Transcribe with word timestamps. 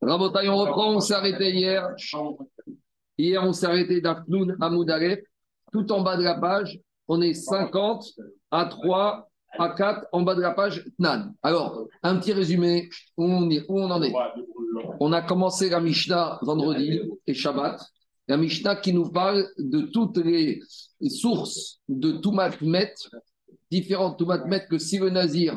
Rabotaille, 0.00 0.48
on 0.48 0.56
reprend, 0.56 0.94
on 0.94 1.00
s'est 1.00 1.14
arrêté 1.14 1.50
hier. 1.52 1.88
Hier, 3.18 3.42
on 3.42 3.52
s'est 3.52 3.66
arrêté 3.66 4.00
d'Afnoun 4.00 4.56
Moudaref. 4.58 5.20
Tout 5.72 5.90
en 5.90 6.02
bas 6.02 6.16
de 6.16 6.22
la 6.22 6.34
page, 6.34 6.78
on 7.08 7.20
est 7.22 7.34
50 7.34 8.04
à 8.50 8.66
3 8.66 9.28
à 9.58 9.68
4 9.70 10.06
en 10.12 10.22
bas 10.22 10.34
de 10.34 10.40
la 10.40 10.52
page. 10.52 10.84
Alors, 11.42 11.86
un 12.02 12.16
petit 12.16 12.32
résumé, 12.32 12.88
où 13.16 13.24
on, 13.24 13.50
est, 13.50 13.64
où 13.68 13.80
on 13.80 13.90
en 13.90 14.02
est 14.02 14.12
On 15.00 15.12
a 15.12 15.22
commencé 15.22 15.68
la 15.70 15.80
Mishnah 15.80 16.38
vendredi 16.42 17.00
et 17.26 17.34
Shabbat. 17.34 17.80
La 18.28 18.36
Mishnah 18.36 18.76
qui 18.76 18.92
nous 18.92 19.10
parle 19.10 19.46
de 19.58 19.82
toutes 19.92 20.18
les 20.18 20.60
sources 21.08 21.80
de 21.88 22.12
Toumat 22.12 22.52
Met, 22.60 22.94
différentes 23.72 24.18
Toumat 24.18 24.44
Met 24.44 24.66
que 24.68 24.78
si 24.78 24.98
le 24.98 25.08
Nazir 25.08 25.56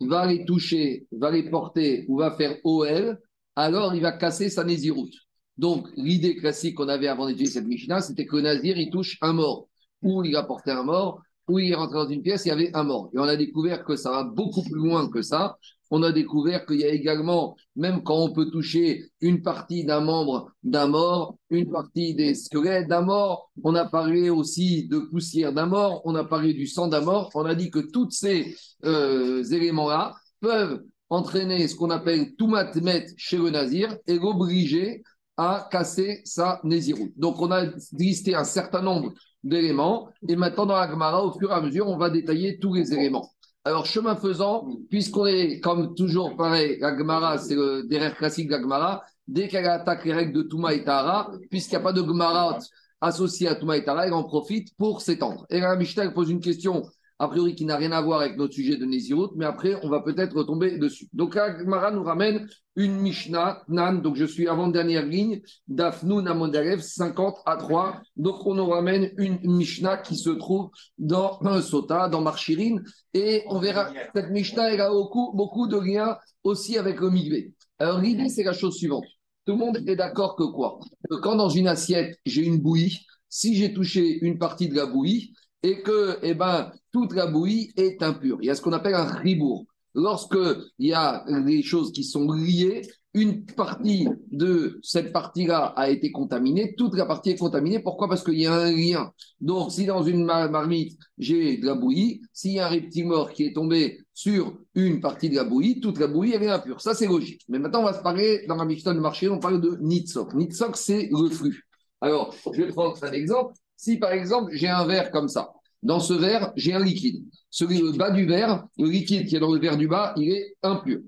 va 0.00 0.26
les 0.26 0.44
toucher, 0.44 1.06
va 1.12 1.30
les 1.30 1.48
porter 1.48 2.04
ou 2.08 2.18
va 2.18 2.32
faire 2.32 2.56
OL, 2.64 3.18
alors 3.54 3.94
il 3.94 4.02
va 4.02 4.12
casser 4.12 4.50
sa 4.50 4.64
Néziroute. 4.64 5.14
Donc, 5.56 5.88
l'idée 5.96 6.34
classique 6.34 6.76
qu'on 6.76 6.88
avait 6.88 7.06
avant 7.06 7.26
d'étudier 7.26 7.46
cette 7.46 7.66
Mishnah, 7.66 8.00
c'était 8.00 8.26
que 8.26 8.36
le 8.36 8.42
Nazir, 8.42 8.76
il 8.76 8.90
touche 8.90 9.16
un 9.20 9.32
mort. 9.32 9.68
Ou 10.02 10.24
il 10.24 10.34
a 10.34 10.42
porté 10.42 10.72
un 10.72 10.82
mort, 10.82 11.22
ou 11.48 11.60
il 11.60 11.70
est 11.70 11.76
rentré 11.76 11.94
dans 11.94 12.08
une 12.08 12.22
pièce, 12.22 12.44
il 12.46 12.48
y 12.48 12.52
avait 12.52 12.74
un 12.74 12.82
mort. 12.82 13.10
Et 13.14 13.18
on 13.18 13.22
a 13.22 13.36
découvert 13.36 13.84
que 13.84 13.94
ça 13.94 14.10
va 14.10 14.24
beaucoup 14.24 14.62
plus 14.62 14.80
loin 14.80 15.08
que 15.08 15.22
ça. 15.22 15.56
On 15.94 16.02
a 16.02 16.10
découvert 16.10 16.64
qu'il 16.64 16.80
y 16.80 16.84
a 16.84 16.88
également, 16.88 17.54
même 17.76 18.02
quand 18.02 18.16
on 18.16 18.32
peut 18.32 18.50
toucher 18.50 19.10
une 19.20 19.42
partie 19.42 19.84
d'un 19.84 20.00
membre 20.00 20.50
d'un 20.62 20.86
mort, 20.86 21.36
une 21.50 21.70
partie 21.70 22.14
des 22.14 22.34
squelettes 22.34 22.88
d'un 22.88 23.02
mort, 23.02 23.50
on 23.62 23.74
a 23.74 23.84
parlé 23.84 24.30
aussi 24.30 24.88
de 24.88 25.00
poussière 25.00 25.52
d'un 25.52 25.66
mort, 25.66 26.00
on 26.06 26.14
a 26.14 26.24
parlé 26.24 26.54
du 26.54 26.66
sang 26.66 26.88
d'un 26.88 27.02
mort, 27.02 27.30
on 27.34 27.44
a 27.44 27.54
dit 27.54 27.70
que 27.70 27.78
tous 27.78 28.10
ces 28.10 28.56
euh, 28.86 29.44
éléments-là 29.44 30.14
peuvent 30.40 30.82
entraîner 31.10 31.68
ce 31.68 31.76
qu'on 31.76 31.90
appelle 31.90 32.36
tout 32.36 32.46
matmet 32.46 33.04
chez 33.18 33.36
le 33.36 33.50
nazir 33.50 33.94
et 34.06 34.18
l'obliger 34.18 35.02
à 35.36 35.68
casser 35.70 36.22
sa 36.24 36.58
nésiroute. 36.64 37.12
Donc 37.18 37.38
on 37.38 37.50
a 37.50 37.66
listé 37.92 38.34
un 38.34 38.44
certain 38.44 38.80
nombre 38.80 39.12
d'éléments 39.44 40.08
et 40.26 40.36
maintenant 40.36 40.64
dans 40.64 40.76
la 40.76 40.88
Gemara, 40.88 41.22
au 41.22 41.38
fur 41.38 41.50
et 41.50 41.54
à 41.54 41.60
mesure, 41.60 41.86
on 41.86 41.98
va 41.98 42.08
détailler 42.08 42.58
tous 42.58 42.72
les 42.72 42.94
éléments. 42.94 43.30
Alors, 43.64 43.86
chemin 43.86 44.16
faisant, 44.16 44.66
puisqu'on 44.90 45.26
est, 45.26 45.60
comme 45.60 45.94
toujours, 45.94 46.36
pareil, 46.36 46.78
la 46.80 47.38
c'est 47.38 47.54
le 47.54 47.84
derrière 47.84 48.16
classique 48.16 48.48
de 48.48 48.52
la 48.52 48.60
Gemara, 48.60 49.04
dès 49.28 49.46
qu'elle 49.46 49.66
attaque 49.66 50.04
les 50.04 50.12
règles 50.12 50.32
de 50.32 50.42
Touma 50.42 50.74
et 50.74 50.82
Tara, 50.82 51.30
puisqu'il 51.48 51.76
n'y 51.76 51.76
a 51.76 51.80
pas 51.80 51.92
de 51.92 52.02
Gemara 52.02 52.58
associée 53.00 53.46
à 53.46 53.54
Touma 53.54 53.76
et 53.76 53.84
Tara, 53.84 54.06
elle 54.06 54.14
en 54.14 54.24
profite 54.24 54.74
pour 54.76 55.00
s'étendre. 55.00 55.46
Et 55.48 55.60
la 55.60 55.76
Mishnah 55.76 56.10
pose 56.10 56.30
une 56.30 56.40
question 56.40 56.82
a 57.22 57.28
priori 57.28 57.54
qui 57.54 57.64
n'a 57.64 57.76
rien 57.76 57.92
à 57.92 58.02
voir 58.02 58.20
avec 58.20 58.36
notre 58.36 58.52
sujet 58.52 58.76
de 58.76 58.84
Nézirut, 58.84 59.28
mais 59.36 59.44
après, 59.44 59.76
on 59.84 59.88
va 59.88 60.00
peut-être 60.00 60.34
retomber 60.34 60.76
dessus. 60.76 61.08
Donc, 61.12 61.36
Agmara 61.36 61.92
nous 61.92 62.02
ramène 62.02 62.48
une 62.74 62.96
Mishnah, 62.96 63.62
Nan, 63.68 64.02
donc 64.02 64.16
je 64.16 64.24
suis 64.24 64.48
avant-dernière 64.48 65.06
ligne, 65.06 65.40
Dafnu 65.68 66.20
Namondarev, 66.20 66.80
50 66.80 67.36
à 67.46 67.56
3. 67.58 68.02
Donc, 68.16 68.44
on 68.44 68.54
nous 68.54 68.66
ramène 68.66 69.12
une 69.18 69.38
Mishnah 69.44 69.98
qui 69.98 70.16
se 70.16 70.30
trouve 70.30 70.70
dans 70.98 71.38
un 71.42 71.62
Sota, 71.62 72.08
dans 72.08 72.22
Marchirin, 72.22 72.78
et 73.14 73.44
on 73.46 73.60
verra, 73.60 73.92
cette 74.16 74.30
Mishnah, 74.30 74.72
elle 74.72 74.80
a 74.80 74.90
beaucoup, 74.90 75.30
beaucoup 75.32 75.68
de 75.68 75.78
liens 75.78 76.16
aussi 76.42 76.76
avec 76.76 76.98
le 76.98 77.08
Migvé. 77.08 77.52
Alors, 77.78 78.00
l'idée, 78.00 78.30
c'est 78.30 78.42
la 78.42 78.52
chose 78.52 78.74
suivante. 78.74 79.04
Tout 79.46 79.52
le 79.52 79.58
monde 79.58 79.78
est 79.86 79.94
d'accord 79.94 80.34
que 80.34 80.42
quoi? 80.42 80.80
Que 81.08 81.14
quand 81.20 81.36
dans 81.36 81.50
une 81.50 81.68
assiette, 81.68 82.18
j'ai 82.26 82.42
une 82.42 82.58
bouillie, 82.58 82.98
si 83.28 83.54
j'ai 83.54 83.72
touché 83.72 84.18
une 84.22 84.38
partie 84.38 84.68
de 84.68 84.74
la 84.74 84.86
bouillie, 84.86 85.34
et 85.62 85.82
que 85.82 86.18
eh 86.22 86.34
ben, 86.34 86.72
toute 86.92 87.14
la 87.14 87.26
bouillie 87.26 87.72
est 87.76 88.02
impure. 88.02 88.38
Il 88.40 88.46
y 88.46 88.50
a 88.50 88.54
ce 88.54 88.62
qu'on 88.62 88.72
appelle 88.72 88.94
un 88.94 89.04
ribourg. 89.04 89.66
Lorsqu'il 89.94 90.56
y 90.78 90.94
a 90.94 91.24
des 91.44 91.62
choses 91.62 91.92
qui 91.92 92.04
sont 92.04 92.30
liées, 92.32 92.82
une 93.14 93.44
partie 93.44 94.08
de 94.30 94.80
cette 94.82 95.12
partie-là 95.12 95.74
a 95.76 95.90
été 95.90 96.10
contaminée, 96.10 96.74
toute 96.76 96.96
la 96.96 97.04
partie 97.04 97.30
est 97.30 97.38
contaminée. 97.38 97.78
Pourquoi? 97.78 98.08
Parce 98.08 98.24
qu'il 98.24 98.40
y 98.40 98.46
a 98.46 98.54
un 98.54 98.72
lien. 98.72 99.12
Donc, 99.40 99.70
si 99.70 99.84
dans 99.84 100.02
une 100.02 100.24
marmite, 100.24 100.98
j'ai 101.18 101.58
de 101.58 101.66
la 101.66 101.74
bouillie, 101.74 102.22
s'il 102.32 102.52
y 102.52 102.60
a 102.60 102.66
un 102.66 102.70
reptile 102.70 103.06
mort 103.06 103.30
qui 103.32 103.44
est 103.44 103.52
tombé 103.52 103.98
sur 104.14 104.56
une 104.74 105.00
partie 105.00 105.28
de 105.28 105.36
la 105.36 105.44
bouillie, 105.44 105.80
toute 105.80 105.98
la 105.98 106.06
bouillie, 106.06 106.32
est 106.32 106.48
impure. 106.48 106.80
Ça, 106.80 106.94
c'est 106.94 107.06
logique. 107.06 107.42
Mais 107.48 107.58
maintenant, 107.58 107.80
on 107.80 107.84
va 107.84 107.92
se 107.92 108.02
parler, 108.02 108.46
dans 108.48 108.56
la 108.56 108.64
Mishnah 108.64 108.94
de 108.94 109.00
marché, 109.00 109.28
on 109.28 109.38
parle 109.38 109.60
de 109.60 109.76
Nitzok. 109.82 110.32
Nitzok, 110.32 110.76
c'est 110.78 111.10
le 111.12 111.28
flux. 111.28 111.66
Alors, 112.00 112.34
je 112.50 112.62
vais 112.62 112.68
prendre 112.68 112.96
un 113.02 113.12
exemple. 113.12 113.52
Si 113.82 113.96
par 113.96 114.12
exemple, 114.12 114.52
j'ai 114.54 114.68
un 114.68 114.86
verre 114.86 115.10
comme 115.10 115.26
ça, 115.26 115.50
dans 115.82 115.98
ce 115.98 116.14
verre, 116.14 116.52
j'ai 116.54 116.72
un 116.72 116.78
liquide. 116.78 117.24
Celui 117.50 117.78
le 117.78 117.90
bas 117.90 118.12
du 118.12 118.26
verre, 118.26 118.64
le 118.78 118.88
liquide 118.88 119.26
qui 119.26 119.34
est 119.34 119.40
dans 119.40 119.52
le 119.52 119.58
verre 119.58 119.76
du 119.76 119.88
bas, 119.88 120.14
il 120.16 120.30
est 120.30 120.54
impur. 120.62 121.00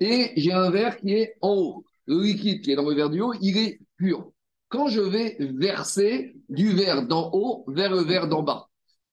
Et 0.00 0.32
j'ai 0.34 0.52
un 0.52 0.70
verre 0.70 0.96
qui 0.96 1.12
est 1.12 1.34
en 1.42 1.54
haut. 1.54 1.84
Le 2.06 2.22
liquide 2.22 2.62
qui 2.62 2.72
est 2.72 2.76
dans 2.76 2.88
le 2.88 2.94
verre 2.94 3.10
du 3.10 3.20
haut, 3.20 3.34
il 3.42 3.58
est 3.58 3.78
pur. 3.98 4.32
Quand 4.70 4.88
je 4.88 5.02
vais 5.02 5.36
verser 5.38 6.34
du 6.48 6.70
verre 6.70 7.06
d'en 7.06 7.30
haut 7.34 7.66
vers 7.68 7.90
le 7.92 8.00
verre 8.00 8.26
d'en 8.26 8.42
bas, 8.42 8.68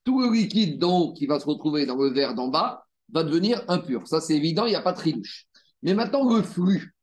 tout 0.05 0.21
le 0.21 0.31
liquide 0.31 0.79
d'en 0.79 0.99
haut 0.99 1.13
qui 1.13 1.25
va 1.25 1.37
se 1.41 1.45
retrouver 1.45 1.85
dans 1.85 1.97
le 1.97 2.13
verre 2.13 2.33
d'en 2.33 2.47
bas 2.47 2.85
va 3.11 3.25
devenir 3.25 3.61
impur. 3.67 4.07
Ça, 4.07 4.21
c'est 4.21 4.37
évident, 4.37 4.65
il 4.67 4.69
n'y 4.69 4.75
a 4.75 4.81
pas 4.81 4.93
de 4.93 4.97
tridouche. 4.97 5.47
Mais 5.81 5.93
maintenant, 5.93 6.33
le 6.33 6.41
flux. 6.41 6.95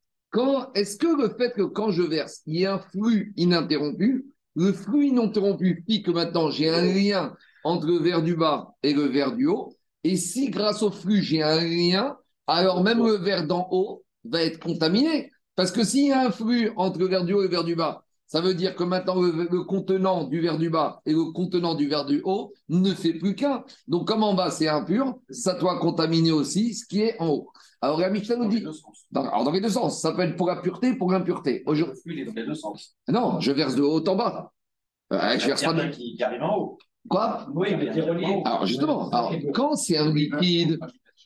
Est-ce 0.75 0.97
que 0.97 1.21
le 1.21 1.29
fait 1.37 1.53
que 1.53 1.63
quand 1.63 1.91
je 1.91 2.03
verse, 2.03 2.41
il 2.47 2.61
y 2.61 2.65
a 2.65 2.77
un 2.77 2.79
flux 2.79 3.35
ininterrompu, 3.37 4.25
le 4.59 4.73
flux 4.73 5.07
ininterrompu 5.07 5.85
puis 5.87 6.03
que 6.03 6.11
maintenant 6.11 6.51
j'ai 6.51 6.69
un 6.69 6.83
lien 6.83 7.33
entre 7.63 7.87
le 7.87 7.99
verre 7.99 8.23
du 8.23 8.35
bas 8.35 8.75
et 8.83 8.93
le 8.93 9.05
verre 9.05 9.37
du 9.37 9.47
haut. 9.47 9.73
Et 10.03 10.17
si 10.17 10.51
grâce 10.51 10.83
au 10.83 10.91
flux 10.91 11.23
j'ai 11.23 11.43
un 11.43 11.63
lien, 11.63 12.17
alors 12.49 12.83
même 12.83 12.99
le 12.99 13.13
verre 13.13 13.47
d'en 13.47 13.69
haut 13.71 14.05
va 14.25 14.43
être 14.43 14.59
contaminé. 14.59 15.31
Parce 15.55 15.71
que 15.71 15.85
s'il 15.85 16.09
y 16.09 16.13
a 16.13 16.27
un 16.27 16.33
flux 16.33 16.73
entre 16.77 16.99
le 16.99 17.07
verre 17.07 17.25
du 17.25 17.35
haut 17.35 17.41
et 17.41 17.45
le 17.45 17.51
verre 17.51 17.65
du 17.65 17.77
bas, 17.77 18.05
ça 18.27 18.41
veut 18.41 18.55
dire 18.55 18.75
que 18.75 18.83
maintenant 18.83 19.21
le, 19.23 19.63
contenant 19.63 20.25
du 20.25 20.41
verre 20.41 20.59
du 20.59 20.71
bas 20.71 21.01
et 21.07 21.13
le 21.13 21.33
contenant 21.33 21.75
du 21.75 21.89
verre 21.89 22.05
du 22.05 22.21
haut 22.25 22.53
ne 22.69 22.93
fait 22.93 23.15
plus 23.15 23.37
qu'un. 23.37 23.65
Donc 23.87 24.09
comme 24.09 24.25
en 24.25 24.35
bas 24.35 24.51
c'est 24.51 24.69
impur, 24.69 25.21
ça 25.31 25.55
doit 25.55 25.79
contaminer 25.79 26.33
aussi 26.33 26.75
ce 26.75 26.85
qui 26.85 27.03
est 27.03 27.17
en 27.21 27.29
haut. 27.29 27.53
Alors 27.81 28.01
la 28.01 28.11
Mishnah 28.11 28.37
nous 28.37 28.49
dit. 28.49 28.65
Dans, 29.11 29.25
alors 29.29 29.45
dans 29.45 29.53
les 29.53 29.61
deux 29.61 29.69
sens, 29.69 30.01
ça 30.01 30.13
peut 30.13 30.23
être 30.23 30.37
pour 30.37 30.49
la 30.49 30.57
pureté, 30.57 30.95
pour 30.95 31.13
l'impureté. 31.13 31.63
Aujourd'hui. 31.67 32.25
dans 32.25 32.33
les 32.33 32.47
deux 32.47 32.55
sens. 32.55 32.97
Non, 33.09 33.41
je 33.41 33.53
verse 33.53 33.75
de 33.75 33.83
haut 33.83 34.07
en 34.07 34.17
bas. 34.17 34.53
Euh, 35.13 35.39
je 35.39 35.47
verse 35.47 35.63
pas 35.63 35.73
de... 35.73 35.89
qui, 35.89 36.17
qui 36.17 36.23
arrive 36.23 36.43
en 36.43 36.59
haut. 36.59 36.79
Quoi? 37.09 37.47
Oui, 37.55 37.75
mais 37.77 37.89
Alors 38.45 38.67
justement, 38.67 39.09
alors, 39.11 39.35
quand 39.55 39.77
c'est 39.77 39.97
un 39.97 40.13
liquide, 40.13 40.79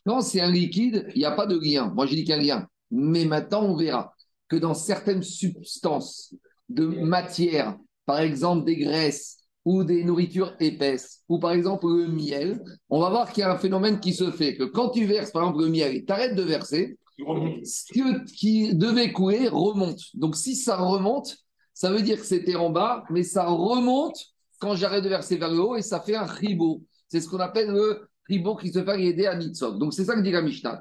quand 0.07 0.21
c'est 0.21 0.41
un 0.41 0.51
liquide, 0.51 1.07
il 1.15 1.19
n'y 1.19 1.25
a 1.25 1.33
pas 1.33 1.47
de 1.47 1.59
lien. 1.59 1.93
Moi, 1.95 2.07
j'ai 2.07 2.17
dit 2.17 2.25
qu'il 2.25 2.31
y 2.31 2.51
a 2.51 2.57
un 2.57 2.61
lien. 2.61 2.69
Mais 2.91 3.25
maintenant, 3.25 3.63
on 3.63 3.77
verra 3.77 4.15
que 4.49 4.57
dans 4.57 4.75
certaines 4.75 5.23
substances 5.23 6.35
de 6.69 6.87
matière, 6.87 7.77
par 8.07 8.21
exemple 8.21 8.65
des 8.65 8.77
graisses 8.77 9.39
ou 9.65 9.85
des 9.85 10.05
nourritures 10.05 10.55
épaisses, 10.61 11.23
ou 11.29 11.39
par 11.39 11.53
exemple 11.53 11.87
le 11.87 12.09
miel, 12.09 12.63
on 12.91 13.01
va 13.01 13.11
voir 13.11 13.33
qu'il 13.33 13.43
y 13.43 13.45
a 13.45 13.53
un 13.53 13.59
phénomène 13.59 14.01
qui 14.01 14.13
se 14.13 14.31
fait, 14.31 14.57
que 14.57 14.65
quand 14.65 14.91
tu 14.91 15.05
verses 15.05 15.31
par 15.31 15.43
exemple 15.43 15.65
le 15.65 15.71
miel 15.71 15.95
et 15.95 16.05
tu 16.05 16.13
arrêtes 16.13 16.35
de 16.35 16.43
verser, 16.43 16.99
ce 17.19 18.35
qui 18.35 18.75
devait 18.75 19.13
couler 19.13 19.49
remonte. 19.49 20.01
Donc 20.15 20.35
si 20.35 20.57
ça 20.57 20.77
remonte, 20.77 21.37
ça 21.75 21.91
veut 21.91 22.03
dire 22.03 22.19
que 22.19 22.27
c'était 22.27 22.57
en 22.57 22.71
bas, 22.71 23.05
mais 23.11 23.23
ça 23.23 23.47
remonte 23.47 24.19
quand 24.59 24.75
j'arrête 24.75 25.05
de 25.05 25.09
verser 25.09 25.37
vers 25.37 25.51
le 25.51 25.61
haut 25.61 25.77
et 25.77 25.83
ça 25.83 26.01
fait 26.01 26.17
un 26.17 26.25
ribo. 26.25 26.83
C'est 27.09 27.21
ce 27.21 27.29
qu'on 27.29 27.39
appelle 27.39 27.71
le 27.71 28.09
ribo 28.29 28.57
qui 28.57 28.73
se 28.73 28.83
fait 28.83 29.03
aider 29.03 29.27
à 29.27 29.37
Nitzok. 29.37 29.79
Donc 29.79 29.95
c'est 29.95 30.05
ça 30.05 30.15
que 30.15 30.21
dit 30.21 30.33
la 30.33 30.43
Mishnah. 30.43 30.81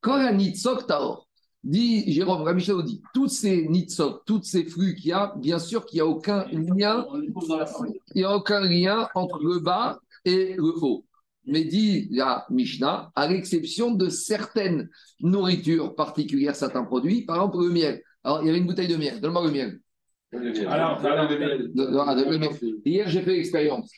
Quand 0.00 0.16
la 0.18 0.32
Nitzok 0.32 0.86
Taor, 0.86 1.26
dit 1.64 2.12
Jérôme, 2.12 2.44
la 2.44 2.52
Mishnah 2.52 2.82
dit, 2.82 3.02
tous 3.14 3.28
ces 3.28 3.66
Nitzok, 3.66 4.24
tous 4.26 4.42
ces 4.42 4.64
flux 4.64 4.94
qu'il 4.94 5.06
y 5.06 5.12
a, 5.12 5.34
bien 5.36 5.58
sûr 5.58 5.86
qu'il 5.86 5.96
n'y 5.96 6.02
a 6.02 6.06
aucun 6.06 6.44
lien, 6.52 7.06
il 7.14 7.32
n'y 8.14 8.24
a 8.24 8.36
aucun 8.36 8.60
lien 8.60 9.08
entre 9.14 9.42
le 9.42 9.58
bas 9.58 9.98
et 10.24 10.54
le 10.54 10.62
haut. 10.62 11.04
Mais 11.46 11.64
dit 11.64 12.08
la 12.10 12.46
Mishnah, 12.50 13.10
à 13.14 13.28
l'exception 13.28 13.90
de 13.90 14.08
certaines 14.08 14.88
nourritures 15.20 15.94
particulières, 15.94 16.56
certains 16.56 16.84
produits, 16.84 17.22
par 17.24 17.36
exemple 17.36 17.64
le 17.64 17.70
miel. 17.70 18.02
Alors, 18.22 18.42
il 18.42 18.46
y 18.46 18.50
avait 18.50 18.58
une 18.58 18.66
bouteille 18.66 18.88
de 18.88 18.96
miel, 18.96 19.20
donne-moi 19.20 19.44
le 19.44 19.50
miel. 19.50 19.80
Alors, 20.68 21.00
hier, 22.84 23.08
j'ai 23.08 23.22
fait 23.22 23.36
l'expérience. 23.36 23.90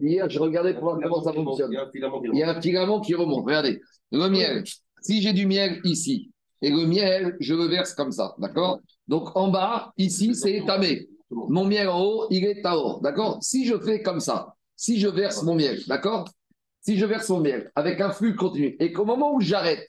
Hier, 0.00 0.28
je 0.28 0.38
regardais 0.40 0.74
pour 0.74 0.82
voir 0.82 0.98
comment 1.00 1.22
ça 1.22 1.32
fonctionne. 1.32 1.70
Il 1.70 2.38
y 2.38 2.42
a 2.42 2.56
un 2.56 2.60
filament 2.60 3.00
qui 3.00 3.14
remonte. 3.14 3.44
Regardez. 3.44 3.80
Le 4.10 4.28
miel. 4.28 4.64
Si 5.00 5.22
j'ai 5.22 5.32
du 5.32 5.46
miel 5.46 5.80
ici, 5.84 6.31
et 6.62 6.70
le 6.70 6.86
miel, 6.86 7.36
je 7.40 7.54
le 7.54 7.66
verse 7.66 7.92
comme 7.94 8.12
ça. 8.12 8.34
D'accord? 8.38 8.80
Donc, 9.08 9.36
en 9.36 9.48
bas, 9.48 9.92
ici, 9.98 10.34
c'est 10.34 10.64
tamé. 10.66 11.08
Mon 11.30 11.64
miel 11.64 11.88
en 11.88 12.00
haut, 12.00 12.26
il 12.30 12.44
est 12.44 12.62
taor. 12.62 13.00
D'accord? 13.00 13.38
Si 13.42 13.66
je 13.66 13.78
fais 13.78 14.02
comme 14.02 14.20
ça, 14.20 14.54
si 14.76 14.98
je 14.98 15.08
verse 15.08 15.42
mon 15.42 15.54
miel, 15.54 15.80
d'accord? 15.86 16.28
Si 16.80 16.96
je 16.98 17.06
verse 17.06 17.28
mon 17.28 17.40
miel 17.40 17.70
avec 17.74 18.00
un 18.00 18.10
flux 18.10 18.34
continu, 18.34 18.76
et 18.80 18.92
qu'au 18.92 19.04
moment 19.04 19.34
où 19.34 19.40
j'arrête, 19.40 19.88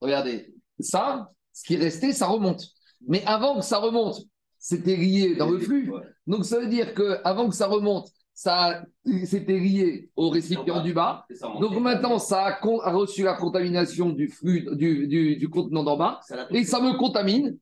regardez, 0.00 0.54
ça, 0.78 1.28
ce 1.52 1.64
qui 1.64 1.74
est 1.74 1.78
resté, 1.78 2.12
ça 2.12 2.26
remonte. 2.26 2.64
Mais 3.06 3.22
avant 3.26 3.56
que 3.56 3.64
ça 3.64 3.78
remonte, 3.78 4.20
c'était 4.58 4.96
lié 4.96 5.34
dans 5.34 5.50
le 5.50 5.58
flux. 5.58 5.90
Donc 6.26 6.44
ça 6.44 6.60
veut 6.60 6.68
dire 6.68 6.94
que 6.94 7.18
avant 7.24 7.48
que 7.48 7.54
ça 7.54 7.66
remonte, 7.66 8.08
ça 8.42 8.82
c'était 9.24 9.58
lié 9.58 10.10
au 10.16 10.28
récipient 10.30 10.82
du 10.82 10.92
bas. 10.92 11.26
Donc 11.60 11.78
maintenant, 11.78 12.18
ça 12.18 12.46
a, 12.46 12.90
reçu 12.90 13.22
la 13.22 13.34
contamination 13.34 14.10
du 14.10 14.26
flux 14.26 14.66
du, 14.72 15.06
du, 15.36 15.48
contenant 15.48 15.84
d'en 15.84 15.96
bas 15.96 16.20
et 16.50 16.64
ça 16.64 16.80
me 16.80 16.96
contamine. 16.98 17.56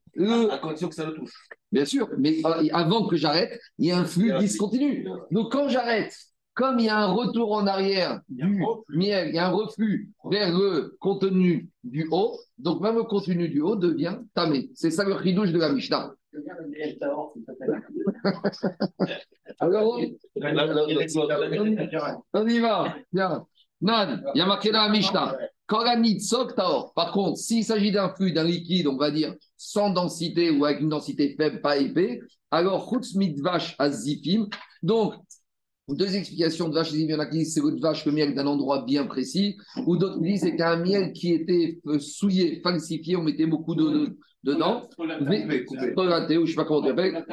À 0.49 0.57
condition 0.57 0.89
que 0.89 0.95
ça 0.95 1.05
le 1.05 1.13
touche. 1.13 1.33
Bien 1.71 1.85
sûr, 1.85 2.09
mais 2.17 2.39
euh, 2.45 2.67
avant 2.73 3.05
que 3.07 3.15
j'arrête, 3.15 3.59
il 3.77 3.85
y 3.87 3.91
a 3.91 3.99
un 3.99 4.05
flux 4.05 4.33
discontinu. 4.39 5.07
Donc 5.29 5.51
quand 5.51 5.69
j'arrête, 5.69 6.15
comme 6.55 6.79
il 6.79 6.85
y 6.85 6.89
a 6.89 6.97
un 6.97 7.11
retour 7.11 7.53
en 7.53 7.67
arrière 7.67 8.19
du 8.27 8.63
miel, 8.89 9.29
il 9.29 9.35
y 9.35 9.39
a 9.39 9.47
un 9.47 9.51
reflux 9.51 10.09
vers 10.31 10.51
le 10.51 10.97
contenu 10.99 11.69
du 11.83 12.07
haut, 12.11 12.37
donc 12.57 12.81
même 12.81 12.95
le 12.95 13.03
contenu 13.03 13.49
du 13.49 13.61
haut 13.61 13.75
devient 13.75 14.17
tamé. 14.33 14.71
C'est 14.73 14.91
ça 14.91 15.03
le 15.03 15.13
ridouche 15.13 15.51
de 15.51 15.59
la 15.59 15.71
Mishnah. 15.71 16.11
Alors, 19.59 19.99
on 22.33 22.47
y 22.47 22.59
va. 22.59 22.95
Bien. 23.11 23.45
Nan, 23.81 24.23
il 24.35 24.39
y 24.39 24.41
a 24.41 24.45
marqué 24.45 24.71
dans 24.71 24.83
la 24.83 24.89
Mishnah. 24.89 25.37
Par 25.67 27.11
contre, 27.13 27.37
s'il 27.37 27.63
s'agit 27.63 27.91
d'un 27.91 28.09
flux, 28.09 28.33
d'un 28.33 28.43
liquide, 28.43 28.87
on 28.87 28.97
va 28.97 29.09
dire 29.09 29.33
sans 29.57 29.89
densité 29.89 30.51
ou 30.51 30.65
avec 30.65 30.81
une 30.81 30.89
densité 30.89 31.35
faible, 31.37 31.61
pas 31.61 31.77
épais, 31.77 32.19
alors 32.51 32.89
chutz 32.89 33.15
vache 33.41 33.75
azifim. 33.79 34.47
Donc, 34.83 35.13
deux 35.87 36.15
explications 36.15 36.69
de 36.69 36.75
vache, 36.75 36.91
il 36.91 37.09
y 37.09 37.15
en 37.15 37.19
a 37.19 37.25
qui 37.25 37.39
disent 37.39 37.53
c'est 37.53 37.61
votre 37.61 37.79
vache, 37.81 38.05
le 38.05 38.11
miel 38.11 38.35
d'un 38.35 38.47
endroit 38.47 38.83
bien 38.85 39.05
précis, 39.05 39.57
ou 39.87 39.97
d'autres 39.97 40.19
disent 40.21 40.41
c'est 40.41 40.55
qu'un 40.55 40.77
miel 40.77 41.13
qui 41.13 41.33
était 41.33 41.79
euh, 41.87 41.99
souillé, 41.99 42.61
falsifié, 42.61 43.15
on 43.15 43.23
mettait 43.23 43.45
beaucoup 43.47 43.75
d'eau 43.75 44.07
dedans. 44.43 44.89
Relaté, 45.95 46.37
ou 46.37 46.45
je 46.45 46.51
sais 46.51 46.55
pas 46.55 46.65
comment 46.65 46.81
tu 46.81 46.89
appelles. 46.89 47.23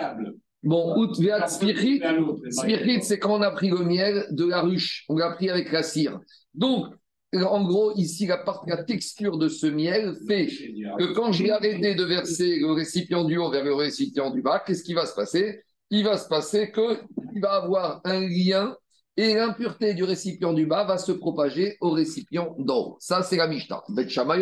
Bon, 0.62 0.96
out 0.96 1.14
spirit. 1.48 2.02
Spirit, 2.50 3.02
c'est 3.02 3.18
quand 3.18 3.38
on 3.38 3.42
a 3.42 3.50
pris 3.50 3.70
le 3.70 3.78
miel 3.78 4.26
de 4.30 4.44
la 4.44 4.60
ruche, 4.60 5.04
on 5.08 5.16
l'a 5.16 5.30
pris 5.30 5.50
avec 5.50 5.70
la 5.70 5.82
cire. 5.82 6.18
Donc, 6.54 6.86
en 7.34 7.64
gros, 7.64 7.92
ici, 7.94 8.26
la, 8.26 8.42
la 8.66 8.82
texture 8.84 9.38
de 9.38 9.48
ce 9.48 9.66
miel 9.66 10.16
fait 10.26 10.46
que 10.46 11.12
quand 11.12 11.32
j'ai 11.32 11.50
arrêté 11.50 11.94
de 11.94 12.04
verser 12.04 12.58
le 12.58 12.72
récipient 12.72 13.24
du 13.24 13.36
haut 13.36 13.50
vers 13.50 13.64
le 13.64 13.74
récipient 13.74 14.30
du 14.30 14.42
bas, 14.42 14.62
qu'est-ce 14.66 14.82
qui 14.82 14.94
va 14.94 15.06
se 15.06 15.14
passer? 15.14 15.62
Il 15.90 16.04
va 16.04 16.18
se 16.18 16.28
passer 16.28 16.72
qu'il 16.72 17.40
va 17.40 17.52
avoir 17.52 18.00
un 18.04 18.20
lien 18.20 18.76
et 19.16 19.34
l'impureté 19.34 19.94
du 19.94 20.04
récipient 20.04 20.52
du 20.52 20.66
bas 20.66 20.84
va 20.84 20.98
se 20.98 21.12
propager 21.12 21.76
au 21.80 21.90
récipient 21.90 22.54
d'en 22.58 22.78
haut. 22.78 22.96
Ça, 23.00 23.22
c'est 23.22 23.36
la 23.36 23.46
Mishnah. 23.46 23.82
Bet 23.88 24.08
Shammai 24.08 24.38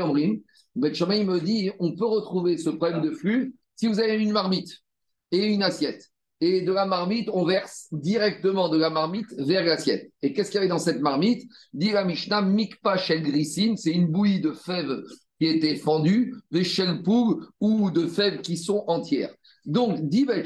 me 1.25 1.41
dit 1.41 1.71
on 1.79 1.95
peut 1.95 2.07
retrouver 2.07 2.59
ce 2.59 2.71
problème 2.71 3.01
de 3.01 3.11
flux 3.11 3.55
si 3.75 3.87
vous 3.87 4.01
avez 4.01 4.15
une 4.15 4.33
marmite 4.33 4.79
et 5.33 5.47
une 5.47 5.63
assiette 5.63 6.11
et 6.41 6.63
de 6.63 6.73
la 6.73 6.85
marmite, 6.85 7.31
on 7.33 7.45
verse 7.45 7.89
directement 7.93 8.69
de 8.69 8.77
la 8.77 8.91
marmite 8.91 9.33
vers 9.39 9.65
l'assiette. 9.65 10.11
Et 10.23 10.33
qu'est-ce 10.33 10.51
qu'il 10.51 10.59
y 10.59 10.59
avait 10.59 10.69
dans 10.69 10.79
cette 10.79 11.01
marmite? 11.01 11.49
Dit 11.73 11.93
la 11.93 12.05
Mishnah, 12.05 12.43
mikpa 12.43 12.99
shel 12.99 13.23
grisine, 13.23 13.77
c'est 13.77 13.93
une 13.93 14.09
bouillie 14.09 14.41
de 14.41 14.53
fèves 14.53 15.03
qui 15.39 15.47
était 15.47 15.77
fendue, 15.77 16.35
des 16.51 16.65
shel 16.65 17.03
ou 17.61 17.91
de 17.91 18.07
fèves 18.07 18.41
qui 18.41 18.57
sont 18.57 18.85
entières. 18.87 19.35
Donc, 19.65 20.09
dit 20.09 20.25
Bet 20.25 20.45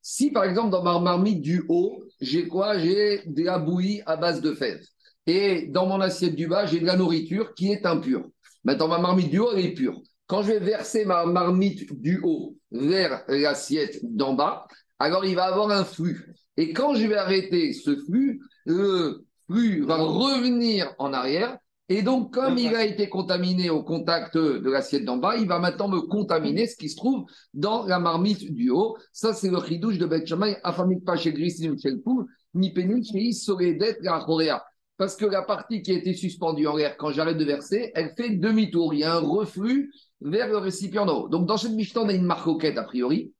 si 0.00 0.30
par 0.30 0.44
exemple 0.44 0.70
dans 0.70 0.82
ma 0.82 0.98
marmite 0.98 1.42
du 1.42 1.64
haut, 1.68 2.04
j'ai 2.20 2.46
quoi? 2.46 2.78
J'ai 2.78 3.22
de 3.26 3.44
la 3.44 3.58
bouillie 3.58 4.02
à 4.06 4.16
base 4.16 4.40
de 4.40 4.54
fèves. 4.54 4.84
Et 5.26 5.66
dans 5.66 5.86
mon 5.86 6.00
assiette 6.00 6.36
du 6.36 6.46
bas, 6.46 6.66
j'ai 6.66 6.78
de 6.78 6.86
la 6.86 6.96
nourriture 6.96 7.52
qui 7.54 7.72
est 7.72 7.84
impure. 7.84 8.28
Maintenant, 8.64 8.88
ma 8.88 8.98
marmite 8.98 9.30
du 9.30 9.40
haut, 9.40 9.52
elle 9.52 9.66
est 9.66 9.74
pure. 9.74 10.00
Quand 10.26 10.42
je 10.42 10.52
vais 10.52 10.58
verser 10.58 11.04
ma 11.04 11.24
marmite 11.24 12.00
du 12.00 12.20
haut 12.22 12.56
vers 12.72 13.22
l'assiette 13.28 14.00
d'en 14.02 14.34
bas, 14.34 14.66
alors 14.98 15.24
il 15.24 15.36
va 15.36 15.44
avoir 15.44 15.70
un 15.70 15.84
flux. 15.84 16.34
Et 16.56 16.72
quand 16.72 16.94
je 16.94 17.06
vais 17.06 17.16
arrêter 17.16 17.72
ce 17.72 17.96
flux, 17.96 18.40
le 18.64 19.24
flux 19.48 19.82
va 19.82 19.96
revenir 19.96 20.92
en 20.98 21.12
arrière. 21.12 21.58
Et 21.88 22.02
donc, 22.02 22.34
comme 22.34 22.58
il 22.58 22.74
a 22.74 22.84
été 22.84 23.08
contaminé 23.08 23.70
au 23.70 23.84
contact 23.84 24.36
de 24.36 24.68
l'assiette 24.68 25.04
d'en 25.04 25.18
bas, 25.18 25.36
il 25.36 25.46
va 25.46 25.60
maintenant 25.60 25.86
me 25.86 26.00
contaminer 26.00 26.66
ce 26.66 26.76
qui 26.76 26.88
se 26.88 26.96
trouve 26.96 27.26
dans 27.54 27.86
la 27.86 28.00
marmite 28.00 28.52
du 28.52 28.70
haut. 28.70 28.96
Ça, 29.12 29.32
c'est 29.32 29.50
le 29.50 29.60
chidouche 29.60 29.98
de 29.98 30.06
Beth 30.06 30.26
Shammai, 30.26 30.56
afamik 30.64 31.04
pas 31.04 31.16
chez 31.16 31.32
ni 31.32 32.72
d'être 32.72 34.02
la 34.02 34.64
Parce 34.96 35.14
que 35.14 35.26
la 35.26 35.42
partie 35.42 35.82
qui 35.82 35.92
a 35.92 35.94
été 35.94 36.14
suspendue 36.14 36.66
en 36.66 36.74
l'air, 36.74 36.96
quand 36.96 37.12
j'arrête 37.12 37.38
de 37.38 37.44
verser, 37.44 37.92
elle 37.94 38.12
fait 38.16 38.30
demi-tour. 38.30 38.92
Il 38.92 39.00
y 39.00 39.04
a 39.04 39.14
un 39.14 39.20
reflux 39.20 39.92
vers 40.20 40.48
le 40.48 40.58
récipient 40.58 41.06
d'en 41.06 41.24
haut. 41.24 41.28
Donc, 41.28 41.46
dans 41.46 41.56
cette 41.56 41.72
Mishnah, 41.72 42.02
on 42.02 42.08
a 42.08 42.12
une 42.12 42.24
marcoquette 42.24 42.78
a 42.78 42.84
priori 42.84 43.32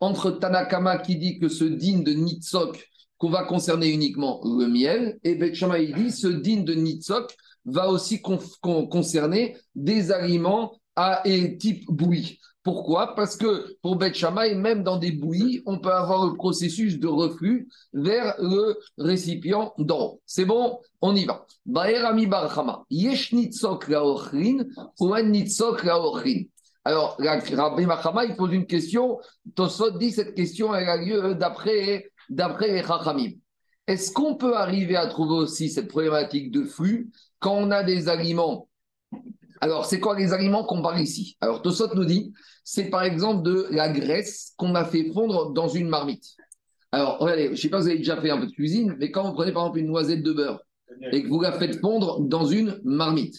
entre 0.00 0.30
Tanakama 0.30 0.98
qui 0.98 1.16
dit 1.16 1.38
que 1.38 1.48
ce 1.48 1.64
din 1.64 2.00
de 2.00 2.12
Nitzok, 2.12 2.88
qu'on 3.16 3.30
va 3.30 3.44
concerner 3.44 3.88
uniquement 3.88 4.40
le 4.44 4.66
miel, 4.68 5.18
et 5.24 5.34
Bet 5.34 5.52
il 5.52 5.94
dit 5.94 6.12
ce 6.12 6.28
din 6.28 6.62
de 6.62 6.74
Nitzok 6.74 7.34
va 7.64 7.88
aussi 7.90 8.22
concerner 8.22 9.56
des 9.74 10.12
aliments 10.12 10.72
à 10.94 11.22
et 11.24 11.58
type 11.58 11.84
bouillie. 11.88 12.38
Pourquoi? 12.62 13.14
Parce 13.14 13.36
que 13.36 13.76
pour 13.82 13.96
Bet 13.96 14.12
même 14.56 14.82
dans 14.82 14.98
des 14.98 15.12
bouillies, 15.12 15.62
on 15.64 15.78
peut 15.78 15.92
avoir 15.92 16.26
le 16.26 16.34
processus 16.34 16.98
de 16.98 17.06
reflux 17.06 17.68
vers 17.92 18.34
le 18.38 18.78
récipient 18.98 19.72
d'eau. 19.78 20.20
C'est 20.26 20.44
bon? 20.44 20.78
On 21.00 21.14
y 21.14 21.24
va. 21.24 21.46
Alors, 26.84 27.16
Rabbi 27.18 27.86
Machama, 27.86 28.34
pose 28.36 28.52
une 28.52 28.66
question. 28.66 29.18
Tosot 29.54 29.92
dit 29.92 30.10
cette 30.10 30.34
question, 30.34 30.72
a 30.72 30.96
lieu 30.96 31.34
d'après, 31.34 32.10
d'après 32.28 32.72
les 32.72 32.82
Chachamim. 32.82 33.32
Est-ce 33.86 34.12
qu'on 34.12 34.34
peut 34.34 34.56
arriver 34.56 34.96
à 34.96 35.06
trouver 35.06 35.34
aussi 35.34 35.70
cette 35.70 35.88
problématique 35.88 36.50
de 36.50 36.64
flux 36.64 37.10
quand 37.38 37.54
on 37.54 37.70
a 37.70 37.82
des 37.82 38.08
aliments 38.08 38.68
Alors, 39.60 39.86
c'est 39.86 40.00
quoi 40.00 40.18
les 40.18 40.32
aliments 40.32 40.64
qu'on 40.64 40.82
parle 40.82 41.00
ici? 41.00 41.36
Alors, 41.40 41.62
Tosot 41.62 41.94
nous 41.94 42.04
dit, 42.04 42.32
c'est 42.64 42.90
par 42.90 43.02
exemple 43.02 43.42
de 43.42 43.66
la 43.70 43.88
graisse 43.88 44.52
qu'on 44.56 44.74
a 44.74 44.84
fait 44.84 45.10
fondre 45.12 45.52
dans 45.52 45.68
une 45.68 45.88
marmite. 45.88 46.36
Alors, 46.92 47.18
regardez, 47.18 47.46
je 47.46 47.50
ne 47.50 47.56
sais 47.56 47.68
pas 47.68 47.78
si 47.78 47.84
vous 47.84 47.88
avez 47.90 47.98
déjà 47.98 48.20
fait 48.20 48.30
un 48.30 48.38
peu 48.38 48.46
de 48.46 48.52
cuisine, 48.52 48.96
mais 48.98 49.10
quand 49.10 49.24
vous 49.24 49.34
prenez 49.34 49.52
par 49.52 49.64
exemple 49.64 49.80
une 49.80 49.88
noisette 49.88 50.22
de 50.22 50.32
beurre 50.32 50.62
et 51.12 51.22
que 51.22 51.28
vous 51.28 51.40
la 51.40 51.52
faites 51.52 51.80
fondre 51.80 52.20
dans 52.20 52.46
une 52.46 52.80
marmite, 52.84 53.36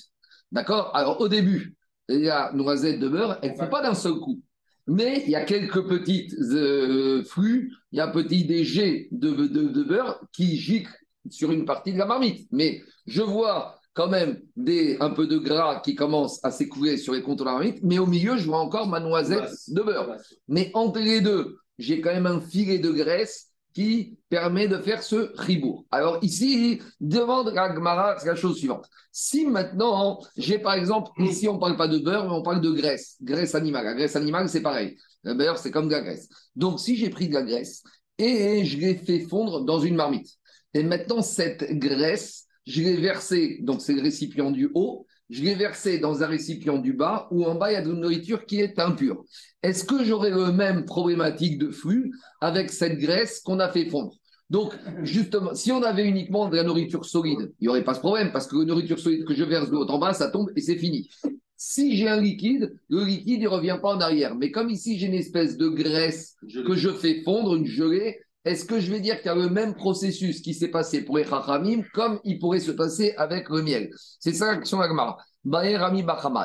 d'accord? 0.52 0.92
Alors, 0.96 1.20
au 1.22 1.28
début, 1.28 1.76
la 2.08 2.52
noisette 2.54 3.00
de 3.00 3.08
beurre, 3.08 3.40
elle 3.42 3.52
ne 3.52 3.58
fait 3.58 3.70
pas 3.70 3.82
d'un 3.82 3.96
seul 3.96 4.14
coup. 4.14 4.42
Mais 4.88 5.24
il 5.26 5.32
y 5.32 5.36
a 5.36 5.46
quelques 5.46 5.88
petites 5.88 6.34
euh, 6.34 7.24
flux, 7.24 7.72
il 7.92 7.98
y 7.98 8.02
a 8.02 8.08
un 8.08 8.12
petit 8.12 8.46
déjet 8.46 9.08
de, 9.12 9.30
de, 9.30 9.84
beurre 9.84 10.20
qui 10.32 10.58
gicle 10.58 10.92
sur 11.30 11.52
une 11.52 11.66
partie 11.66 11.94
de 11.94 12.00
la 12.00 12.08
marmite. 12.08 12.48
Mais 12.52 12.82
je 13.06 13.22
vois 13.22 13.79
quand 13.94 14.08
même 14.08 14.42
des, 14.56 14.98
un 15.00 15.10
peu 15.10 15.28
de 15.28 15.38
gras 15.38 15.82
qui 15.82 15.96
commence 15.96 16.44
à 16.44 16.52
s'écouler 16.52 16.98
sur 16.98 17.14
les 17.14 17.22
contours 17.22 17.46
de 17.46 17.52
la 17.52 17.58
marmite, 17.58 17.80
mais 17.84 18.00
au 18.00 18.06
milieu, 18.06 18.38
je 18.38 18.46
vois 18.46 18.60
encore 18.60 18.88
ma 18.88 19.00
noisette 19.00 19.52
de 19.68 19.82
beurre. 19.82 20.16
Mais 20.48 20.72
entre 20.74 21.00
les 21.00 21.22
deux, 21.22 21.58
j'ai 21.78 22.02
quand 22.02 22.14
même 22.14 22.26
un 22.26 22.42
filet 22.42 22.80
de 22.80 22.92
graisse 22.92 23.50
qui 23.74 24.18
permet 24.30 24.68
de 24.68 24.78
faire 24.78 25.04
ce 25.04 25.32
ribourg. 25.38 25.86
Alors 25.92 26.20
ici, 26.22 26.82
demande 27.00 27.58
à 27.58 27.70
Gmara 27.70 28.16
la 28.26 28.36
chose 28.36 28.58
suivante. 28.58 28.90
Si 29.12 29.46
maintenant, 29.46 30.20
j'ai 30.38 30.60
par 30.60 30.74
exemple, 30.74 31.12
ici 31.22 31.48
on 31.48 31.56
ne 31.56 31.60
parle 31.60 31.78
pas 31.78 31.88
de 31.88 32.00
beurre, 32.00 32.26
mais 32.26 32.34
on 32.34 32.42
parle 32.42 32.62
de 32.62 32.72
graisse, 32.72 33.16
graisse 33.22 33.56
animale. 33.56 33.86
La 33.86 33.94
graisse 33.94 34.16
animale, 34.16 34.50
c'est 34.50 34.62
pareil. 34.62 34.98
Le 35.24 35.34
beurre, 35.34 35.58
c'est 35.58 35.72
comme 35.72 35.88
de 35.88 35.94
la 35.94 36.02
graisse. 36.02 36.30
Donc 36.56 36.80
si 36.80 36.96
j'ai 36.96 37.10
pris 37.10 37.28
de 37.28 37.34
la 37.34 37.44
graisse 37.44 37.84
et 38.18 38.66
je 38.66 38.78
l'ai 38.78 38.96
fait 38.96 39.22
fondre 39.22 39.64
dans 39.64 39.80
une 39.80 39.96
marmite, 39.96 40.30
et 40.74 40.84
maintenant 40.84 41.22
cette 41.22 41.64
graisse, 41.80 42.46
je 42.70 42.84
l'ai 42.84 42.98
versée, 42.98 43.58
donc 43.62 43.82
c'est 43.82 43.94
le 43.94 44.02
récipient 44.02 44.52
du 44.52 44.70
haut, 44.76 45.08
je 45.30 45.44
l'ai 45.44 45.56
versé 45.56 45.98
dans 45.98 46.22
un 46.22 46.28
récipient 46.28 46.78
du 46.78 46.94
bas 46.94 47.28
où 47.32 47.44
en 47.46 47.56
bas 47.56 47.72
il 47.72 47.74
y 47.74 47.78
a 47.78 47.82
de 47.82 47.92
la 47.92 47.98
nourriture 47.98 48.46
qui 48.46 48.60
est 48.60 48.78
impure. 48.80 49.24
Est-ce 49.64 49.84
que 49.84 50.04
j'aurai 50.04 50.30
le 50.30 50.52
même 50.52 50.86
problématique 50.86 51.58
de 51.58 51.72
flux 51.72 52.12
avec 52.42 52.70
cette 52.70 53.00
graisse 53.00 53.40
qu'on 53.40 53.60
a 53.60 53.70
fait 53.70 53.90
fondre? 53.90 54.14
Donc, 54.52 54.74
justement, 55.04 55.54
si 55.54 55.72
on 55.72 55.82
avait 55.84 56.08
uniquement 56.08 56.48
de 56.48 56.56
la 56.56 56.64
nourriture 56.64 57.06
solide, 57.06 57.54
il 57.60 57.64
n'y 57.64 57.68
aurait 57.68 57.84
pas 57.84 57.94
ce 57.94 58.00
problème, 58.00 58.32
parce 58.32 58.48
que 58.48 58.58
la 58.58 58.66
nourriture 58.66 59.00
solide 59.00 59.26
que 59.26 59.36
je 59.36 59.44
verse 59.44 59.70
de 59.70 59.76
haut 59.76 59.88
en 59.88 60.00
bas, 60.00 60.14
ça 60.14 60.30
tombe 60.30 60.52
et 60.56 60.62
c'est 60.62 60.78
fini. 60.78 61.10
Si 61.56 61.98
j'ai 61.98 62.08
un 62.08 62.22
liquide, 62.22 62.74
le 62.90 63.04
liquide 63.04 63.42
ne 63.42 63.48
revient 63.48 63.78
pas 63.82 63.96
en 63.96 64.00
arrière. 64.00 64.36
Mais 64.36 64.50
comme 64.50 64.70
ici, 64.70 64.98
j'ai 64.98 65.08
une 65.08 65.14
espèce 65.14 65.58
de 65.58 65.68
graisse 65.68 66.36
que 66.66 66.76
je 66.76 66.90
fais 66.90 67.22
fondre, 67.24 67.56
une 67.56 67.66
gelée, 67.66 68.20
est-ce 68.46 68.66
que 68.66 68.80
je 68.80 68.90
vais 68.92 69.02
dire 69.02 69.18
qu'il 69.18 69.28
y 69.28 69.30
a 69.30 69.36
le 69.36 69.50
même 69.50 69.76
processus 69.76 70.42
qui 70.42 70.54
s'est 70.54 70.70
passé 70.70 71.04
pour 71.04 71.18
les 71.18 71.26
chachamim 71.26 71.84
comme 71.94 72.20
il 72.24 72.40
pourrait 72.40 72.62
se 72.62 72.72
passer 72.72 73.14
avec 73.18 73.50
le 73.50 73.62
miel? 73.62 73.90
C'est 74.20 74.34
ça 74.34 74.54
l'action 74.54 74.80
Agmara. 74.80 75.18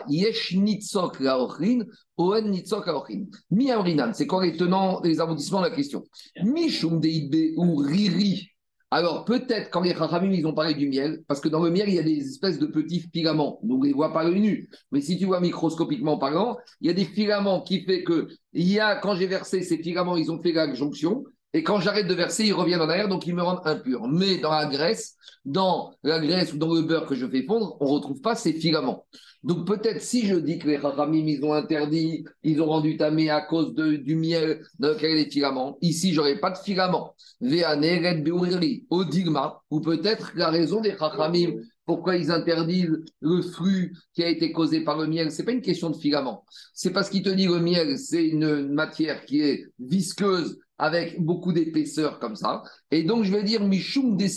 Yesh 0.09 0.55
nitzok 0.55 1.21
laochin, 1.21 1.85
oen 2.17 2.51
nitzok 2.51 2.87
laochin. 2.87 3.27
Mi 3.51 3.71
c'est 4.13 4.27
quoi 4.27 4.45
les 4.45 4.57
tenants, 4.57 5.01
les 5.03 5.21
abondissements 5.21 5.61
de 5.63 5.69
la 5.69 5.75
question? 5.75 6.05
Mishum 6.43 7.01
ou 7.57 7.77
riri. 7.77 8.49
Alors 8.91 9.25
peut-être 9.25 9.71
quand 9.71 9.81
les 9.81 9.95
chachamim 9.95 10.33
ils 10.33 10.47
ont 10.47 10.55
parlé 10.55 10.75
du 10.75 10.89
miel, 10.89 11.23
parce 11.27 11.41
que 11.41 11.49
dans 11.49 11.63
le 11.63 11.71
miel 11.71 11.89
il 11.89 11.95
y 11.95 11.99
a 11.99 12.03
des 12.03 12.19
espèces 12.19 12.59
de 12.59 12.67
petits 12.67 13.05
filaments, 13.13 13.59
donc 13.63 13.81
on 13.81 13.83
les 13.83 13.93
voit 13.93 14.13
pas 14.13 14.25
le 14.25 14.35
nu. 14.35 14.69
Mais 14.93 15.01
si 15.01 15.19
tu 15.19 15.27
vois 15.27 15.41
microscopiquement 15.41 16.19
parlant, 16.19 16.57
il 16.81 16.87
y 16.87 16.91
a 16.91 16.95
des 16.95 17.05
filaments 17.05 17.63
qui 17.63 17.85
fait 17.85 18.05
que 18.05 18.29
il 18.53 18.69
y 18.69 18.79
a 18.79 18.97
quand 18.97 19.17
j'ai 19.17 19.27
versé 19.27 19.63
ces 19.63 19.79
filaments, 19.79 20.17
ils 20.17 20.31
ont 20.31 20.41
fait 20.41 20.53
la 20.53 20.73
jonction 20.75 21.25
Et 21.55 21.63
quand 21.63 21.79
j'arrête 21.81 22.09
de 22.09 22.15
verser, 22.15 22.47
ils 22.47 22.53
reviennent 22.53 22.81
en 22.81 22.89
arrière, 22.89 23.09
donc 23.09 23.29
ils 23.29 23.35
me 23.35 23.43
rendent 23.43 23.63
impur. 23.65 24.09
Mais 24.09 24.39
dans 24.39 24.51
la 24.51 24.67
graisse, 24.67 25.15
dans 25.45 25.95
la 26.03 26.19
graisse 26.19 26.53
ou 26.53 26.59
dans 26.59 26.75
le 26.75 26.83
beurre 26.83 27.07
que 27.07 27.15
je 27.15 27.27
fais 27.29 27.45
fondre, 27.45 27.77
on 27.81 27.85
ne 27.85 27.91
retrouve 27.91 28.21
pas 28.21 28.35
ces 28.35 28.53
filaments. 28.53 29.07
Donc 29.45 29.65
peut-être 29.65 30.03
si 30.03 30.27
je 30.27 30.35
dis 30.35 30.59
que 30.59 30.67
les 30.67 30.79
Rachamim, 30.79 31.27
ils 31.29 31.45
ont 31.45 31.53
interdit, 31.53 32.25
ils 32.43 32.61
ont 32.61 32.67
rendu 32.67 32.97
tamé 32.97 33.31
à 33.31 33.41
cause 33.41 33.73
de, 33.75 33.97
du 33.97 34.17
miel 34.17 34.65
dans 34.81 34.89
lequel 34.89 35.13
il 35.13 35.19
y 35.19 35.21
a 35.21 35.25
des 35.25 35.31
filaments, 35.31 35.79
ici, 35.81 36.13
j'aurais 36.13 36.41
pas 36.41 36.51
de 36.51 36.59
filaments. 36.59 37.15
Au 38.91 39.05
digma, 39.05 39.63
ou 39.71 39.81
peut-être 39.81 40.33
la 40.35 40.51
raison 40.51 40.81
des 40.81 40.93
Rachamim, 40.93 41.53
pourquoi 41.87 42.17
ils 42.17 42.33
interdisent 42.33 43.05
le 43.21 43.43
fruit 43.43 43.93
qui 44.15 44.25
a 44.25 44.29
été 44.29 44.51
causé 44.51 44.81
par 44.83 44.99
le 44.99 45.07
miel 45.07 45.31
C'est 45.31 45.45
pas 45.45 45.53
une 45.53 45.61
question 45.61 45.91
de 45.91 45.97
filament. 45.97 46.45
C'est 46.73 46.91
parce 46.91 47.11
qu'il 47.11 47.23
te 47.23 47.29
dit 47.29 47.47
le 47.47 47.61
miel, 47.61 47.99
c'est 47.99 48.27
une 48.27 48.73
matière 48.73 49.25
qui 49.25 49.43
est 49.43 49.67
visqueuse 49.79 50.59
avec 50.85 51.19
beaucoup 51.19 51.55
d'épaisseur 51.55 52.19
comme 52.19 52.37
ça. 52.37 52.63
Et 52.91 53.05
donc, 53.05 53.25
je 53.25 53.33
vais 53.33 53.43
dire 53.43 53.65
Mishum 53.65 54.19
des 54.19 54.29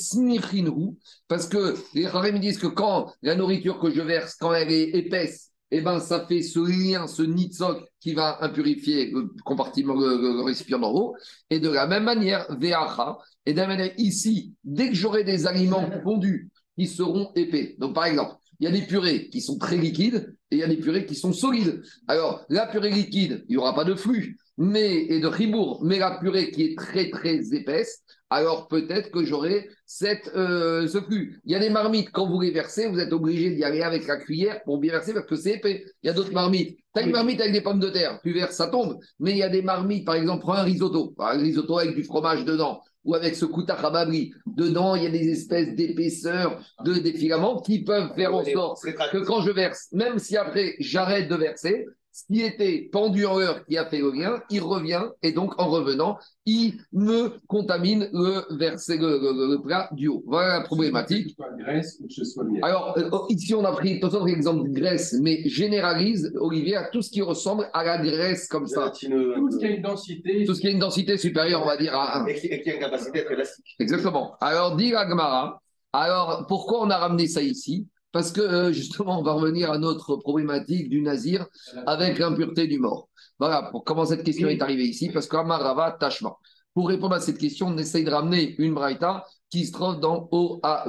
parce 1.27 1.46
que 1.46 1.75
les 1.94 2.06
me 2.06 2.39
disent 2.39 2.58
que 2.58 2.68
quand 2.68 3.12
la 3.22 3.36
nourriture 3.36 3.80
que 3.80 3.92
je 3.92 4.00
verse, 4.00 4.36
quand 4.39 4.54
elle 4.54 4.72
est 4.72 4.92
épaisse, 4.92 5.51
eh 5.72 5.82
ben, 5.82 6.00
ça 6.00 6.25
fait 6.25 6.42
ce 6.42 6.60
lien, 6.60 7.06
ce 7.06 7.22
nitzok 7.22 7.84
qui 8.00 8.13
va 8.13 8.42
impurifier 8.46 9.12
le 9.12 9.30
compartiment, 9.44 9.94
le, 9.94 10.42
récipient 10.42 10.80
d'en 10.80 10.94
haut. 10.94 11.16
Et 11.50 11.60
de 11.60 11.68
la 11.68 11.86
même 11.86 12.06
manière, 12.06 12.48
Veacha, 12.58 13.18
et 13.46 13.51
de 13.51 13.58
la 13.58 13.68
manière 13.68 13.92
ici, 13.98 14.54
dès 14.63 14.88
que 14.88 14.96
j'aurai 14.96 15.25
des 15.25 15.48
aliments 15.48 15.89
fondus 16.04 16.50
qui 16.80 16.88
seront 16.88 17.32
épais. 17.36 17.75
Donc, 17.77 17.94
par 17.94 18.06
exemple, 18.06 18.36
il 18.60 18.66
y 18.66 18.68
a 18.68 18.72
des 18.72 18.86
purées 18.86 19.30
qui 19.30 19.42
sont 19.42 19.58
très 19.58 19.78
liquides 19.78 20.36
et 20.52 20.56
il 20.56 20.60
y 20.60 20.64
a 20.64 20.68
des 20.68 20.78
purées 20.78 21.06
qui 21.06 21.16
sont 21.16 21.34
solides. 21.34 21.82
Alors, 22.08 22.46
la 22.50 22.66
purée 22.68 22.90
liquide, 22.90 23.46
il 23.48 23.54
n'y 23.54 23.58
aura 23.58 23.76
pas 23.76 23.84
de 23.84 23.96
flux 23.96 24.38
mais, 24.58 25.06
et 25.06 25.20
de 25.20 25.28
ribourg, 25.28 25.82
mais 25.84 26.00
la 26.00 26.18
purée 26.20 26.52
qui 26.52 26.64
est 26.64 26.78
très 26.78 27.10
très 27.10 27.54
épaisse, 27.54 28.02
alors 28.30 28.68
peut-être 28.68 29.12
que 29.12 29.24
j'aurai 29.24 29.70
cette, 29.86 30.32
euh, 30.36 30.88
ce 30.88 31.00
flux. 31.00 31.40
Il 31.46 31.52
y 31.52 31.56
a 31.56 31.60
des 31.60 31.70
marmites, 31.70 32.10
quand 32.12 32.28
vous 32.28 32.42
les 32.42 32.52
versez, 32.52 32.88
vous 32.88 33.00
êtes 33.00 33.14
obligé 33.14 33.52
d'y 33.52 33.64
aller 33.64 33.84
avec 33.84 34.08
la 34.08 34.18
cuillère 34.18 34.62
pour 34.64 34.80
bien 34.80 34.92
verser 34.92 35.14
parce 35.14 35.28
que 35.28 35.36
c'est 35.36 35.54
épais. 35.54 35.86
Il 36.04 36.08
y 36.08 36.10
a 36.10 36.14
d'autres 36.14 36.34
marmites. 36.34 36.78
Tu 36.94 37.02
as 37.02 37.04
une 37.04 37.12
marmite 37.12 37.40
avec 37.40 37.54
des 37.54 37.62
pommes 37.62 37.80
de 37.80 37.90
terre, 37.90 38.20
tu 38.24 38.34
verses, 38.34 38.56
ça 38.56 38.68
tombe. 38.68 38.98
Mais 39.20 39.32
il 39.32 39.38
y 39.38 39.44
a 39.44 39.50
des 39.50 39.62
marmites, 39.62 40.06
par 40.06 40.16
exemple, 40.16 40.42
prends 40.42 40.54
un 40.54 40.64
risotto, 40.64 41.14
un 41.20 41.38
risotto 41.38 41.78
avec 41.78 41.96
du 41.96 42.04
fromage 42.04 42.44
dedans 42.44 42.82
ou 43.08 43.16
avec 43.16 43.36
ce 43.36 43.46
koutakhababri. 43.46 44.34
Dedans, 44.46 44.96
il 44.96 45.04
y 45.04 45.08
a 45.08 45.10
des 45.10 45.30
espèces 45.30 45.74
d'épaisseur, 45.74 46.62
de 46.84 46.94
défilaments 46.94 47.62
qui 47.62 47.84
peuvent 47.84 48.14
faire 48.14 48.36
en 48.36 48.44
sorte 48.44 48.84
que 48.84 49.18
quand 49.18 49.42
je 49.42 49.52
verse, 49.52 49.88
même 49.94 50.20
si 50.20 50.38
après 50.38 50.76
j'arrête 50.80 51.30
de 51.30 51.36
verser, 51.36 51.88
qui 52.26 52.42
était 52.42 52.90
pendu 52.92 53.26
en 53.26 53.40
heure, 53.40 53.66
qui 53.66 53.78
a 53.78 53.86
fait 53.86 54.00
le 54.00 54.12
lien, 54.12 54.42
il 54.50 54.62
revient 54.62 55.04
et 55.22 55.32
donc 55.32 55.60
en 55.60 55.68
revenant, 55.70 56.18
il 56.46 56.80
me 56.94 57.34
contamine 57.48 58.10
le 58.14 58.58
verset, 58.58 58.98
le, 58.98 59.62
plat 59.62 59.90
du 59.92 60.08
haut. 60.08 60.24
Voilà 60.26 60.60
la 60.60 60.62
problématique. 60.62 61.38
Alors 62.62 62.98
euh, 62.98 63.10
oh, 63.12 63.28
ici 63.30 63.54
on 63.54 63.64
a 63.66 63.72
pris 63.72 64.00
tout 64.00 64.10
l'exemple 64.26 64.70
de 64.70 64.74
graisse, 64.74 65.16
mais 65.22 65.48
généralise 65.48 66.32
Olivier 66.40 66.76
à 66.76 66.90
tout 66.90 67.02
ce 67.02 67.12
qui 67.12 67.22
ressemble 67.22 67.70
à 67.74 67.84
la 67.84 67.98
graisse 67.98 68.48
comme 68.48 68.68
ça. 68.68 68.90
Tout 68.90 69.52
ce 69.52 69.58
qui 69.58 69.66
a 69.66 69.70
une 69.70 69.82
densité. 69.82 70.46
Tout 70.46 70.56
ce 70.56 70.62
qui 70.62 70.68
a 70.68 70.72
une 70.72 70.80
densité 70.80 71.18
supérieure, 71.18 71.62
on 71.62 71.68
va 71.68 71.78
dire 71.78 71.94
à 71.94 72.22
1. 72.22 72.26
Et 72.28 72.62
qui, 72.62 72.70
a 72.70 72.74
une 72.76 72.80
capacité 72.80 73.26
élastique. 73.30 73.76
Exactement. 73.80 74.36
Alors 74.40 74.76
dit. 74.76 74.94
Alors 75.94 76.46
pourquoi 76.48 76.82
on 76.82 76.90
a 76.90 76.98
ramené 76.98 77.28
ça 77.28 77.42
ici? 77.42 77.88
Parce 78.12 78.32
que 78.32 78.42
euh, 78.42 78.72
justement, 78.72 79.20
on 79.20 79.24
va 79.24 79.34
revenir 79.34 79.72
à 79.72 79.78
notre 79.78 80.16
problématique 80.16 80.90
du 80.90 81.02
nazir 81.02 81.46
avec 81.86 82.20
l'impureté 82.20 82.68
du 82.68 82.80
mort. 82.80 83.10
Voilà 83.40 83.70
pour 83.72 83.84
comment 83.84 84.06
cette 84.06 84.24
question 84.24 84.48
est 84.48 84.62
arrivée 84.62 84.86
ici, 84.86 85.10
parce 85.10 85.28
qu'Amarava 85.28 85.98
Tashma. 86.00 86.36
Pour 86.74 86.90
répondre 86.90 87.16
à 87.16 87.20
cette 87.20 87.40
question, 87.40 87.68
on 87.68 87.78
essaye 87.78 88.04
de 88.04 88.12
ramener 88.12 88.56
une 88.60 88.74
braïta 88.74 89.26
qui 89.50 89.66
se 89.66 89.72
trouve 89.72 90.00
dans 90.00 90.28
O 90.32 90.60
à. 90.62 90.86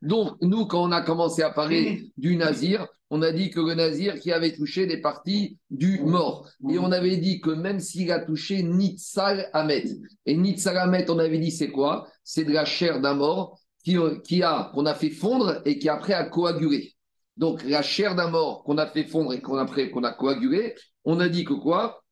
Donc, 0.00 0.36
nous, 0.40 0.66
quand 0.66 0.82
on 0.82 0.92
a 0.92 1.02
commencé 1.02 1.42
à 1.42 1.50
parler 1.50 2.10
du 2.16 2.36
nazir, 2.36 2.86
on 3.10 3.22
a 3.22 3.32
dit 3.32 3.50
que 3.50 3.60
le 3.60 3.74
nazir 3.74 4.18
qui 4.18 4.32
avait 4.32 4.54
touché 4.54 4.86
des 4.86 5.00
parties 5.00 5.58
du 5.70 6.00
mort. 6.00 6.48
Et 6.70 6.78
on 6.78 6.90
avait 6.90 7.18
dit 7.18 7.40
que 7.40 7.50
même 7.50 7.80
s'il 7.80 8.10
a 8.10 8.20
touché 8.20 8.62
Nitzal 8.62 9.48
Ahmet, 9.52 9.84
et 10.24 10.36
Nitzal 10.36 10.76
Ahmet, 10.78 11.10
on 11.10 11.18
avait 11.18 11.38
dit 11.38 11.50
c'est 11.50 11.70
quoi? 11.70 12.08
C'est 12.24 12.44
de 12.44 12.52
la 12.52 12.64
chair 12.64 13.00
d'un 13.00 13.14
mort 13.14 13.60
qu'on 13.94 14.86
a 14.86 14.94
fait 14.94 15.10
fondre 15.10 15.62
et 15.64 15.78
qui 15.78 15.88
après 15.88 16.14
a 16.14 16.24
coagulé. 16.24 16.94
Donc 17.36 17.62
la 17.64 17.82
chair 17.82 18.14
d'un 18.14 18.28
mort 18.28 18.64
qu'on 18.64 18.78
a 18.78 18.86
fait 18.86 19.04
fondre 19.04 19.32
et 19.32 19.40
qu'on 19.40 19.58
a, 19.58 19.66
qu'on 19.66 20.04
a 20.04 20.12
coagulé, 20.12 20.74
on 21.04 21.20
a 21.20 21.28
dit 21.28 21.44
que 21.44 21.52
quoi? 21.52 22.02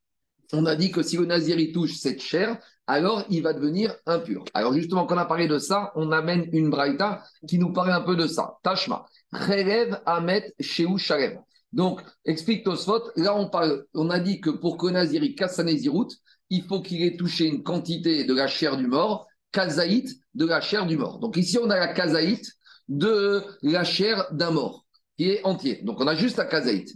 On 0.52 0.66
a 0.66 0.76
dit 0.76 0.90
que 0.90 1.02
si 1.02 1.16
le 1.16 1.24
nazir 1.24 1.56
touche 1.72 1.96
cette 1.96 2.20
chair, 2.20 2.58
alors 2.86 3.24
il 3.30 3.42
va 3.42 3.54
devenir 3.54 3.94
impur. 4.06 4.44
Alors 4.52 4.74
justement, 4.74 5.06
quand 5.06 5.14
on 5.14 5.18
a 5.18 5.24
parlé 5.24 5.48
de 5.48 5.58
ça, 5.58 5.90
on 5.96 6.12
amène 6.12 6.48
une 6.52 6.68
braïta 6.70 7.22
qui 7.48 7.58
nous 7.58 7.72
parle 7.72 7.92
un 7.92 8.02
peu 8.02 8.14
de 8.14 8.26
ça. 8.26 8.58
Tashma, 8.62 9.06
Rerev 9.32 9.98
Amet 10.04 10.54
Sheu 10.60 10.96
Shalem. 10.98 11.40
Donc, 11.72 12.02
explique 12.24 12.62
Tosfot, 12.62 13.10
là 13.16 13.34
on 13.34 13.48
parle, 13.48 13.84
on 13.94 14.10
a 14.10 14.20
dit 14.20 14.40
que 14.40 14.50
pour 14.50 14.76
que 14.76 14.86
nazir 14.86 15.24
il 15.24 15.34
casse 15.34 15.56
sa 15.56 15.64
il 16.50 16.62
faut 16.64 16.82
qu'il 16.82 17.02
ait 17.02 17.16
touché 17.16 17.46
une 17.46 17.62
quantité 17.62 18.24
de 18.24 18.34
la 18.34 18.46
chair 18.46 18.76
du 18.76 18.86
mort 18.86 19.26
kazaït 19.54 20.08
de 20.34 20.44
la 20.44 20.61
chair 20.61 20.84
du 20.84 20.99
mort. 20.99 21.20
Donc 21.20 21.37
ici, 21.37 21.56
on 21.58 21.70
a 21.70 21.78
la 21.78 21.94
kazaït 21.94 22.44
de 22.88 23.42
la 23.62 23.84
chair 23.84 24.26
d'un 24.32 24.50
mort, 24.50 24.84
qui 25.16 25.30
est 25.30 25.44
entier. 25.44 25.80
Donc 25.84 26.00
on 26.00 26.06
a 26.06 26.14
juste 26.14 26.37
la 26.37 26.44
kazaït. 26.44 26.92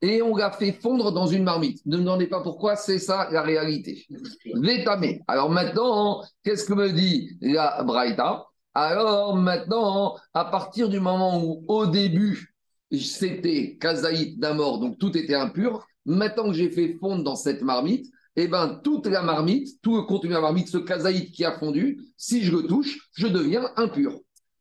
Et 0.00 0.22
on 0.22 0.36
l'a 0.36 0.52
fait 0.52 0.72
fondre 0.72 1.10
dans 1.10 1.26
une 1.26 1.42
marmite. 1.42 1.84
Ne 1.86 1.96
me 1.96 2.02
demandez 2.02 2.28
pas 2.28 2.42
pourquoi, 2.42 2.76
c'est 2.76 3.00
ça 3.00 3.28
la 3.32 3.42
réalité. 3.42 4.06
Vétamé. 4.54 5.22
Alors 5.26 5.50
maintenant, 5.50 6.22
qu'est-ce 6.44 6.66
que 6.66 6.74
me 6.74 6.92
dit 6.92 7.36
la 7.40 7.82
Braïta? 7.82 8.44
Alors 8.74 9.34
maintenant, 9.34 10.16
à 10.34 10.44
partir 10.44 10.88
du 10.88 11.00
moment 11.00 11.42
où 11.42 11.64
au 11.66 11.86
début, 11.86 12.54
c'était 12.92 13.76
kazaït 13.80 14.38
d'un 14.38 14.54
mort, 14.54 14.78
donc 14.78 14.98
tout 14.98 15.16
était 15.18 15.34
impur, 15.34 15.84
maintenant 16.06 16.46
que 16.48 16.52
j'ai 16.52 16.70
fait 16.70 16.96
fondre 17.00 17.24
dans 17.24 17.36
cette 17.36 17.62
marmite, 17.62 18.06
eh 18.44 18.48
ben, 18.48 18.80
toute 18.84 19.06
la 19.06 19.22
marmite, 19.22 19.80
tout 19.82 19.96
le 19.96 20.02
contenu 20.02 20.30
de 20.30 20.34
la 20.34 20.40
marmite, 20.40 20.68
ce 20.68 20.78
kazaït 20.78 21.32
qui 21.32 21.44
a 21.44 21.58
fondu, 21.58 21.98
si 22.16 22.42
je 22.42 22.54
le 22.54 22.62
touche, 22.64 23.10
je 23.14 23.26
deviens 23.26 23.70
impur. 23.76 24.20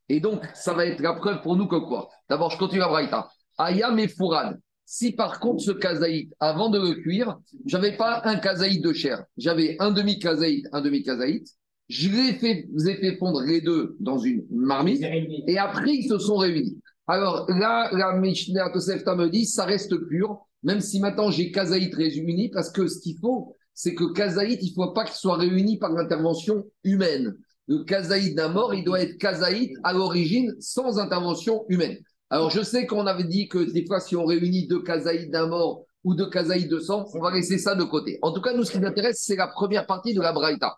Et 0.10 0.20
donc, 0.20 0.42
ça 0.54 0.74
va 0.74 0.86
être 0.86 1.02
la 1.02 1.14
preuve 1.14 1.42
pour 1.42 1.56
nous 1.56 1.68
que 1.68 1.76
quoi? 1.76 2.10
D'abord, 2.30 2.50
je 2.50 2.58
continue 2.58 2.82
à 2.82 2.88
Braïta. 2.88 3.28
Ayam 3.58 4.00
et 4.00 4.08
Fourad. 4.08 4.60
Si 4.86 5.12
par 5.12 5.42
contre, 5.42 5.62
ce 5.62 5.72
kazaït, 5.72 6.32
avant 6.40 6.70
de 6.70 6.80
le 6.80 6.94
cuire, 6.94 7.38
j'avais 7.66 7.98
pas 7.98 8.22
un 8.24 8.38
kazaït 8.38 8.82
de 8.82 8.94
chair, 8.94 9.22
j'avais 9.36 9.76
un 9.80 9.92
demi-kazaït, 9.92 10.66
un 10.72 10.80
demi-kazaït, 10.80 11.46
je 11.90 12.10
les 12.10 12.34
fait, 12.34 12.70
ai 12.88 12.96
fait 12.96 13.18
fondre 13.18 13.42
les 13.42 13.60
deux 13.60 13.98
dans 14.00 14.18
une 14.18 14.46
marmite, 14.50 15.04
et 15.48 15.58
après, 15.58 15.94
ils 15.94 16.08
se 16.08 16.18
sont 16.20 16.38
réunis. 16.38 16.80
Alors 17.06 17.50
là, 17.50 17.90
la 17.92 18.18
Mishnah 18.18 18.70
Tosefta 18.70 19.14
me 19.16 19.30
dit, 19.30 19.46
ça 19.46 19.66
reste 19.66 19.96
pur, 20.08 20.40
même 20.64 20.80
si 20.80 21.02
maintenant 21.02 21.32
j'ai 21.32 21.52
kazaït 21.52 21.94
réuni, 21.94 22.50
parce 22.50 22.72
que 22.72 22.88
ce 22.88 23.00
qu'il 23.02 23.18
faut, 23.20 23.56
c'est 23.78 23.94
que 23.94 24.12
Kazaït, 24.12 24.60
il 24.64 24.72
ne 24.72 24.74
faut 24.74 24.92
pas 24.92 25.04
qu'il 25.04 25.14
soit 25.14 25.38
réuni 25.38 25.78
par 25.78 25.92
l'intervention 25.92 26.66
humaine. 26.84 27.38
Le 27.68 27.84
Kazaït 27.84 28.34
d'un 28.34 28.48
mort, 28.50 28.74
il 28.74 28.84
doit 28.84 29.04
être 29.04 29.20
Kazaït 29.20 29.72
à 29.84 29.94
l'origine 29.94 30.56
sans 30.60 30.98
intervention 30.98 31.64
humaine. 31.70 31.96
Alors, 32.32 32.50
je 32.50 32.64
sais 32.64 32.88
qu'on 32.88 33.06
avait 33.06 33.26
dit 33.26 33.48
que 33.48 33.60
des 33.60 33.86
fois, 33.86 34.00
si 34.00 34.16
on 34.16 34.26
réunit 34.26 34.66
deux 34.66 34.82
Kazaït 34.82 35.30
d'un 35.30 35.46
mort 35.46 35.86
ou 36.04 36.16
deux 36.16 36.28
Kazaït 36.28 36.68
de 36.68 36.80
sang, 36.80 37.06
on 37.14 37.22
va 37.22 37.30
laisser 37.30 37.60
ça 37.60 37.76
de 37.76 37.84
côté. 37.84 38.18
En 38.24 38.32
tout 38.32 38.42
cas, 38.42 38.52
nous, 38.56 38.64
ce 38.64 38.72
qui 38.72 38.80
nous 38.80 38.88
intéresse, 38.88 39.22
c'est 39.22 39.36
la 39.36 39.48
première 39.48 39.86
partie 39.86 40.16
de 40.16 40.22
la 40.22 40.34
Braïta. 40.34 40.76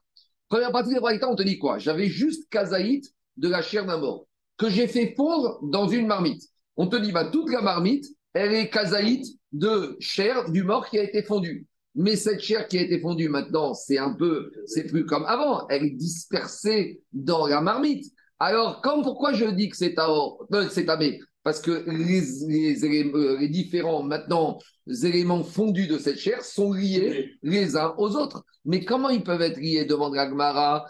Première 0.50 0.74
partie 0.74 0.90
de 0.90 0.96
la 0.96 1.02
Braïta, 1.02 1.30
on 1.30 1.36
te 1.36 1.44
dit 1.44 1.58
quoi? 1.58 1.78
J'avais 1.78 2.08
juste 2.08 2.50
Kazaït 2.50 3.06
de 3.38 3.48
la 3.48 3.62
chair 3.62 3.86
d'un 3.86 3.98
mort 3.98 4.28
que 4.58 4.70
j'ai 4.70 4.88
fait 4.88 5.14
fondre 5.16 5.60
dans 5.64 5.88
une 5.88 6.06
marmite. 6.06 6.44
On 6.76 6.88
te 6.88 6.98
dit, 6.98 7.14
bah, 7.14 7.30
toute 7.32 7.50
la 7.50 7.62
marmite, 7.62 8.06
elle 8.34 8.52
est 8.52 8.70
Kazaït 8.70 9.26
de 9.54 9.96
chair 10.02 10.52
du 10.52 10.64
mort 10.64 10.90
qui 10.90 11.00
a 11.00 11.04
été 11.04 11.24
fondue. 11.24 11.69
Mais 11.96 12.16
cette 12.16 12.40
chair 12.42 12.68
qui 12.68 12.78
a 12.78 12.82
été 12.82 13.00
fondue 13.00 13.30
maintenant, 13.30 13.74
c'est 13.74 13.98
un 13.98 14.14
peu, 14.14 14.52
c'est 14.66 14.86
plus 14.86 15.06
comme 15.06 15.26
avant. 15.26 15.68
Elle 15.70 15.86
est 15.86 15.96
dispersée 15.96 17.02
dans 17.12 17.48
la 17.48 17.62
marmite. 17.62 18.06
Alors, 18.40 18.82
comme 18.82 19.02
pourquoi 19.02 19.34
je 19.34 19.46
dis 19.46 19.70
que 19.70 19.76
c'est 19.76 19.96
euh, 20.00 20.68
c'est 20.70 20.86
tamé 20.86 21.20
Parce 21.44 21.60
que 21.60 21.84
les, 21.88 22.84
euh, 22.86 23.38
les, 23.40 23.50
différents 23.50 24.04
maintenant 24.04 24.60
éléments 25.04 25.44
fondus 25.44 25.88
de 25.88 25.98
cette 25.98 26.20
chair 26.20 26.44
sont 26.44 26.72
liés 26.72 27.32
les 27.44 27.76
uns 27.76 27.94
aux 27.98 28.16
autres. 28.16 28.46
Mais 28.64 28.86
comment 28.86 29.10
ils 29.10 29.24
peuvent 29.24 29.42
être 29.42 29.60
liés 29.60 29.84
demande 29.84 30.14
Gagmara 30.14 30.86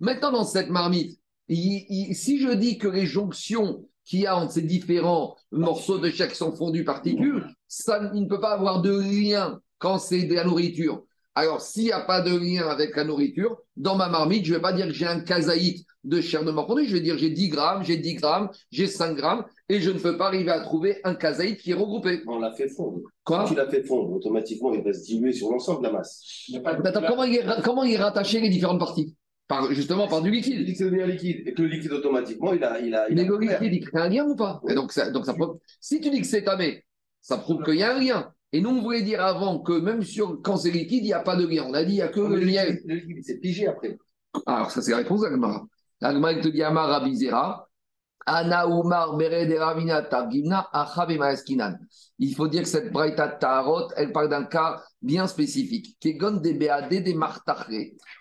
Maintenant, 0.00 0.32
dans 0.32 0.44
cette 0.44 0.70
marmite, 0.70 1.18
si 1.48 2.38
je 2.40 2.54
dis 2.54 2.78
que 2.78 2.88
les 2.88 3.06
jonctions 3.06 3.86
qu'il 4.12 4.20
y 4.20 4.26
a 4.26 4.36
entre 4.36 4.52
ces 4.52 4.60
différents 4.60 5.36
morceaux 5.52 5.96
de 5.96 6.10
chair 6.10 6.28
qui 6.28 6.36
sont 6.36 6.52
fondus 6.52 6.84
particules, 6.84 7.46
ça 7.66 8.10
il 8.12 8.24
ne 8.24 8.28
peut 8.28 8.40
pas 8.40 8.52
avoir 8.52 8.82
de 8.82 8.92
lien 9.00 9.58
quand 9.78 9.98
c'est 9.98 10.24
de 10.24 10.34
la 10.34 10.44
nourriture. 10.44 11.02
Alors, 11.34 11.62
s'il 11.62 11.84
n'y 11.84 11.92
a 11.92 12.00
pas 12.00 12.20
de 12.20 12.36
lien 12.36 12.68
avec 12.68 12.94
la 12.94 13.04
nourriture, 13.04 13.56
dans 13.74 13.96
ma 13.96 14.10
marmite, 14.10 14.44
je 14.44 14.50
ne 14.50 14.56
vais 14.56 14.60
pas 14.60 14.74
dire 14.74 14.86
que 14.86 14.92
j'ai 14.92 15.06
un 15.06 15.20
kazaït 15.20 15.86
de 16.04 16.20
chair 16.20 16.44
de 16.44 16.50
mort 16.50 16.68
je 16.84 16.92
vais 16.92 17.00
dire 17.00 17.16
j'ai 17.16 17.30
10 17.30 17.48
grammes, 17.48 17.84
j'ai 17.84 17.96
10 17.96 18.16
grammes, 18.16 18.50
j'ai 18.70 18.86
5 18.86 19.16
grammes, 19.16 19.46
et 19.70 19.80
je 19.80 19.90
ne 19.90 19.98
peux 19.98 20.18
pas 20.18 20.26
arriver 20.26 20.50
à 20.50 20.60
trouver 20.60 21.00
un 21.04 21.14
kazaït 21.14 21.56
qui 21.56 21.70
est 21.70 21.74
regroupé. 21.74 22.20
On 22.26 22.38
l'a 22.38 22.52
fait 22.52 22.68
fondre. 22.68 22.98
Quoi 23.24 23.46
Tu 23.48 23.54
l'as 23.54 23.70
fait 23.70 23.82
fondre, 23.82 24.12
automatiquement, 24.12 24.74
il 24.74 24.82
va 24.82 24.92
se 24.92 25.04
diluer 25.04 25.32
sur 25.32 25.50
l'ensemble 25.50 25.78
de 25.78 25.86
la 25.86 25.92
masse. 25.94 26.50
Attends, 26.66 27.02
comment 27.08 27.24
il, 27.24 27.36
est, 27.36 27.62
comment 27.64 27.84
il 27.84 27.94
est 27.94 27.96
rattaché 27.96 28.40
les 28.40 28.50
différentes 28.50 28.78
parties? 28.78 29.16
Par, 29.52 29.72
Justement 29.72 30.08
par 30.08 30.22
du 30.22 30.30
liquide. 30.30 30.68
Il 30.68 30.76
c'est 30.76 30.86
un 30.86 31.06
liquide, 31.06 31.46
et 31.46 31.54
que 31.54 31.62
le 31.62 31.68
liquide, 31.68 31.92
automatiquement, 31.92 32.52
il 32.52 32.64
a. 32.64 32.80
Il 32.80 32.94
a, 32.94 33.08
il 33.08 33.14
Mais 33.14 33.22
a 33.22 33.24
le 33.24 33.38
liquide, 33.38 33.72
il 33.74 33.84
crée 33.84 34.00
un 34.00 34.08
lien 34.08 34.24
ou 34.24 34.34
pas? 34.34 34.60
Et 34.68 34.74
donc, 34.74 34.92
ça, 34.92 35.10
donc 35.10 35.26
ça 35.26 35.34
prouve- 35.34 35.58
Si 35.80 36.00
tu 36.00 36.10
dis 36.10 36.20
que 36.20 36.26
c'est 36.26 36.44
tamé, 36.44 36.84
ça 37.20 37.38
prouve 37.38 37.62
qu'il 37.62 37.74
y 37.76 37.82
a 37.82 37.94
un 37.94 38.00
lien. 38.00 38.32
Et 38.52 38.60
nous, 38.60 38.70
on 38.70 38.82
voulait 38.82 39.02
dire 39.02 39.22
avant 39.24 39.60
que 39.60 39.72
même 39.72 40.02
sur, 40.02 40.40
quand 40.42 40.56
c'est 40.56 40.70
liquide, 40.70 41.04
il 41.04 41.08
n'y 41.08 41.12
a 41.12 41.20
pas 41.20 41.36
de 41.36 41.46
lien. 41.46 41.64
On 41.66 41.74
a 41.74 41.84
dit 41.84 41.92
il 41.92 41.96
n'y 41.96 42.02
a 42.02 42.08
que 42.08 42.20
Le 42.20 42.36
liquide, 42.36 42.80
le 42.86 42.94
liquide, 42.96 43.16
il 43.18 43.24
s'est 43.24 43.38
pigé 43.38 43.66
après. 43.66 43.98
Alors, 44.46 44.70
ça, 44.70 44.80
c'est 44.82 44.90
la 44.90 44.98
réponse 44.98 45.22
d'Agmara. 45.22 45.64
L'Agmara, 46.00 46.32
il 46.32 46.40
te 46.40 46.48
dit 46.48 46.62
Amar 46.62 46.88
Rabizera. 46.88 47.68
Ana 48.24 48.66
Umar 48.66 49.18
Ravina 49.18 50.02
Targimna 50.02 50.68
Acha 50.72 51.06
Bemaeskinan. 51.06 51.76
Il 52.18 52.34
faut 52.34 52.46
dire 52.46 52.62
que 52.62 52.68
cette 52.68 52.92
Braïta 52.92 53.26
Taharot, 53.26 53.88
elle 53.96 54.12
parle 54.12 54.28
d'un 54.28 54.44
cas 54.44 54.80
bien 55.02 55.26
spécifique. 55.26 55.96
Kegon 56.00 56.36
des. 56.36 56.58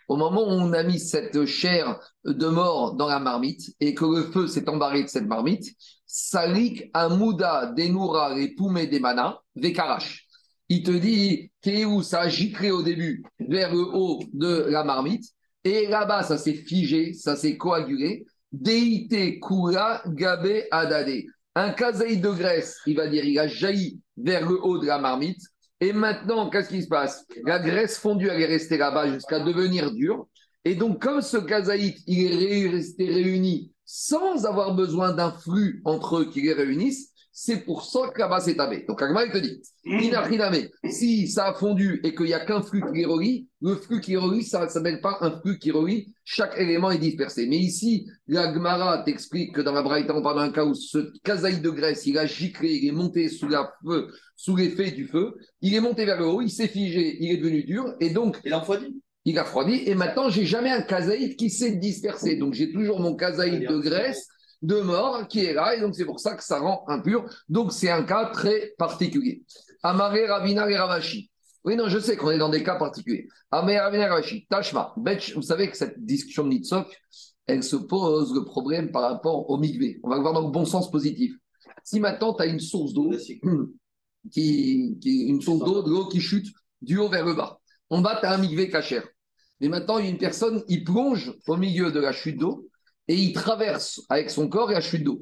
Au 0.08 0.18
moment 0.18 0.42
où 0.42 0.52
on 0.52 0.74
a 0.74 0.84
mis 0.84 1.00
cette 1.00 1.46
chair 1.46 2.00
de 2.26 2.48
mort 2.48 2.96
dans 2.96 3.08
la 3.08 3.20
marmite 3.20 3.74
et 3.80 3.94
que 3.94 4.06
le 4.06 4.24
feu 4.32 4.48
s'est 4.48 4.68
embarré 4.68 5.04
de 5.04 5.08
cette 5.08 5.28
marmite, 5.28 5.76
Salik 6.06 6.90
Amouda 6.94 7.74
Denura 7.78 8.38
et 8.38 8.56
des 8.88 9.02
Vekarash. 9.56 10.28
Il 10.70 10.84
te 10.84 10.92
dit, 10.92 11.52
où 11.86 12.02
ça 12.02 12.22
a 12.22 12.30
giclé 12.30 12.72
au 12.72 12.82
début 12.82 13.24
vers 13.40 13.74
le 13.74 13.82
haut 13.82 14.24
de 14.34 14.66
la 14.70 14.84
marmite, 14.84 15.26
et 15.64 15.88
là-bas, 15.88 16.24
ça 16.24 16.38
s'est 16.38 16.54
figé, 16.54 17.14
ça 17.14 17.36
s'est 17.36 17.58
coagulé. 17.58 18.26
Deite 18.52 19.40
Kura 19.40 20.02
Gabe 20.08 20.64
Adade. 20.72 21.24
Un 21.56 21.72
kazaï 21.72 22.18
de 22.18 22.30
graisse, 22.30 22.78
il 22.86 22.96
va 22.96 23.08
dire, 23.08 23.26
il 23.26 23.38
a 23.38 23.48
jailli 23.48 24.00
vers 24.18 24.50
le 24.50 24.60
haut 24.64 24.80
de 24.80 24.88
la 24.88 24.98
marmite. 24.98 25.42
Et 25.82 25.94
maintenant, 25.94 26.50
qu'est-ce 26.50 26.70
qui 26.70 26.84
se 26.84 26.88
passe? 26.88 27.26
La 27.44 27.60
graisse 27.60 27.98
fondue, 27.98 28.30
elle 28.30 28.42
est 28.42 28.46
restée 28.46 28.78
là-bas 28.78 29.12
jusqu'à 29.12 29.40
devenir 29.40 29.92
dure. 29.92 30.28
Et 30.64 30.76
donc, 30.76 31.02
comme 31.02 31.22
ce 31.22 31.38
kazaït, 31.38 31.98
il 32.06 32.44
est 32.44 32.70
resté 32.70 33.12
réuni 33.12 33.74
sans 33.84 34.46
avoir 34.46 34.76
besoin 34.76 35.12
d'un 35.12 35.32
flux 35.32 35.82
entre 35.84 36.20
eux 36.20 36.30
qui 36.30 36.42
les 36.42 36.54
réunissent, 36.54 37.11
c'est 37.32 37.64
pour 37.64 37.86
ça 37.86 38.10
que 38.14 38.20
là-bas 38.20 38.42
c'est 38.42 38.56
tabé. 38.56 38.84
Donc, 38.88 39.02
Agma, 39.02 39.26
il 39.26 39.32
te 39.32 39.38
dit, 39.38 39.62
Inachiname, 39.86 40.68
si 40.90 41.28
ça 41.30 41.48
a 41.48 41.54
fondu 41.54 42.02
et 42.04 42.14
qu'il 42.14 42.26
n'y 42.26 42.34
a 42.34 42.46
qu'un 42.46 42.62
flux 42.62 42.84
qui 42.94 43.06
relie, 43.06 43.48
le 43.62 43.76
flux 43.76 44.02
qui 44.02 44.18
relie, 44.18 44.44
ça 44.44 44.66
ne 44.66 44.70
s'appelle 44.70 45.00
pas 45.00 45.18
un 45.22 45.40
flux 45.40 45.58
qui 45.58 45.72
relie, 45.72 46.14
chaque 46.26 46.58
élément 46.58 46.92
est 46.92 46.98
dispersé. 46.98 47.48
Mais 47.48 47.58
ici, 47.58 48.06
la 48.28 48.54
Gemara 48.54 49.04
t'explique 49.04 49.56
que 49.56 49.62
dans 49.62 49.72
la 49.72 49.82
Braïta, 49.82 50.14
on 50.16 50.22
parle 50.22 50.40
d'un 50.40 50.52
cas 50.52 50.66
où 50.66 50.74
ce 50.74 51.12
kazaï 51.24 51.62
de 51.62 51.70
graisse, 51.70 52.06
il 52.06 52.18
a 52.18 52.26
giclé, 52.26 52.74
il 52.74 52.90
est 52.90 52.92
monté 52.92 53.30
sous, 53.30 53.48
la 53.48 53.72
feu, 53.84 54.08
sous 54.36 54.56
l'effet 54.56 54.92
du 54.92 55.08
feu, 55.08 55.34
il 55.62 55.74
est 55.74 55.82
monté 55.82 56.06
vers 56.06 56.20
le 56.20 56.26
haut, 56.26 56.42
il 56.42 56.52
s'est 56.52 56.68
figé, 56.68 57.18
il 57.22 57.32
est 57.32 57.38
devenu 57.38 57.64
dur, 57.64 57.96
et 58.02 58.10
donc 58.10 58.42
Il 58.44 58.52
a 58.52 58.60
refroidi. 58.60 59.02
il 59.24 59.40
a 59.40 59.44
refroidi, 59.44 59.84
et 59.86 59.96
maintenant, 59.96 60.30
j'ai 60.30 60.46
jamais 60.46 60.72
un 60.72 60.82
kazaït 60.82 61.38
qui 61.38 61.50
s'est 61.50 61.78
dispersé. 61.78 62.36
Donc, 62.36 62.54
j'ai 62.54 62.72
toujours 62.74 63.00
mon 63.00 63.16
kazaït 63.16 63.62
de 63.62 63.78
graisse, 63.78 64.28
de 64.62 64.80
mort, 64.82 65.28
qui 65.28 65.46
est 65.46 65.54
là, 65.54 65.76
et 65.76 65.82
donc 65.82 65.96
c'est 65.96 66.06
pour 66.06 66.20
ça 66.20 66.36
que 66.36 66.44
ça 66.44 66.60
rend 66.60 66.84
impur. 66.88 67.26
Donc, 67.50 67.74
c'est 67.74 67.90
un 67.90 68.04
cas 68.04 68.26
très 68.28 68.74
particulier. 68.78 69.44
Amaré, 69.84 70.28
Ravina 70.28 70.70
et 70.70 70.78
Ravashi. 70.78 71.32
Oui, 71.64 71.76
non, 71.76 71.88
je 71.88 72.00
sais 72.00 72.18
qu'on 72.18 72.32
est 72.32 72.38
dans 72.38 72.50
des 72.50 72.64
cas 72.64 72.76
particuliers. 72.76 73.28
Amaré, 73.50 73.80
Ravina 73.80 74.06
et 74.06 74.10
Ravashi. 74.10 74.48
Tashma. 74.50 74.94
Betch, 74.98 75.36
vous 75.36 75.42
savez 75.42 75.70
que 75.70 75.78
cette 75.78 76.04
discussion 76.04 76.44
de 76.44 76.50
Nitzok, 76.50 76.88
elle 77.48 77.64
se 77.64 77.76
pose 77.76 78.34
le 78.34 78.46
problème 78.46 78.92
par 78.92 79.04
rapport 79.04 79.50
au 79.50 79.58
migvé. 79.58 80.00
On 80.04 80.10
va 80.10 80.16
le 80.16 80.22
voir 80.22 80.34
dans 80.34 80.46
le 80.46 80.52
bon 80.52 80.66
sens 80.66 80.92
positif. 80.92 81.34
Si 81.84 82.00
maintenant, 82.00 82.34
tu 82.34 82.44
as 82.44 82.46
une 82.46 82.60
source 82.60 82.94
d'eau, 82.94 83.12
qui, 84.32 84.98
qui 85.02 85.24
une 85.24 85.42
source 85.42 85.66
d'eau, 85.66 85.82
de 85.82 85.90
l'eau 85.90 86.08
qui 86.08 86.22
chute 86.22 86.48
du 86.82 86.98
haut 86.98 87.10
vers 87.10 87.26
le 87.26 87.34
bas. 87.34 87.60
En 87.90 88.02
bas, 88.02 88.18
tu 88.20 88.28
as 88.28 88.34
un 88.34 88.38
migvé 88.38 88.70
cachère. 88.70 89.08
Mais 89.60 89.70
maintenant, 89.70 89.98
il 89.98 90.06
y 90.06 90.08
a 90.08 90.12
une 90.12 90.18
personne, 90.18 90.64
il 90.68 90.84
plonge 90.84 91.34
au 91.48 91.58
milieu 91.58 91.92
de 91.92 92.00
la 92.00 92.12
chute 92.12 92.38
d'eau 92.38 92.68
et 93.12 93.16
il 93.16 93.34
traverse 93.34 94.02
avec 94.08 94.30
son 94.30 94.48
corps 94.48 94.72
la 94.72 94.80
chute 94.80 95.04
d'eau. 95.04 95.22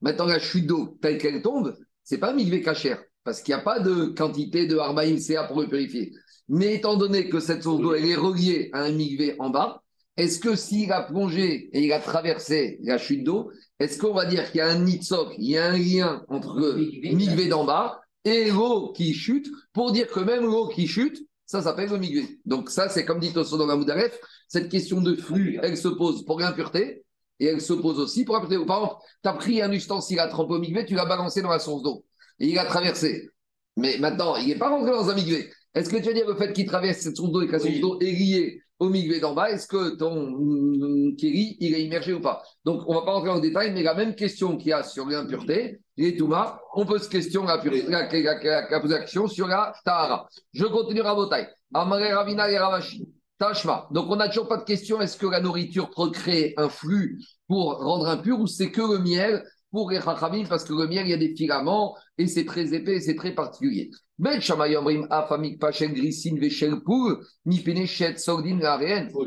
Maintenant, 0.00 0.26
la 0.26 0.38
chute 0.38 0.64
d'eau, 0.64 0.96
telle 1.02 1.18
qu'elle 1.18 1.42
tombe, 1.42 1.76
c'est 2.04 2.18
pas 2.18 2.30
un 2.30 2.34
migvé 2.34 2.62
cachère 2.62 3.02
parce 3.24 3.42
qu'il 3.42 3.52
n'y 3.52 3.60
a 3.60 3.64
pas 3.64 3.80
de 3.80 4.14
quantité 4.16 4.68
de 4.68 4.78
Arbaïm 4.78 5.18
CA 5.18 5.42
pour 5.42 5.60
le 5.60 5.66
purifier. 5.66 6.12
Mais 6.48 6.76
étant 6.76 6.96
donné 6.96 7.28
que 7.28 7.40
cette 7.40 7.64
source 7.64 7.80
d'eau, 7.82 7.94
elle 7.94 8.06
est 8.06 8.14
reliée 8.14 8.70
à 8.72 8.82
un 8.82 8.92
migvé 8.92 9.34
en 9.40 9.50
bas, 9.50 9.82
est-ce 10.16 10.38
que 10.38 10.54
s'il 10.54 10.92
a 10.92 11.02
plongé 11.02 11.68
et 11.72 11.82
il 11.82 11.92
a 11.92 11.98
traversé 11.98 12.78
la 12.84 12.96
chute 12.96 13.24
d'eau, 13.24 13.50
est-ce 13.80 13.98
qu'on 13.98 14.14
va 14.14 14.24
dire 14.26 14.48
qu'il 14.52 14.58
y 14.58 14.60
a 14.60 14.68
un 14.68 14.78
nitzok, 14.78 15.34
il 15.38 15.50
y 15.50 15.58
a 15.58 15.66
un 15.66 15.76
lien 15.76 16.24
entre 16.28 16.60
le 16.60 16.74
migvé 16.76 17.48
d'en 17.48 17.64
bas 17.64 18.00
et 18.24 18.52
l'eau 18.52 18.92
qui 18.92 19.14
chute 19.14 19.50
pour 19.72 19.90
dire 19.90 20.06
que 20.06 20.20
même 20.20 20.44
l'eau 20.44 20.68
qui 20.68 20.86
chute, 20.86 21.26
ça 21.44 21.60
s'appelle 21.60 21.90
le 21.90 21.98
migvé. 21.98 22.38
Donc 22.44 22.70
ça, 22.70 22.88
c'est 22.88 23.04
comme 23.04 23.18
dit 23.18 23.32
Tosso 23.32 23.58
dans 23.58 23.66
la 23.66 23.74
Moudaref, 23.74 24.16
cette 24.46 24.68
question 24.68 25.00
de 25.00 25.16
flux, 25.16 25.58
elle 25.60 25.76
se 25.76 25.88
pose 25.88 26.24
pour 26.24 26.38
l'impureté 26.38 27.02
et 27.40 27.46
elle 27.46 27.60
se 27.60 27.72
pose 27.72 27.98
aussi 27.98 28.24
pour 28.24 28.34
l'impureté. 28.36 28.64
Par 28.64 28.78
exemple, 28.84 29.00
tu 29.22 29.28
as 29.28 29.32
pris 29.34 29.62
un 29.62 29.72
ustensile 29.72 30.20
à 30.20 30.28
tremper 30.28 30.54
au 30.54 30.58
migvé, 30.58 30.84
tu 30.86 30.94
l'as 30.94 31.06
balancé 31.06 31.42
dans 31.42 31.50
la 31.50 31.58
source 31.58 31.82
d'eau 31.82 32.04
et 32.38 32.48
il 32.48 32.58
a 32.58 32.64
traversé. 32.64 33.28
Mais 33.76 33.98
maintenant, 33.98 34.36
il 34.36 34.48
n'est 34.48 34.56
pas 34.58 34.70
rentré 34.70 34.90
dans 34.90 35.08
un 35.10 35.14
migvé. 35.14 35.50
Est-ce 35.74 35.90
que 35.90 35.96
tu 35.96 36.04
veux 36.04 36.14
dire 36.14 36.26
le 36.26 36.34
fait 36.36 36.52
qu'il 36.52 36.66
traverse 36.66 36.98
cette 36.98 37.16
source 37.16 37.30
d'eau 37.30 37.42
et 37.42 37.46
que 37.46 37.52
la 37.52 37.58
source 37.58 37.72
Oui. 37.74 37.80
d'eau 37.80 37.98
est 38.00 38.10
liée 38.12 38.60
au 38.78 38.88
migvé 38.90 39.20
d'en 39.20 39.32
bas, 39.34 39.50
est-ce 39.50 39.66
que 39.66 39.96
ton 39.96 40.30
mm, 40.38 41.16
kéri, 41.16 41.56
il 41.60 41.74
est 41.74 41.82
immergé 41.82 42.12
ou 42.12 42.20
pas? 42.20 42.42
Donc, 42.64 42.82
on 42.86 42.92
ne 42.94 42.98
va 42.98 43.04
pas 43.06 43.12
rentrer 43.12 43.30
en 43.30 43.38
détail, 43.38 43.72
mais 43.72 43.82
la 43.82 43.94
même 43.94 44.14
question 44.14 44.56
qu'il 44.58 44.68
y 44.68 44.72
a 44.72 44.82
sur 44.82 45.06
l'impureté, 45.06 45.80
les 45.96 46.14
Touma, 46.16 46.60
on 46.74 46.84
pose 46.84 47.04
se 47.04 47.08
question, 47.08 47.44
la, 47.44 47.56
pure- 47.58 47.72
la, 47.88 48.06
la- 48.12 48.20
la- 48.42 48.68
la- 48.68 49.26
sur 49.28 49.46
la 49.48 49.72
Tahara. 49.84 50.28
Je 50.52 50.64
continue 50.66 51.00
à. 51.00 51.16
Amare 51.74 52.14
Ravina 52.14 52.50
et 52.50 52.58
Ravashi. 52.58 53.08
Tashma. 53.38 53.88
Donc, 53.90 54.10
on 54.10 54.16
n'a 54.16 54.28
toujours 54.28 54.48
pas 54.48 54.56
de 54.56 54.64
question 54.64 55.00
est-ce 55.00 55.16
que 55.16 55.26
la 55.26 55.40
nourriture 55.40 55.90
procrée 55.90 56.54
un 56.56 56.68
flux 56.68 57.20
pour 57.48 57.78
rendre 57.78 58.08
impur 58.08 58.40
ou 58.40 58.46
c'est 58.46 58.70
que 58.70 58.80
le 58.80 58.98
miel 58.98 59.44
pour 59.70 59.90
les 59.90 60.00
Chachamim 60.00 60.44
parce 60.48 60.64
que 60.64 60.72
le 60.72 60.86
miel, 60.86 61.06
il 61.06 61.10
y 61.10 61.14
a 61.14 61.18
des 61.18 61.34
filaments 61.34 61.94
et 62.16 62.26
c'est 62.26 62.46
très 62.46 62.72
épais 62.72 62.96
et 62.96 63.00
c'est 63.00 63.14
très 63.14 63.32
particulier. 63.34 63.90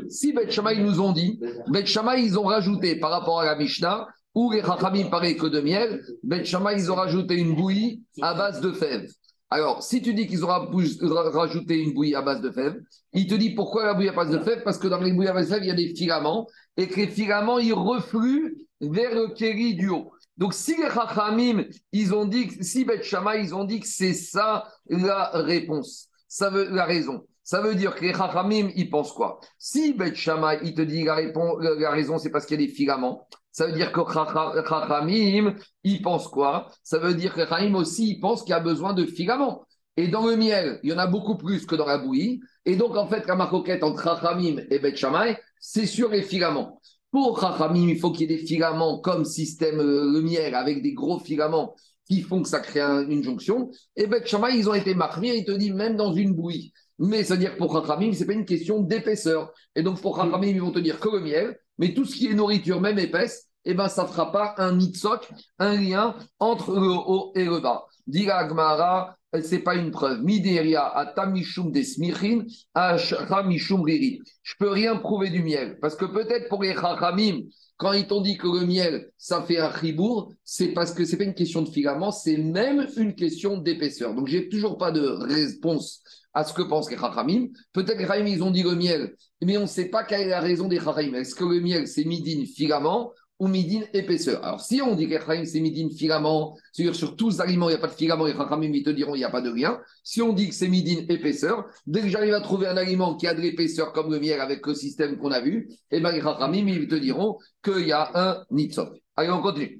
Si 0.08 0.32
Bet 0.32 0.50
Shammai 0.50 0.78
nous 0.80 1.00
ont 1.00 1.12
dit, 1.12 1.40
Bet 1.68 1.86
Shammai, 1.86 2.24
ils 2.24 2.36
ont 2.36 2.44
rajouté 2.44 2.96
par 2.96 3.10
rapport 3.10 3.40
à 3.40 3.44
la 3.44 3.54
Mishnah, 3.54 4.08
où 4.34 4.50
les 4.50 4.62
Chachamim 4.62 5.08
parlaient 5.08 5.36
que 5.36 5.46
de 5.46 5.60
miel, 5.60 6.02
Bet 6.24 6.44
Shammai, 6.44 6.74
ils 6.78 6.90
ont 6.90 6.96
rajouté 6.96 7.36
une 7.36 7.54
bouillie 7.54 8.02
à 8.20 8.34
base 8.34 8.60
de 8.60 8.72
fèves. 8.72 9.12
Alors, 9.52 9.82
si 9.82 10.00
tu 10.00 10.14
dis 10.14 10.28
qu'ils 10.28 10.44
ont 10.44 10.48
rajouté 10.48 11.78
une 11.78 11.92
bouillie 11.92 12.14
à 12.14 12.22
base 12.22 12.40
de 12.40 12.50
fèves, 12.50 12.80
il 13.12 13.26
te 13.26 13.34
dit 13.34 13.50
pourquoi 13.50 13.84
la 13.84 13.94
bouillie 13.94 14.08
à 14.08 14.12
base 14.12 14.30
de 14.30 14.38
fèves? 14.38 14.62
Parce 14.62 14.78
que 14.78 14.86
dans 14.86 15.00
les 15.00 15.12
bouillies 15.12 15.28
à 15.28 15.32
base 15.32 15.48
de 15.48 15.54
fèves, 15.54 15.64
il 15.64 15.68
y 15.68 15.72
a 15.72 15.74
des 15.74 15.94
filaments 15.94 16.46
et 16.76 16.86
que 16.86 17.00
les 17.00 17.08
filaments, 17.08 17.58
ils 17.58 17.74
refluent 17.74 18.68
vers 18.80 19.14
le 19.14 19.34
kéri 19.34 19.74
du 19.74 19.88
haut. 19.88 20.12
Donc, 20.36 20.54
si 20.54 20.76
les 20.76 20.88
Chachamim, 20.88 21.64
ils 21.92 22.14
ont 22.14 22.24
dit, 22.24 22.48
si 22.60 22.84
Bet 22.84 23.02
ils 23.42 23.54
ont 23.54 23.64
dit 23.64 23.80
que 23.80 23.88
c'est 23.88 24.14
ça 24.14 24.68
la 24.88 25.30
réponse, 25.34 26.08
ça 26.28 26.48
veut, 26.48 26.68
la 26.70 26.84
raison. 26.84 27.26
Ça 27.50 27.60
veut 27.60 27.74
dire 27.74 27.96
que 27.96 28.04
les 28.04 28.14
Chachamim, 28.14 28.70
ils 28.76 28.88
pensent 28.88 29.10
quoi? 29.10 29.40
Si 29.58 29.92
Bet 29.94 30.14
Shammai, 30.14 30.60
il 30.62 30.72
te 30.72 30.82
dit 30.82 31.02
la, 31.02 31.16
répon- 31.16 31.58
la 31.58 31.90
raison, 31.90 32.16
c'est 32.16 32.30
parce 32.30 32.46
qu'il 32.46 32.60
y 32.60 32.62
a 32.62 32.66
des 32.68 32.72
filaments, 32.72 33.26
ça 33.50 33.66
veut 33.66 33.72
dire 33.72 33.90
que 33.90 34.02
Chacha- 34.02 34.54
Chachamim, 34.68 35.56
ils 35.82 36.00
pensent 36.00 36.28
quoi? 36.28 36.68
Ça 36.84 36.98
veut 36.98 37.12
dire 37.12 37.34
que 37.34 37.40
Chachamim 37.40 37.74
aussi, 37.74 38.08
ils 38.08 38.20
pensent 38.20 38.42
qu'il 38.44 38.50
y 38.50 38.52
a 38.52 38.60
besoin 38.60 38.92
de 38.92 39.04
filaments. 39.04 39.64
Et 39.96 40.06
dans 40.06 40.28
le 40.28 40.36
miel, 40.36 40.78
il 40.84 40.90
y 40.90 40.92
en 40.92 40.98
a 40.98 41.08
beaucoup 41.08 41.36
plus 41.36 41.66
que 41.66 41.74
dans 41.74 41.86
la 41.86 41.98
bouillie. 41.98 42.38
Et 42.66 42.76
donc, 42.76 42.96
en 42.96 43.08
fait, 43.08 43.26
la 43.26 43.34
marcoquette 43.34 43.82
entre 43.82 44.04
Chachamim 44.04 44.62
et 44.70 44.78
Bet 44.78 44.94
Shammai, 44.94 45.36
c'est 45.58 45.86
sur 45.86 46.10
les 46.10 46.22
filaments. 46.22 46.80
Pour 47.10 47.40
Chachamim, 47.40 47.88
il 47.88 47.98
faut 47.98 48.12
qu'il 48.12 48.30
y 48.30 48.32
ait 48.32 48.36
des 48.36 48.46
filaments 48.46 49.00
comme 49.00 49.24
système 49.24 49.80
euh, 49.80 50.08
le 50.12 50.20
miel, 50.20 50.54
avec 50.54 50.82
des 50.84 50.92
gros 50.92 51.18
filaments 51.18 51.74
qui 52.08 52.22
font 52.22 52.42
que 52.42 52.48
ça 52.48 52.60
crée 52.60 52.80
un- 52.80 53.08
une 53.08 53.24
jonction. 53.24 53.72
Et 53.96 54.06
Bet 54.06 54.24
Shammai, 54.24 54.56
ils 54.56 54.68
ont 54.70 54.74
été 54.74 54.94
marqués, 54.94 55.36
il 55.36 55.44
te 55.44 55.50
dit 55.50 55.72
même 55.72 55.96
dans 55.96 56.12
une 56.12 56.32
bouillie. 56.32 56.72
Mais 57.00 57.24
c'est-à-dire 57.24 57.56
pour 57.56 57.72
Chachamim, 57.72 58.12
ce 58.12 58.20
n'est 58.20 58.26
pas 58.26 58.32
une 58.34 58.44
question 58.44 58.80
d'épaisseur. 58.80 59.52
Et 59.74 59.82
donc 59.82 60.00
pour 60.00 60.16
Chachamim, 60.16 60.46
ils 60.46 60.60
vont 60.60 60.70
te 60.70 60.78
dire 60.78 61.00
que 61.00 61.08
le 61.08 61.20
miel, 61.20 61.58
mais 61.78 61.94
tout 61.94 62.04
ce 62.04 62.14
qui 62.14 62.26
est 62.28 62.34
nourriture, 62.34 62.80
même 62.80 62.98
épaisse, 62.98 63.48
eh 63.64 63.74
ben, 63.74 63.88
ça 63.88 64.02
ne 64.04 64.08
fera 64.08 64.30
pas 64.30 64.54
un 64.58 64.76
nitzok, 64.76 65.28
un 65.58 65.80
lien 65.80 66.14
entre 66.38 66.72
le 66.74 66.90
haut 66.90 67.32
et 67.34 67.44
le 67.44 67.60
bas. 67.60 67.86
Dira 68.06 68.36
Agmara, 68.36 69.16
ce 69.32 69.54
n'est 69.54 69.62
pas 69.62 69.74
une 69.74 69.90
preuve. 69.90 70.22
Mideria, 70.22 70.86
atamishum 70.86 71.72
desmichin, 71.72 72.44
ashamishum 72.74 73.82
riri. 73.82 74.20
Je 74.42 74.54
peux 74.58 74.70
rien 74.70 74.96
prouver 74.96 75.30
du 75.30 75.42
miel. 75.42 75.78
Parce 75.80 75.96
que 75.96 76.04
peut-être 76.04 76.48
pour 76.48 76.62
les 76.62 76.74
Chachamim, 76.74 77.40
Quand 77.80 77.94
ils 77.94 78.06
t'ont 78.06 78.20
dit 78.20 78.36
que 78.36 78.46
le 78.46 78.66
miel, 78.66 79.10
ça 79.16 79.40
fait 79.40 79.56
un 79.56 79.68
ribourg, 79.68 80.34
c'est 80.44 80.74
parce 80.74 80.92
que 80.92 81.06
c'est 81.06 81.16
pas 81.16 81.24
une 81.24 81.32
question 81.32 81.62
de 81.62 81.70
filament, 81.70 82.10
c'est 82.10 82.36
même 82.36 82.86
une 82.98 83.14
question 83.14 83.56
d'épaisseur. 83.56 84.14
Donc, 84.14 84.26
j'ai 84.26 84.50
toujours 84.50 84.76
pas 84.76 84.92
de 84.92 85.00
réponse 85.00 86.02
à 86.34 86.44
ce 86.44 86.52
que 86.52 86.62
pensent 86.62 86.90
les 86.90 86.96
Chachamim. 86.96 87.48
Peut-être 87.72 87.98
les 87.98 88.30
ils 88.30 88.42
ont 88.42 88.50
dit 88.50 88.62
le 88.62 88.74
miel, 88.74 89.14
mais 89.42 89.56
on 89.56 89.62
ne 89.62 89.66
sait 89.66 89.88
pas 89.88 90.04
quelle 90.04 90.22
est 90.22 90.28
la 90.28 90.40
raison 90.40 90.68
des 90.68 90.80
Chachamim. 90.80 91.14
Est-ce 91.14 91.34
que 91.34 91.44
le 91.44 91.60
miel, 91.60 91.86
c'est 91.86 92.04
midin 92.04 92.44
filament 92.44 93.12
ou 93.38 93.48
midin 93.48 93.80
épaisseur? 93.94 94.44
Alors, 94.44 94.60
si 94.60 94.82
on 94.82 94.94
dit 94.94 95.08
que 95.08 95.14
les 95.14 95.46
c'est 95.46 95.60
midin 95.60 95.88
filament, 95.90 96.56
c'est-à-dire 96.72 96.94
sur 96.94 97.16
tous 97.16 97.30
les 97.30 97.40
aliments, 97.40 97.68
il 97.68 97.72
n'y 97.72 97.78
a 97.78 97.80
pas 97.80 97.88
de 97.88 97.94
filament, 97.94 98.26
les 98.26 98.34
Chachamim, 98.34 98.72
ils 98.72 98.82
te 98.82 98.90
diront, 98.90 99.14
il 99.14 99.18
n'y 99.18 99.24
a 99.24 99.30
pas 99.30 99.40
de 99.40 99.50
rien. 99.50 99.80
Si 100.04 100.22
on 100.22 100.32
dit 100.32 100.48
que 100.48 100.54
c'est 100.54 100.68
midin 100.68 101.04
épaisseur, 101.08 101.64
dès 101.86 102.02
que 102.02 102.08
j'arrive 102.08 102.34
à 102.34 102.40
trouver 102.40 102.66
un 102.66 102.76
aliment 102.76 103.16
qui 103.16 103.26
a 103.26 103.34
de 103.34 103.40
l'épaisseur 103.40 103.92
comme 103.92 104.12
le 104.12 104.20
miel 104.20 104.40
avec 104.40 104.66
le 104.66 104.74
système 104.74 105.16
qu'on 105.18 105.32
a 105.32 105.40
vu, 105.40 105.68
eh 105.90 106.00
bien, 106.00 106.12
les 106.12 106.20
Chachamim, 106.20 106.68
ils 106.68 106.88
te 106.88 106.94
diront 106.94 107.38
qu'il 107.64 107.86
y 107.86 107.92
a 107.92 108.10
un 108.14 108.44
nitzop. 108.50 108.94
Allez, 109.16 109.30
on 109.30 109.42
continue. 109.42 109.78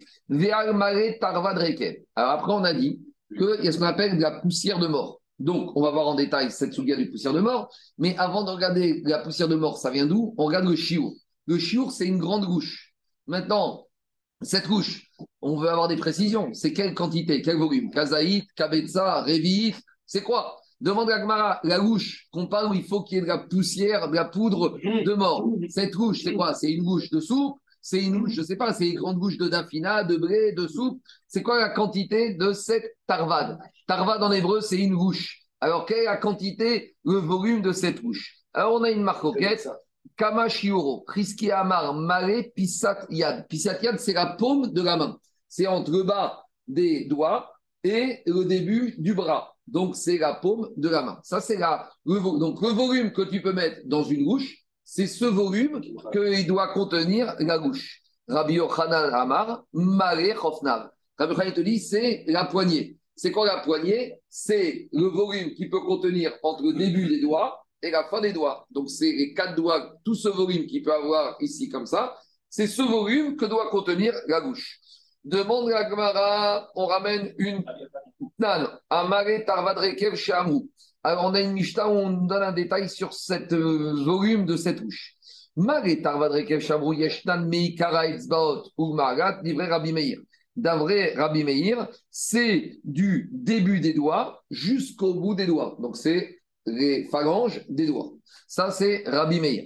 Alors 2.17 2.33
après, 2.33 2.53
on 2.53 2.65
a 2.65 2.75
dit 2.75 3.01
qu'il 3.37 3.65
y 3.65 3.69
a 3.69 3.73
ce 3.73 3.79
qu'on 3.79 3.85
appelle 3.85 4.17
de 4.17 4.23
la 4.23 4.41
poussière 4.41 4.79
de 4.79 4.87
mort. 4.87 5.20
Donc, 5.41 5.75
on 5.75 5.83
va 5.83 5.91
voir 5.91 6.07
en 6.07 6.15
détail 6.15 6.51
cette 6.51 6.75
souga 6.75 6.97
du 6.97 7.11
poussière 7.11 7.33
de 7.33 7.41
mort. 7.41 7.73
Mais 7.99 8.17
avant 8.19 8.45
de 8.45 8.51
regarder 8.51 9.01
la 9.05 9.19
poussière 9.19 9.49
de 9.49 9.57
mort, 9.57 9.79
ça 9.79 9.91
vient 9.91 10.07
d'où? 10.07 10.35
On 10.37 10.45
regarde 10.45 10.67
le 10.67 10.77
chiour. 10.77 11.13
Le 11.47 11.59
chiour, 11.59 11.91
c'est 11.93 12.07
une 12.07 12.19
grande 12.19 12.45
rouche. 12.45 12.93
Maintenant, 13.27 13.87
cette 14.43 14.67
rouche, 14.67 15.11
on 15.41 15.59
veut 15.59 15.69
avoir 15.69 15.89
des 15.89 15.97
précisions. 15.97 16.51
C'est 16.53 16.73
quelle 16.73 16.95
quantité, 16.95 17.41
quel 17.41 17.57
volume? 17.57 17.91
Kazaït, 17.91 18.47
Kabetza, 18.55 19.23
Révit, 19.23 19.75
c'est 20.07 20.23
quoi? 20.23 20.59
Demande 20.81 21.11
à 21.11 21.19
Gmara, 21.21 21.61
la 21.63 21.79
rouche 21.79 22.27
qu'on 22.33 22.47
parle 22.47 22.71
où 22.71 22.75
il 22.75 22.85
faut 22.85 23.03
qu'il 23.03 23.17
y 23.17 23.19
ait 23.19 23.23
de 23.23 23.29
la 23.29 23.39
poussière, 23.39 24.09
de 24.11 24.15
la 24.15 24.25
poudre 24.25 24.79
de 24.83 25.15
mort. 25.15 25.47
Cette 25.69 25.95
rouche, 25.95 26.23
c'est 26.23 26.35
quoi? 26.35 26.55
C'est 26.55 26.71
une 26.71 26.87
rouche 26.87 27.11
de 27.11 27.21
soupe 27.21 27.59
c'est 27.83 28.03
une 28.03 28.29
je 28.29 28.41
ne 28.41 28.47
sais 28.47 28.57
pas, 28.57 28.73
c'est 28.73 28.91
une 28.91 28.99
grande 28.99 29.19
bouche 29.19 29.39
de 29.39 29.49
dafina, 29.49 30.05
de 30.05 30.17
blé, 30.17 30.53
de 30.53 30.67
soupe. 30.67 31.03
C'est 31.27 31.43
quoi 31.43 31.59
la 31.59 31.71
quantité 31.71 32.35
de 32.35 32.53
cette 32.53 32.97
tarvade? 33.07 33.59
Tarvade 33.87 34.23
en 34.23 34.33
hébreu, 34.33 34.61
c'est 34.61 34.79
une 34.79 34.97
bouche. 34.97 35.43
Alors, 35.61 35.85
quelle 35.85 35.99
est 35.99 36.05
la 36.05 36.17
quantité, 36.17 36.97
le 37.05 37.17
volume 37.17 37.63
de 37.63 37.73
cette 37.73 38.03
bouche? 38.03 38.39
Alors, 38.55 38.75
on 38.75 38.83
a 38.83 38.91
une 38.91 39.03
marcoquette. 39.03 39.69
Kama 40.17 40.49
Shioro, 40.49 41.03
Kriski 41.03 41.51
Amar, 41.51 41.95
Mare, 41.95 42.45
Pisat 42.55 43.07
Yad. 43.11 43.47
Pisat 43.49 43.83
Yad, 43.83 43.99
c'est 43.99 44.13
la 44.13 44.27
paume 44.27 44.73
de 44.73 44.83
la 44.83 44.97
main. 44.97 45.19
C'est 45.49 45.67
entre 45.67 45.91
le 45.91 46.03
bas 46.03 46.45
des 46.67 47.07
doigts 47.07 47.53
et 47.85 48.23
le 48.27 48.45
début 48.45 48.95
du 48.99 49.15
bras. 49.15 49.55
Donc, 49.67 49.97
c'est 49.97 50.19
la 50.19 50.35
paume 50.35 50.69
de 50.77 50.89
la 50.89 51.03
main. 51.03 51.21
Ça, 51.23 51.41
c'est 51.41 51.57
la, 51.57 51.89
donc, 52.05 52.61
le 52.61 52.69
volume 52.69 53.13
que 53.13 53.23
tu 53.23 53.41
peux 53.41 53.53
mettre 53.53 53.81
dans 53.85 54.03
une 54.03 54.25
bouche, 54.25 54.60
c'est 54.93 55.07
ce 55.07 55.25
volume 55.25 55.81
qu'il 56.13 56.47
doit 56.49 56.73
contenir 56.75 57.37
la 57.39 57.61
bouche. 57.61 58.01
Rabbi 58.27 58.55
Yochanan 58.55 59.15
Amar, 59.15 59.63
Mare 59.73 60.35
Chofnav. 60.35 60.91
Rabbi 61.17 61.33
Yochanan 61.33 61.55
te 61.55 61.61
dit, 61.61 61.79
c'est 61.79 62.25
la 62.27 62.47
poignée. 62.47 62.97
C'est 63.15 63.31
quoi 63.31 63.47
la 63.47 63.59
poignée? 63.59 64.17
C'est 64.29 64.89
le 64.93 65.07
volume 65.07 65.55
qui 65.55 65.69
peut 65.69 65.79
contenir 65.83 66.33
entre 66.43 66.65
le 66.65 66.73
début 66.73 67.07
des 67.07 67.21
doigts 67.21 67.65
et 67.81 67.93
la 67.93 68.09
fin 68.09 68.21
des 68.21 68.33
doigts. 68.33 68.67
Donc, 68.73 68.91
c'est 68.91 69.13
les 69.13 69.33
quatre 69.33 69.55
doigts, 69.55 69.95
tout 70.05 70.17
ce 70.17 70.29
volume 70.29 70.67
qu'il 70.67 70.83
peut 70.83 70.93
avoir 70.93 71.37
ici 71.41 71.69
comme 71.69 71.87
ça. 71.87 72.17
C'est 72.49 72.67
ce 72.67 72.83
volume 72.83 73.37
que 73.37 73.45
doit 73.45 73.71
contenir 73.71 74.13
la 74.27 74.41
bouche. 74.41 74.81
Demande 75.23 75.69
la 75.69 75.89
Gemara, 75.89 76.69
on 76.75 76.87
ramène 76.87 77.33
une 77.39 77.63
nan, 78.41 78.67
Amare 78.91 79.45
Tarvadrekev 79.47 80.17
Shamou. 80.17 80.69
Alors, 81.03 81.25
on 81.25 81.35
a 81.35 81.41
une 81.41 81.53
Mishnah 81.53 81.89
où 81.89 81.93
on 81.93 82.11
donne 82.11 82.43
un 82.43 82.53
détail 82.53 82.89
sur 82.89 83.15
cette 83.15 83.55
euh, 83.55 83.95
volume 84.05 84.45
de 84.45 84.57
cette 84.57 84.83
bouche. 84.83 85.15
D'avré 90.57 91.15
Rabbi 91.15 91.45
Meir, 91.45 91.89
c'est 92.11 92.79
du 92.85 93.31
début 93.33 93.81
des 93.81 93.95
doigts 93.95 94.43
jusqu'au 94.51 95.15
bout 95.15 95.35
des 95.35 95.47
doigts. 95.47 95.77
Donc, 95.81 95.97
c'est 95.97 96.39
les 96.67 97.05
phalanges 97.05 97.65
des 97.69 97.87
doigts. 97.87 98.13
Ça, 98.47 98.71
c'est 98.71 99.05
Rabbi 99.07 99.41
Meir. 99.41 99.65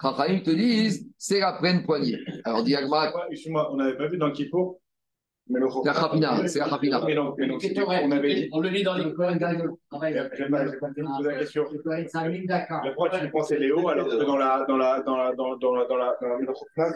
Chachamim 0.00 0.40
te 0.40 0.50
disent, 0.50 1.08
c'est 1.18 1.40
la 1.40 1.54
pleine 1.54 1.82
poignée. 1.82 2.18
Alors, 2.44 2.62
diagma. 2.62 3.12
Excuse-moi, 3.30 3.72
on 3.72 3.76
n'avait 3.76 3.96
pas 3.96 4.06
vu 4.06 4.18
dans 4.18 4.30
Kippour 4.30 4.80
la 5.84 5.92
rapina, 5.92 6.46
c'est 6.46 6.58
la 6.58 6.66
rapina. 6.66 7.02
On 7.02 8.60
le 8.60 8.68
lit 8.68 8.82
dans 8.82 8.94
les 8.94 9.12
poser 9.12 9.38
la 9.38 9.54
question. 11.38 11.64
Pourquoi 12.84 13.18
tu 13.18 13.30
pensais 13.30 13.58
Léo 13.58 13.88
alors 13.88 14.08
que 14.08 14.24
dans 14.24 14.36
la 14.36 14.64
dans 14.66 14.76
la 14.76 15.02
dans 15.02 15.16
la 15.16 15.34
dans 15.34 15.50
la 15.50 15.56
dans 15.56 15.74
la 15.74 15.86
dans 15.86 15.96
la 15.96 16.16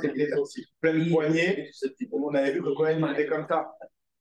c'était 0.00 0.34
aussi 0.34 0.64
pleine 0.80 1.10
poignée. 1.10 1.70
On 2.12 2.34
avait 2.34 2.52
vu 2.52 2.62
que 2.62 2.74
Cohen 2.74 3.12
était 3.12 3.26
comme 3.26 3.46
ça. 3.48 3.72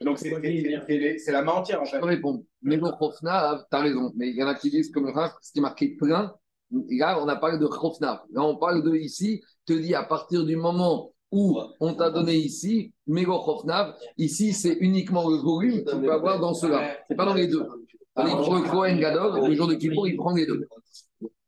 Donc 0.02 0.17
c'est 0.17 1.32
la 1.32 1.41
main 1.41 1.54
entière 1.54 1.82
en 1.82 1.86
fait. 1.86 2.00
Je 2.00 2.06
réponds. 2.06 2.46
Mais 2.62 2.78
le 2.78 2.91
Khofna, 2.91 3.65
tu 3.69 3.78
as 3.78 3.82
raison. 3.82 4.12
Mais 4.15 4.30
il 4.30 4.36
y 4.36 4.43
en 4.43 4.48
a 4.48 4.56
qui 4.56 4.69
disent 4.69 4.91
comme 4.91 5.06
le 5.06 5.13
ce 5.41 5.52
qui 5.52 5.60
est 5.60 5.62
marqué 5.62 5.96
plein. 5.96 6.34
Là, 6.72 7.22
on 7.22 7.28
a 7.28 7.36
parlé 7.36 7.60
de 7.60 7.67
Khofna. 7.67 8.24
Là, 8.32 8.43
on 8.43 8.58
parle 8.58 8.84
de 8.84 8.96
ici, 8.96 9.43
te 9.65 9.74
dit 9.74 9.93
à 9.93 10.04
partir 10.04 10.43
du 10.43 10.56
moment 10.56 11.12
où 11.34 11.60
on 11.80 11.93
t'a 11.96 12.12
donné 12.12 12.36
ici, 12.36 12.93
Megochofnav, 13.08 13.96
ici 14.17 14.54
c'est 14.54 14.78
uniquement 14.80 15.28
le 15.30 15.38
volume 15.38 15.84
que 15.84 15.91
tu 15.91 16.02
peux 16.02 16.13
avoir 16.13 16.39
dans 16.39 16.54
cela. 16.54 16.96
C'est 17.08 17.15
pas 17.15 17.26
dans 17.26 17.34
les 17.34 17.48
deux. 17.48 17.67
Alors, 18.15 18.54
le 18.54 18.69
Kohen 18.69 19.00
Gadol, 19.00 19.50
le 19.50 19.56
jour 19.56 19.67
de 19.67 19.74
Kippour, 19.74 20.08
il 20.08 20.15
prend 20.15 20.34
les 20.36 20.46
deux. 20.46 20.67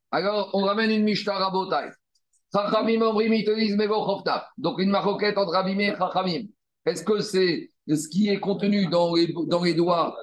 Alors, 0.09 0.49
on 0.53 0.63
ramène 0.63 0.89
une 0.89 1.03
Mishnah 1.03 1.37
Rabotai. 1.37 1.91
Chachamim 2.51 3.01
Omrim, 3.01 3.33
ils 3.33 3.45
te. 3.45 3.51
Donc, 4.57 4.79
une 4.79 4.89
maroquette 4.89 5.37
entre 5.37 5.51
Rabim 5.51 5.77
et 5.77 5.93
Chachamim. 5.95 6.47
Est-ce 6.85 7.03
que 7.03 7.19
c'est 7.19 7.71
ce 7.87 8.07
qui 8.07 8.29
est 8.29 8.39
contenu 8.39 8.87
dans 8.87 9.13
les, 9.13 9.31
dans 9.47 9.63
les 9.63 9.75
doigts 9.75 10.17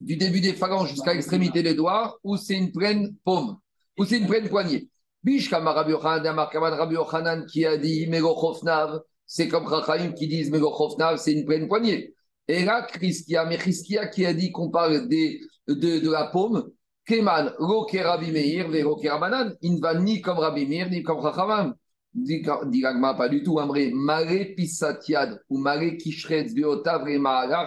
du 0.00 0.16
début 0.16 0.40
des 0.40 0.54
phalanges 0.54 0.90
jusqu'à 0.90 1.12
l'extrémité 1.12 1.62
des 1.62 1.74
doigts, 1.74 2.18
ou 2.24 2.36
c'est 2.36 2.56
une 2.56 2.72
pleine 2.72 3.14
paume, 3.24 3.58
ou 3.98 4.04
c'est 4.04 4.18
une 4.18 4.26
pleine 4.26 4.48
poignée? 4.48 4.88
Bishkama 5.24 5.72
Rabbi 5.72 5.92
Yochanan 6.94 7.46
qui 7.46 7.64
a 7.64 7.76
dit 7.76 8.06
Megochofnav, 8.08 9.00
c'est 9.26 9.48
comme 9.48 9.66
Rachaim 9.66 10.12
qui 10.12 10.26
disent 10.26 10.50
Megochofnav, 10.50 11.18
c'est 11.18 11.32
une 11.32 11.44
pleine 11.44 11.68
poignée. 11.68 12.14
Et 12.48 12.64
là, 12.64 12.82
Christia, 12.82 13.44
mais 13.44 13.56
Christia 13.56 14.08
qui 14.08 14.26
a 14.26 14.34
dit 14.34 14.50
qu'on 14.50 14.70
parle 14.70 15.08
des, 15.08 15.40
de, 15.68 16.00
de 16.00 16.10
la 16.10 16.26
paume, 16.26 16.70
Keman, 17.06 17.52
Roke 17.58 17.96
Rabbi 18.00 18.30
Meir, 18.32 18.68
Veroke 18.68 19.06
Rabanan, 19.06 19.54
il 19.60 19.76
ne 19.76 19.80
va 19.80 19.94
ni 19.94 20.20
comme 20.20 20.38
Rabbi 20.38 20.66
Meir, 20.66 20.90
ni 20.90 21.02
comme 21.02 21.20
Rachamam. 21.20 21.74
Dit 22.14 22.42
pas 22.42 23.28
du 23.28 23.42
tout, 23.42 23.58
Amré, 23.58 23.90
Mare 23.92 24.54
Pisatiad, 24.54 25.40
ou 25.48 25.56
Mare 25.58 25.96
Kishretz, 25.98 26.52
Beotav, 26.52 27.04
Remara, 27.04 27.66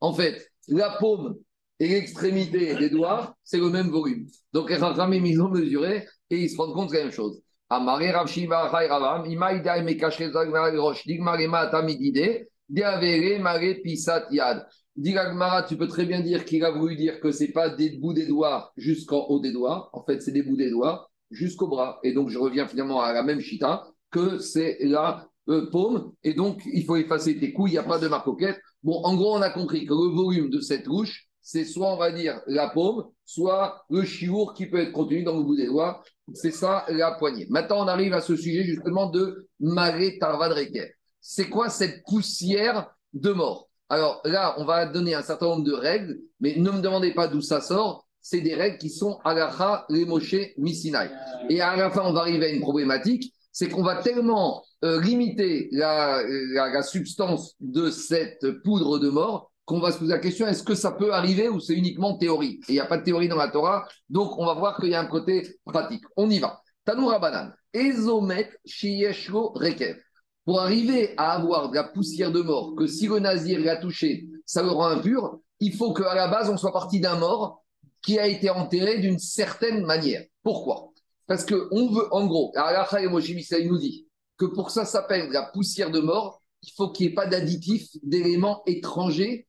En 0.00 0.12
fait, 0.12 0.52
la 0.68 0.90
paume 1.00 1.36
et 1.84 1.88
l'extrémité 1.88 2.74
des 2.74 2.88
doigts, 2.88 3.36
c'est 3.44 3.58
le 3.58 3.68
même 3.68 3.88
volume. 3.90 4.26
Donc 4.54 4.70
les 4.70 4.76
Rachamim, 4.76 5.22
ils 5.24 5.40
ont 5.40 5.50
mesuré 5.50 6.06
et 6.30 6.36
ils 6.38 6.48
se 6.48 6.56
rendent 6.56 6.72
compte 6.72 6.88
de 6.90 6.94
la 6.94 7.02
même 7.02 7.12
chose. 7.12 7.42
Amare 7.68 8.14
Rav 8.14 8.26
Shiva 8.26 8.70
Chai 8.70 8.86
Ravam, 8.88 9.26
Ima 9.26 9.52
Ida 9.52 9.82
Mekashe 9.82 10.32
Zagmar 10.32 10.74
Rosh, 10.74 11.06
Digmarema 11.06 11.58
Atamidide, 11.58 12.48
Diavere 12.68 13.38
Mare 13.38 13.82
Pisat 13.82 14.28
Yad. 14.30 14.66
Digagmara, 14.96 15.64
tu 15.64 15.76
peux 15.76 15.88
très 15.88 16.06
bien 16.06 16.20
dire 16.20 16.46
qu'il 16.46 16.64
a 16.64 16.70
voulu 16.70 16.96
dire 16.96 17.20
que 17.20 17.32
c'est 17.32 17.52
pas 17.52 17.68
des 17.68 17.98
bouts 17.98 18.14
des 18.14 18.26
doigts 18.26 18.72
jusqu'en 18.76 19.26
haut 19.26 19.40
des 19.40 19.52
doigts. 19.52 19.90
En 19.92 20.04
fait, 20.04 20.22
c'est 20.22 20.32
des 20.32 20.42
bouts 20.42 20.56
des 20.56 20.70
doigts 20.70 21.10
jusqu'au 21.30 21.66
bras. 21.66 21.98
Et 22.02 22.12
donc, 22.12 22.30
je 22.30 22.38
reviens 22.38 22.66
finalement 22.66 23.02
à 23.02 23.12
la 23.12 23.22
même 23.22 23.40
chita 23.40 23.84
que 24.10 24.38
c'est 24.38 24.78
la 24.80 25.26
euh, 25.48 25.68
paume. 25.70 26.12
Et 26.22 26.32
donc, 26.32 26.62
il 26.72 26.84
faut 26.84 26.96
effacer 26.96 27.38
tes 27.38 27.52
coups. 27.52 27.70
Il 27.70 27.72
n'y 27.72 27.78
a 27.78 27.82
pas 27.82 27.98
de 27.98 28.08
marcoquette. 28.08 28.58
Bon, 28.84 29.02
en 29.02 29.16
gros, 29.16 29.36
on 29.36 29.42
a 29.42 29.50
compris 29.50 29.84
que 29.84 29.92
le 29.92 30.14
volume 30.14 30.48
de 30.48 30.60
cette 30.60 30.86
rouche, 30.86 31.28
c'est 31.44 31.66
soit, 31.66 31.92
on 31.92 31.98
va 31.98 32.10
dire, 32.10 32.40
la 32.46 32.70
paume, 32.70 33.04
soit 33.26 33.84
le 33.90 34.02
chiour 34.02 34.54
qui 34.54 34.64
peut 34.66 34.80
être 34.80 34.92
contenu 34.92 35.22
dans 35.22 35.36
le 35.36 35.44
bout 35.44 35.56
des 35.56 35.66
doigts. 35.66 36.02
C'est 36.32 36.50
ça, 36.50 36.86
la 36.88 37.12
poignée. 37.12 37.46
Maintenant, 37.50 37.84
on 37.84 37.86
arrive 37.86 38.14
à 38.14 38.22
ce 38.22 38.34
sujet 38.34 38.64
justement 38.64 39.10
de 39.10 39.46
Maré 39.60 40.18
Tarvadreker. 40.18 40.88
C'est 41.20 41.50
quoi 41.50 41.68
cette 41.68 42.02
poussière 42.04 42.90
de 43.12 43.30
mort? 43.30 43.68
Alors 43.90 44.22
là, 44.24 44.54
on 44.56 44.64
va 44.64 44.86
donner 44.86 45.14
un 45.14 45.22
certain 45.22 45.46
nombre 45.46 45.64
de 45.64 45.74
règles, 45.74 46.18
mais 46.40 46.56
ne 46.56 46.70
me 46.70 46.80
demandez 46.80 47.12
pas 47.12 47.28
d'où 47.28 47.42
ça 47.42 47.60
sort. 47.60 48.08
C'est 48.22 48.40
des 48.40 48.54
règles 48.54 48.78
qui 48.78 48.88
sont 48.88 49.18
Agacha, 49.22 49.84
les 49.90 50.06
Moshe, 50.06 50.34
Missinai. 50.56 51.10
Et 51.50 51.60
à 51.60 51.76
la 51.76 51.90
fin, 51.90 52.04
on 52.06 52.14
va 52.14 52.20
arriver 52.20 52.46
à 52.46 52.48
une 52.48 52.62
problématique 52.62 53.34
c'est 53.54 53.68
qu'on 53.68 53.84
va 53.84 54.02
tellement 54.02 54.64
euh, 54.84 55.00
limiter 55.00 55.68
la, 55.70 56.82
substance 56.82 57.54
de 57.60 57.88
cette 57.88 58.50
poudre 58.64 58.98
de 58.98 59.08
mort 59.08 59.52
qu'on 59.64 59.80
va 59.80 59.92
se 59.92 59.98
poser 59.98 60.12
la 60.12 60.18
question 60.18 60.46
est-ce 60.46 60.62
que 60.62 60.74
ça 60.74 60.92
peut 60.92 61.12
arriver 61.12 61.48
ou 61.48 61.60
c'est 61.60 61.74
uniquement 61.74 62.16
théorie? 62.16 62.60
Et 62.68 62.72
il 62.72 62.74
n'y 62.74 62.80
a 62.80 62.86
pas 62.86 62.98
de 62.98 63.04
théorie 63.04 63.28
dans 63.28 63.36
la 63.36 63.48
Torah, 63.48 63.86
donc 64.08 64.38
on 64.38 64.46
va 64.46 64.54
voir 64.54 64.76
qu'il 64.78 64.90
y 64.90 64.94
a 64.94 65.00
un 65.00 65.06
côté 65.06 65.58
pratique. 65.64 66.04
On 66.16 66.28
y 66.28 66.38
va. 66.38 66.60
Tanoura 66.84 67.18
banane. 67.18 67.54
Ezomet 67.72 68.50
shieshlo 68.64 69.52
rekev. 69.54 69.96
Pour 70.44 70.60
arriver 70.60 71.14
à 71.16 71.32
avoir 71.32 71.70
de 71.70 71.76
la 71.76 71.84
poussière 71.84 72.30
de 72.30 72.42
mort, 72.42 72.74
que 72.76 72.86
si 72.86 73.06
le 73.06 73.18
nazir 73.18 73.58
l'a 73.60 73.76
touché, 73.76 74.26
ça 74.44 74.62
le 74.62 74.68
rend 74.68 74.88
impur, 74.88 75.40
il 75.60 75.74
faut 75.74 75.94
qu'à 75.94 76.14
la 76.14 76.28
base, 76.28 76.50
on 76.50 76.58
soit 76.58 76.72
parti 76.72 77.00
d'un 77.00 77.16
mort 77.16 77.64
qui 78.02 78.18
a 78.18 78.26
été 78.26 78.50
enterré 78.50 78.98
d'une 78.98 79.18
certaine 79.18 79.86
manière. 79.86 80.22
Pourquoi? 80.42 80.90
Parce 81.26 81.46
qu'on 81.46 81.88
veut, 81.88 82.12
en 82.12 82.26
gros, 82.26 82.52
Alacha 82.54 83.00
et 83.00 83.06
il 83.06 83.68
nous 83.68 83.78
dit 83.78 84.06
que 84.36 84.44
pour 84.44 84.66
que 84.66 84.72
ça 84.72 84.84
s'appelle 84.84 85.28
de 85.28 85.32
la 85.32 85.50
poussière 85.54 85.90
de 85.90 86.00
mort, 86.00 86.42
il 86.62 86.72
faut 86.76 86.90
qu'il 86.90 87.06
n'y 87.06 87.12
ait 87.12 87.14
pas 87.14 87.26
d'additif, 87.26 87.88
d'éléments 88.02 88.62
étrangers, 88.66 89.46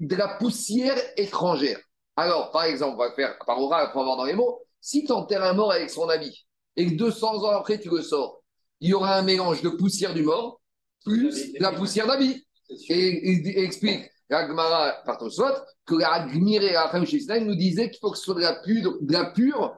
de 0.00 0.16
la 0.16 0.28
poussière 0.28 0.96
étrangère. 1.16 1.78
Alors, 2.16 2.50
par 2.50 2.64
exemple, 2.64 2.94
on 2.94 3.04
va 3.04 3.12
faire 3.12 3.36
par 3.44 3.60
oral, 3.60 3.90
pour 3.92 4.02
avoir 4.02 4.16
dans 4.16 4.24
les 4.24 4.34
mots, 4.34 4.60
si 4.80 5.04
tu 5.04 5.12
enterres 5.12 5.44
un 5.44 5.54
mort 5.54 5.72
avec 5.72 5.90
son 5.90 6.08
habit 6.08 6.46
et 6.76 6.86
que 6.86 6.94
200 6.94 7.44
ans 7.44 7.50
après 7.58 7.80
tu 7.80 7.88
le 7.88 8.02
sors, 8.02 8.42
il 8.80 8.90
y 8.90 8.94
aura 8.94 9.16
un 9.16 9.22
mélange 9.22 9.62
de 9.62 9.70
poussière 9.70 10.14
du 10.14 10.22
mort 10.22 10.60
plus 11.04 11.52
de 11.52 11.62
la 11.62 11.72
poussière 11.72 12.06
d'habit. 12.06 12.44
Et 12.88 13.32
il 13.32 13.58
explique, 13.58 14.10
Gmara, 14.30 15.02
par 15.04 15.20
soit, 15.30 15.64
que 15.86 15.94
la 15.94 16.26
Gmire 16.26 16.62
la 16.62 17.40
nous 17.40 17.54
disait 17.54 17.90
qu'il 17.90 18.00
faut 18.00 18.10
que 18.10 18.18
ce 18.18 18.24
soit 18.24 18.34
de 18.34 18.40
la 18.40 18.54
pure, 18.62 18.98
de 19.00 19.12
la 19.12 19.26
pure 19.26 19.76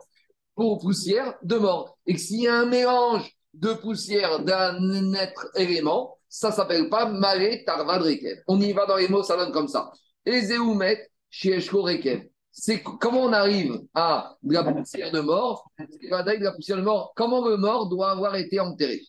pour 0.54 0.78
poussière 0.80 1.34
de 1.42 1.56
mort. 1.56 1.98
Et 2.06 2.14
que 2.14 2.20
s'il 2.20 2.42
y 2.42 2.48
a 2.48 2.54
un 2.54 2.66
mélange 2.66 3.30
de 3.54 3.72
poussière 3.72 4.40
d'un 4.40 5.12
être 5.14 5.48
élément, 5.56 6.16
ça 6.28 6.52
s'appelle 6.52 6.88
pas 6.88 7.06
Malé 7.06 7.64
Tarvad 7.64 8.02
Rekev. 8.02 8.42
On 8.46 8.60
y 8.60 8.72
va 8.72 8.86
dans 8.86 8.96
les 8.96 9.08
mots, 9.08 9.22
ça 9.22 9.36
donne 9.36 9.52
comme 9.52 9.68
ça. 9.68 9.92
Et 10.26 10.40
Zéoumet, 10.40 11.08
Shieshko 11.30 11.82
Rekev. 11.82 12.28
C'est 12.50 12.82
comment 12.82 13.24
on 13.24 13.32
arrive 13.32 13.80
à 13.94 14.34
de 14.42 14.54
la 14.54 14.64
poussière 14.64 15.12
de 15.12 15.20
mort, 15.20 15.70
de 15.78 16.42
la 16.42 16.52
poussière 16.52 16.78
de 16.78 16.82
mort, 16.82 17.12
comment 17.14 17.46
le 17.46 17.56
mort 17.56 17.88
doit 17.88 18.10
avoir 18.10 18.34
été 18.34 18.58
enterré? 18.58 19.00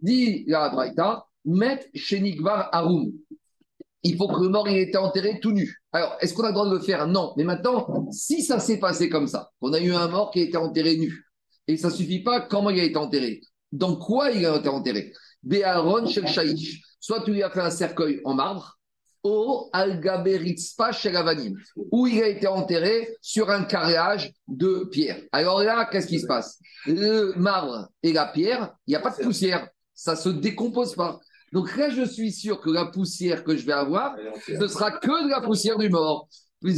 Dit 0.00 0.44
la 0.46 0.68
Braïta, 0.68 1.24
Met 1.44 1.88
Shenikvar 1.94 2.68
Arum. 2.72 3.12
Il 4.02 4.16
faut 4.16 4.28
que 4.28 4.42
le 4.42 4.48
mort 4.48 4.68
ait 4.68 4.82
été 4.82 4.98
enterré 4.98 5.40
tout 5.40 5.52
nu. 5.52 5.80
Alors, 5.92 6.16
est-ce 6.20 6.34
qu'on 6.34 6.42
a 6.44 6.48
le 6.48 6.54
droit 6.54 6.68
de 6.68 6.74
le 6.74 6.80
faire? 6.80 7.06
Non. 7.06 7.32
Mais 7.36 7.44
maintenant, 7.44 8.08
si 8.10 8.42
ça 8.42 8.58
s'est 8.58 8.78
passé 8.78 9.08
comme 9.08 9.28
ça, 9.28 9.50
on 9.60 9.72
a 9.72 9.80
eu 9.80 9.92
un 9.92 10.08
mort 10.08 10.30
qui 10.30 10.40
a 10.40 10.42
été 10.42 10.56
enterré 10.56 10.96
nu, 10.96 11.24
et 11.68 11.76
ça 11.76 11.90
suffit 11.90 12.22
pas, 12.22 12.40
comment 12.40 12.70
il 12.70 12.80
a 12.80 12.84
été 12.84 12.96
enterré? 12.96 13.40
Dans 13.72 13.96
quoi 13.96 14.30
il 14.30 14.44
a 14.44 14.56
été 14.56 14.68
enterré? 14.68 15.12
Béaron 15.42 16.06
Shel 16.06 16.56
Soit 17.00 17.22
tu 17.22 17.32
lui 17.32 17.42
as 17.42 17.50
fait 17.50 17.60
un 17.60 17.70
cercueil 17.70 18.20
en 18.24 18.34
marbre, 18.34 18.78
au 19.26 19.68
Algaberitzpa 19.72 20.92
Shelavanim, 20.92 21.56
où 21.76 22.06
il 22.06 22.22
a 22.22 22.28
été 22.28 22.46
enterré 22.46 23.16
sur 23.20 23.50
un 23.50 23.64
carrelage 23.64 24.32
de 24.48 24.88
pierre. 24.90 25.20
Alors 25.32 25.62
là, 25.62 25.88
qu'est-ce 25.90 26.06
qui 26.06 26.20
se 26.20 26.26
passe? 26.26 26.58
Le 26.86 27.32
marbre 27.36 27.88
et 28.02 28.12
la 28.12 28.26
pierre, 28.26 28.74
il 28.86 28.90
n'y 28.90 28.96
a 28.96 29.00
pas 29.00 29.10
de 29.10 29.22
poussière. 29.22 29.68
Ça 29.94 30.12
ne 30.12 30.16
se 30.16 30.28
décompose 30.28 30.94
pas. 30.94 31.18
Donc 31.52 31.76
là, 31.76 31.90
je 31.90 32.02
suis 32.02 32.32
sûr 32.32 32.60
que 32.60 32.70
la 32.70 32.86
poussière 32.86 33.42
que 33.44 33.56
je 33.56 33.66
vais 33.66 33.72
avoir, 33.72 34.14
ce 34.46 34.68
sera 34.68 34.90
que 34.92 35.24
de 35.24 35.30
la 35.30 35.40
poussière 35.40 35.78
du 35.78 35.88
mort. 35.88 36.28
Là, 36.62 36.70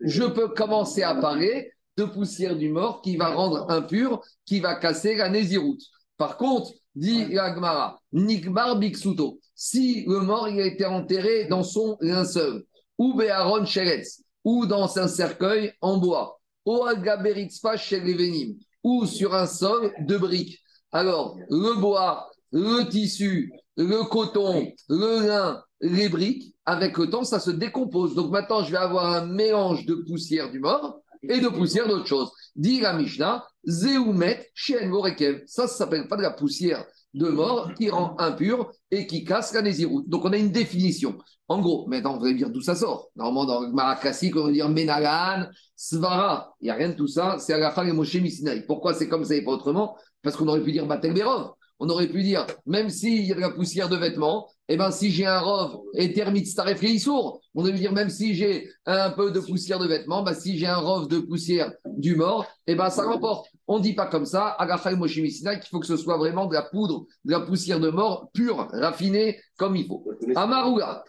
je 0.00 0.24
peux 0.24 0.48
commencer 0.48 1.02
à 1.02 1.14
parler 1.14 1.72
de 1.96 2.04
poussière 2.04 2.56
du 2.56 2.68
mort 2.68 3.00
qui 3.00 3.16
va 3.16 3.28
rendre 3.28 3.70
impur, 3.70 4.22
qui 4.44 4.60
va 4.60 4.74
casser 4.74 5.14
la 5.14 5.28
nésiroute. 5.30 5.82
Par 6.18 6.36
contre, 6.36 6.72
dit 6.96 7.38
Agmara, 7.38 8.00
Nikbar 8.12 8.78
Biksuto, 8.78 9.38
si 9.54 10.04
le 10.06 10.20
mort 10.20 10.48
il 10.48 10.60
a 10.60 10.66
été 10.66 10.84
enterré 10.84 11.44
dans 11.44 11.62
son 11.62 11.96
linceul, 12.00 12.64
ou 12.98 13.14
Beharon 13.14 13.64
Sheretz, 13.64 14.22
ou 14.42 14.66
dans 14.66 14.98
un 14.98 15.06
cercueil 15.06 15.72
en 15.80 15.98
bois, 15.98 16.40
ou 16.64 16.82
Algaberitzpa 16.84 17.76
Shelevenim, 17.76 18.56
ou 18.82 19.06
sur 19.06 19.34
un 19.34 19.46
sol 19.46 19.92
de 20.00 20.16
briques, 20.16 20.60
alors, 20.92 21.36
le 21.50 21.78
bois, 21.78 22.30
le 22.52 22.88
tissu, 22.88 23.52
le 23.76 24.08
coton, 24.08 24.72
le 24.88 25.26
lin, 25.26 25.62
les 25.80 26.08
briques, 26.08 26.54
avec 26.64 26.96
le 26.96 27.10
temps, 27.10 27.24
ça 27.24 27.38
se 27.38 27.50
décompose. 27.50 28.14
Donc 28.14 28.30
maintenant, 28.30 28.62
je 28.62 28.70
vais 28.70 28.78
avoir 28.78 29.12
un 29.12 29.26
mélange 29.26 29.84
de 29.84 29.94
poussière 29.94 30.50
du 30.50 30.58
mort 30.58 31.00
et 31.22 31.40
de 31.40 31.48
poussière 31.48 31.88
d'autre 31.88 32.06
chose. 32.06 32.30
Dit 32.54 32.80
la 32.80 32.92
Mishnah, 32.92 33.44
Zeumet, 33.68 34.50
Shen 34.54 34.90
Vorekev. 34.90 35.42
Ça, 35.46 35.66
ça 35.66 35.76
s'appelle 35.76 36.08
pas 36.08 36.16
de 36.16 36.22
la 36.22 36.30
poussière 36.30 36.84
de 37.14 37.28
mort 37.28 37.72
qui 37.74 37.88
rend 37.88 38.14
impur 38.18 38.70
et 38.90 39.06
qui 39.06 39.24
casse 39.24 39.54
la 39.54 39.62
nésiroute. 39.62 40.08
Donc 40.08 40.24
on 40.24 40.32
a 40.32 40.36
une 40.36 40.50
définition. 40.50 41.18
En 41.48 41.60
gros, 41.60 41.86
maintenant, 41.88 42.18
vous 42.18 42.24
allez 42.24 42.34
dire 42.34 42.50
d'où 42.50 42.60
ça 42.60 42.74
sort. 42.74 43.08
Normalement, 43.16 43.44
dans 43.44 43.60
le 43.60 43.72
Marakassi, 43.72 44.32
on 44.34 44.46
va 44.46 44.52
dire 44.52 44.68
Menagan, 44.68 45.46
Svara. 45.76 46.54
Il 46.60 46.64
n'y 46.64 46.70
a 46.70 46.74
rien 46.74 46.88
de 46.88 46.94
tout 46.94 47.06
ça. 47.06 47.36
C'est 47.38 47.52
Agachar 47.52 47.86
et 47.86 47.92
Moshe 47.92 48.16
Misinaï. 48.16 48.66
Pourquoi 48.66 48.94
c'est 48.94 49.08
comme 49.08 49.24
ça 49.24 49.34
et 49.34 49.42
pas 49.42 49.52
autrement? 49.52 49.96
Parce 50.22 50.36
qu'on 50.36 50.48
aurait 50.48 50.62
pu 50.62 50.72
dire 50.72 50.86
Batel 50.86 51.14
Berov. 51.14 51.52
On 51.78 51.88
aurait 51.90 52.08
pu 52.08 52.22
dire, 52.22 52.46
même 52.64 52.88
s'il 52.88 53.24
y 53.26 53.32
a 53.32 53.34
de 53.34 53.40
la 53.40 53.50
poussière 53.50 53.88
de 53.88 53.96
vêtements, 53.96 54.48
eh 54.68 54.76
ben, 54.76 54.90
si 54.90 55.10
j'ai 55.10 55.26
un 55.26 55.40
rov 55.40 55.80
et 55.94 56.12
termite 56.12 56.46
staref 56.46 56.80
sourd, 56.98 57.40
on 57.54 57.62
aurait 57.62 57.72
pu 57.72 57.78
dire, 57.78 57.92
même 57.92 58.08
si 58.08 58.34
j'ai 58.34 58.68
un 58.86 59.10
peu 59.10 59.30
de 59.30 59.40
poussière 59.40 59.78
de 59.78 59.86
vêtements, 59.86 60.22
bah, 60.22 60.34
si 60.34 60.58
j'ai 60.58 60.66
un 60.66 60.78
rov 60.78 61.06
de 61.08 61.18
poussière 61.18 61.72
du 61.84 62.16
mort, 62.16 62.46
eh 62.66 62.74
ben, 62.74 62.88
ça 62.88 63.04
remporte. 63.04 63.48
On 63.66 63.78
ne 63.78 63.82
dit 63.82 63.94
pas 63.94 64.06
comme 64.06 64.26
ça, 64.26 64.56
Agafay 64.58 64.96
Moshimisina, 64.96 65.56
qu'il 65.56 65.68
faut 65.68 65.80
que 65.80 65.86
ce 65.86 65.96
soit 65.96 66.16
vraiment 66.16 66.46
de 66.46 66.54
la 66.54 66.62
poudre, 66.62 67.06
de 67.24 67.32
la 67.32 67.40
poussière 67.40 67.80
de 67.80 67.90
mort 67.90 68.30
pure, 68.32 68.68
raffinée, 68.72 69.38
comme 69.58 69.76
il 69.76 69.86
faut. 69.86 70.04
Amaroula, 70.34 71.04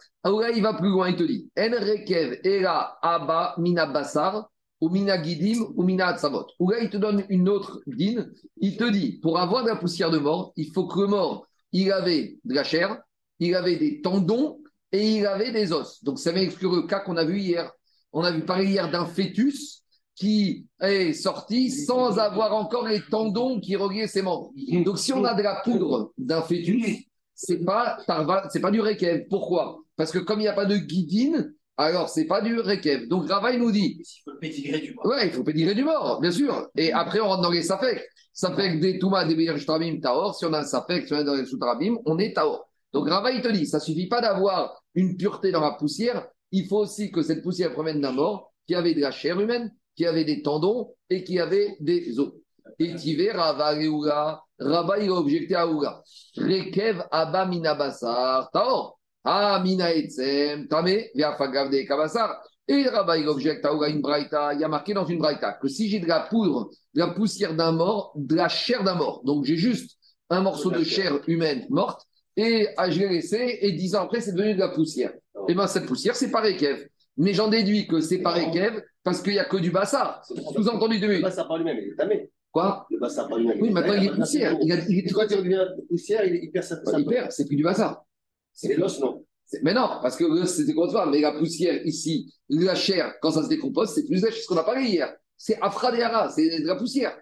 il 0.54 0.62
va 0.62 0.74
plus 0.74 0.90
loin, 0.90 1.08
il 1.08 1.16
te 1.16 1.22
dit, 1.22 1.50
En 1.58 1.70
rekev 1.70 2.40
era 2.44 2.98
aba 3.02 3.54
minabassar, 3.58 4.48
mina 4.88 5.20
gidim, 5.22 5.66
ou 5.74 5.82
mina 5.82 6.06
atzavot. 6.06 6.46
Ou 6.58 6.70
là, 6.70 6.78
il 6.80 6.90
te 6.90 6.96
donne 6.96 7.24
une 7.28 7.48
autre 7.48 7.82
dîne. 7.86 8.30
Il 8.58 8.76
te 8.76 8.88
dit, 8.88 9.18
pour 9.20 9.38
avoir 9.38 9.64
de 9.64 9.68
la 9.68 9.76
poussière 9.76 10.10
de 10.10 10.18
mort, 10.18 10.52
il 10.56 10.72
faut 10.72 10.86
que 10.86 11.00
le 11.00 11.08
mort, 11.08 11.46
il 11.72 11.90
avait 11.90 12.38
de 12.44 12.54
la 12.54 12.64
chair, 12.64 13.00
il 13.40 13.54
avait 13.54 13.76
des 13.76 14.00
tendons 14.00 14.60
et 14.92 15.16
il 15.16 15.26
avait 15.26 15.52
des 15.52 15.72
os. 15.72 16.02
Donc, 16.04 16.18
ça 16.18 16.32
va 16.32 16.40
exclure 16.40 16.74
le 16.74 16.82
cas 16.82 17.00
qu'on 17.00 17.16
a 17.16 17.24
vu 17.24 17.40
hier. 17.40 17.70
On 18.12 18.22
a 18.22 18.30
vu 18.30 18.44
parler 18.44 18.66
hier 18.66 18.90
d'un 18.90 19.04
fœtus 19.04 19.82
qui 20.14 20.66
est 20.80 21.12
sorti 21.12 21.70
sans 21.70 22.18
avoir 22.18 22.54
encore 22.54 22.86
les 22.86 23.02
tendons 23.02 23.60
qui 23.60 23.76
reliaient 23.76 24.08
ses 24.08 24.22
membres. 24.22 24.52
Donc, 24.84 24.98
si 24.98 25.12
on 25.12 25.24
a 25.24 25.34
de 25.34 25.42
la 25.42 25.60
poudre 25.64 26.12
d'un 26.16 26.42
fœtus, 26.42 27.04
c'est 27.34 27.64
pas, 27.64 27.98
pas 28.06 28.70
du 28.70 28.80
rekev. 28.80 29.26
Pourquoi? 29.28 29.80
Parce 29.96 30.10
que 30.10 30.18
comme 30.18 30.40
il 30.40 30.44
n'y 30.44 30.48
a 30.48 30.54
pas 30.54 30.64
de 30.64 30.76
guidine, 30.76 31.54
alors, 31.80 32.08
c'est 32.08 32.26
pas 32.26 32.40
du 32.40 32.58
rekev. 32.58 33.06
Donc, 33.06 33.28
Rava, 33.28 33.52
il 33.52 33.60
nous 33.60 33.70
dit. 33.70 34.02
Il 34.02 34.22
faut 34.24 34.36
pédigrer 34.36 34.80
du 34.80 34.94
mort. 34.94 35.06
Ouais, 35.06 35.26
il 35.26 35.32
faut 35.32 35.44
pédigrer 35.44 35.76
du 35.76 35.84
mort, 35.84 36.20
bien 36.20 36.32
sûr. 36.32 36.68
Et 36.76 36.92
après, 36.92 37.20
on 37.20 37.28
rentre 37.28 37.42
dans 37.42 37.52
les 37.52 37.62
safek. 37.62 38.04
Safek 38.32 38.80
des 38.80 38.98
Touma, 38.98 39.24
des 39.24 39.58
Shtabim, 39.58 40.00
Taor. 40.00 40.34
Si 40.34 40.44
on 40.44 40.52
a 40.52 40.58
un 40.58 40.64
safek, 40.64 41.06
si 41.06 41.12
on 41.14 41.18
est 41.18 41.24
dans 41.24 41.36
les 41.36 41.46
Soutrabim, 41.46 41.96
on 42.04 42.18
est 42.18 42.34
Taor. 42.34 42.68
Donc, 42.92 43.08
Rava, 43.08 43.30
il 43.30 43.42
te 43.42 43.48
dit, 43.48 43.64
ça 43.64 43.78
suffit 43.78 44.08
pas 44.08 44.20
d'avoir 44.20 44.82
une 44.96 45.16
pureté 45.16 45.52
dans 45.52 45.60
la 45.60 45.70
poussière. 45.70 46.26
Il 46.50 46.66
faut 46.66 46.78
aussi 46.78 47.12
que 47.12 47.22
cette 47.22 47.44
poussière 47.44 47.72
provienne 47.72 48.00
d'un 48.00 48.12
mort 48.12 48.52
qui 48.66 48.74
avait 48.74 48.94
de 48.94 49.00
la 49.00 49.12
chair 49.12 49.38
humaine, 49.38 49.72
qui 49.94 50.04
avait 50.04 50.24
des 50.24 50.42
tendons 50.42 50.94
et 51.08 51.22
qui 51.22 51.38
avait 51.38 51.76
des 51.78 52.18
os. 52.18 52.32
Et 52.80 52.92
Tivé, 52.96 53.30
Rava, 53.30 53.76
Rava, 54.58 54.98
il 54.98 55.10
a 55.10 55.14
objecté 55.14 55.54
à 55.54 55.68
Ouga. 55.68 56.02
Rekev, 56.36 57.04
Abba, 57.12 57.46
Minabassar, 57.46 58.50
Taor. 58.50 58.97
Ah, 59.24 59.60
mina 59.62 59.92
etzem, 59.92 60.68
tame, 60.68 61.10
de 61.14 61.86
kabassar. 61.86 62.40
Et 62.68 62.82
le 62.82 62.90
rabbin, 62.90 63.16
il 63.16 63.28
objecte 63.28 63.64
à 63.64 63.72
une 63.88 64.02
braïta, 64.02 64.52
il 64.52 64.60
y 64.60 64.64
a 64.64 64.68
marqué 64.68 64.92
dans 64.92 65.06
une 65.06 65.18
braïta 65.18 65.54
que 65.54 65.68
si 65.68 65.88
j'ai 65.88 66.00
de 66.00 66.06
la 66.06 66.20
poudre, 66.20 66.68
de 66.94 67.00
la 67.00 67.08
poussière 67.08 67.54
d'un 67.54 67.72
mort, 67.72 68.12
de 68.14 68.34
la 68.34 68.48
chair 68.48 68.84
d'un 68.84 68.94
mort, 68.94 69.22
donc 69.24 69.44
j'ai 69.44 69.56
juste 69.56 69.96
un 70.28 70.42
morceau 70.42 70.70
de 70.70 70.84
chair 70.84 71.18
humaine 71.26 71.66
morte, 71.70 72.02
et 72.36 72.68
ah, 72.76 72.90
je 72.90 73.00
l'ai 73.00 73.08
laissé, 73.08 73.58
et 73.62 73.72
dix 73.72 73.94
ans 73.94 74.02
après, 74.02 74.20
c'est 74.20 74.32
devenu 74.32 74.54
de 74.54 74.60
la 74.60 74.68
poussière. 74.68 75.10
Et 75.10 75.52
eh 75.52 75.54
bien, 75.54 75.66
cette 75.66 75.86
poussière, 75.86 76.14
c'est 76.14 76.30
pas 76.30 76.42
Kev. 76.52 76.86
Mais 77.16 77.32
j'en 77.32 77.48
déduis 77.48 77.88
que 77.88 78.00
c'est 78.00 78.18
pas 78.18 78.38
Kev 78.50 78.82
parce 79.02 79.22
qu'il 79.22 79.32
n'y 79.32 79.38
a 79.38 79.44
que 79.44 79.56
du 79.56 79.70
bassar. 79.70 80.22
Sous-entendu 80.24 81.00
de 81.00 81.06
Le 81.06 81.20
bassar 81.20 81.48
par 81.48 81.56
lui-même, 81.56 81.78
il 81.78 81.92
est 81.92 81.96
tamé. 81.96 82.30
Quoi? 82.52 82.86
Le 82.90 82.98
bassar 82.98 83.28
par 83.28 83.38
lui-même. 83.38 83.60
Oui, 83.60 83.70
maintenant 83.70 83.94
il 83.94 84.04
est 84.04 84.14
poussière. 84.14 84.56
Il, 84.62 84.72
a, 84.72 84.76
il, 84.88 85.12
Quand 85.12 85.26
il 85.30 85.36
devient 85.38 85.66
poussière, 85.88 86.24
il, 86.24 86.50
perd 86.50 86.64
sa, 86.64 86.76
Il 86.98 87.06
perd, 87.06 87.32
c'est 87.32 87.46
plus 87.46 87.56
du 87.56 87.64
bassar. 87.64 88.04
C'est 88.58 88.74
l'os, 88.74 88.98
non 88.98 89.24
mais 89.62 89.72
non, 89.72 89.88
parce 90.02 90.16
que 90.16 90.24
l'os, 90.24 90.46
c'est 90.46 90.64
décompose 90.64 90.94
Mais 91.10 91.20
la 91.20 91.32
poussière 91.32 91.80
ici, 91.86 92.34
la 92.48 92.74
chair, 92.74 93.14
quand 93.22 93.30
ça 93.30 93.42
se 93.42 93.48
décompose, 93.48 93.94
c'est 93.94 94.04
plus 94.04 94.22
lèche, 94.22 94.42
ce 94.42 94.46
qu'on 94.46 94.58
a 94.58 94.64
parlé 94.64 94.82
hier. 94.82 95.14
C'est 95.36 95.58
afradéara, 95.62 96.28
c'est 96.28 96.60
de 96.60 96.66
la 96.66 96.76
poussière. 96.76 97.16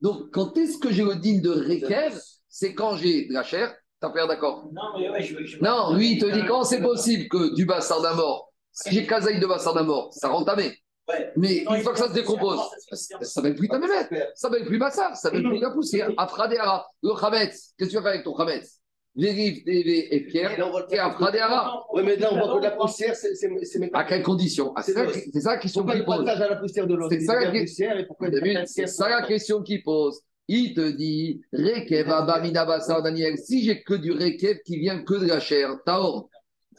Donc, 0.00 0.30
quand 0.32 0.56
est-ce 0.56 0.78
que 0.78 0.90
j'ai 0.90 1.04
le 1.04 1.16
digne 1.16 1.40
de 1.40 1.50
Rekev 1.50 2.18
C'est 2.48 2.74
quand 2.74 2.96
j'ai 2.96 3.26
de 3.26 3.32
la 3.32 3.42
chair? 3.44 3.74
T'as 4.00 4.10
pas 4.10 4.26
d'accord 4.26 4.68
Non, 4.72 4.98
mais 4.98 5.08
ouais, 5.10 5.22
je, 5.22 5.44
je, 5.44 5.58
Non, 5.62 5.94
lui, 5.94 6.14
il 6.14 6.18
te 6.18 6.26
dit 6.26 6.44
quand 6.46 6.64
c'est 6.64 6.80
possible 6.80 7.28
que 7.28 7.54
du 7.54 7.64
bassin 7.64 8.00
d'un 8.00 8.14
mort, 8.14 8.52
si 8.72 8.94
j'ai 8.94 9.06
kazaï 9.06 9.38
de 9.38 9.46
bassin 9.46 9.74
d'un 9.74 9.82
mort, 9.82 10.12
ça 10.12 10.28
rend 10.28 10.44
tamé. 10.44 10.76
Ouais. 11.08 11.32
Mais 11.36 11.64
une 11.68 11.82
fois 11.82 11.92
que 11.92 11.98
ça 11.98 12.08
se 12.08 12.14
décompose, 12.14 12.60
ça, 12.92 13.18
ça 13.20 13.40
va 13.40 13.48
être 13.48 13.56
plus 13.56 13.68
tamé, 13.68 13.86
ça 14.34 14.48
va 14.48 14.58
être 14.58 14.66
plus 14.66 14.78
bassin, 14.78 15.14
ça 15.14 15.30
va 15.30 15.38
être 15.38 15.48
plus 15.48 15.60
la 15.60 15.70
poussière. 15.70 16.10
Afradéara, 16.16 16.86
le 17.02 17.10
chametz, 17.20 17.74
qu'est-ce 17.76 17.88
que 17.88 17.90
tu 17.90 17.96
vas 17.96 18.02
faire 18.02 18.12
avec 18.12 18.24
ton 18.24 18.36
chametz 18.36 18.80
Vérif, 19.18 19.64
TV 19.64 20.14
et 20.14 20.20
Pierre, 20.26 20.56
et 20.56 20.98
après 20.98 21.32
des 21.32 21.44
Oui, 21.92 22.02
mais 22.04 22.14
là, 22.16 22.32
on 22.32 22.36
voit 22.36 22.60
que 22.60 22.62
la 22.62 22.70
poussière, 22.70 23.16
c'est. 23.16 23.34
À 23.92 24.04
quelles 24.04 24.22
conditions 24.22 24.72
ah, 24.76 24.82
C'est 24.82 24.92
ça, 24.92 25.54
la 25.54 25.58
question 25.58 25.84
qu'il 25.84 26.04
pose. 26.04 26.24
C'est 27.10 28.86
ça, 28.86 28.86
ça 28.86 29.08
la 29.08 29.26
question 29.26 29.62
qu'il 29.62 29.82
pose. 29.82 30.20
Il 30.46 30.72
te 30.72 30.88
dit, 30.92 31.42
Rekev 31.52 32.08
Abamina 32.08 32.64
Bassar 32.64 33.02
Daniel, 33.02 33.36
si 33.38 33.64
j'ai 33.64 33.82
que 33.82 33.94
du 33.94 34.12
Rekev 34.12 34.60
qui 34.64 34.78
vient 34.78 35.02
que 35.02 35.14
de 35.14 35.26
la 35.26 35.40
chair, 35.40 35.76
Taor, 35.84 36.30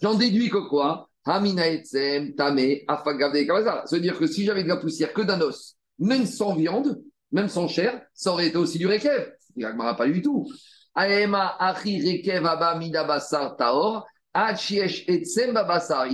j'en 0.02 0.15
déduis 0.15 0.49
que 0.49 0.69
quoi? 0.69 1.10
Hamina 1.25 1.67
Etzem, 1.67 2.36
Tame, 2.36 2.78
Afagavde, 2.88 3.36
Ça 3.65 3.84
veut 3.91 3.99
dire 3.99 4.17
que 4.17 4.28
si 4.28 4.45
j'avais 4.45 4.63
de 4.63 4.69
la 4.69 4.78
poussière 4.78 5.12
que 5.12 5.21
d'un 5.21 5.41
os, 5.41 5.75
même 5.99 6.25
sans 6.25 6.56
viande, 6.56 7.04
même 7.34 7.49
sans 7.49 7.67
chair, 7.67 8.02
ça 8.13 8.32
aurait 8.32 8.47
été 8.47 8.58
aussi 8.58 8.78
du 8.78 8.88
rekev. 8.88 9.34
Il 9.58 9.67
n'a 9.67 9.93
pas 9.93 10.08
du 10.08 10.21
tout. 10.21 10.47
Il 10.95 11.30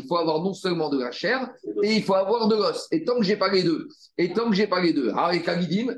faut 0.08 0.18
avoir 0.18 0.42
non 0.42 0.54
seulement 0.54 0.90
de 0.90 1.00
la 1.00 1.12
chair, 1.12 1.50
et 1.84 1.96
il 1.96 2.04
faut 2.04 2.14
avoir 2.14 2.48
de 2.48 2.56
l'os. 2.56 2.88
Et 2.92 3.04
tant 3.04 3.18
que 3.18 3.24
j'ai 3.24 3.38
pas 3.38 3.52
les 3.52 3.64
deux, 3.64 3.88
et 4.18 4.32
tant 4.32 4.50
que 4.50 4.56
j'ai 4.56 4.68
pas 4.68 4.82
les 4.82 4.94
deux, 4.94 5.12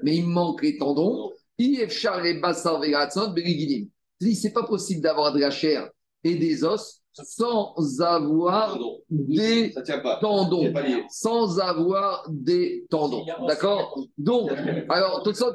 mais 0.03 0.15
il 0.15 0.25
me 0.25 0.33
manque 0.33 0.63
les 0.63 0.77
tendons, 0.77 1.31
c'est 4.19 4.53
pas 4.53 4.63
possible 4.63 5.01
d'avoir 5.01 5.33
de 5.33 5.39
la 5.39 5.51
chair 5.51 5.89
et 6.23 6.35
des 6.35 6.63
os 6.63 7.01
sans 7.23 8.01
avoir 8.01 8.77
des 9.09 9.73
tendons. 10.21 10.73
Sans 11.09 11.59
avoir 11.59 12.25
des 12.29 12.85
tendons. 12.89 13.25
D'accord? 13.47 13.99
Donc, 14.17 14.51
alors, 14.89 15.23
tout 15.23 15.33
ça, 15.33 15.53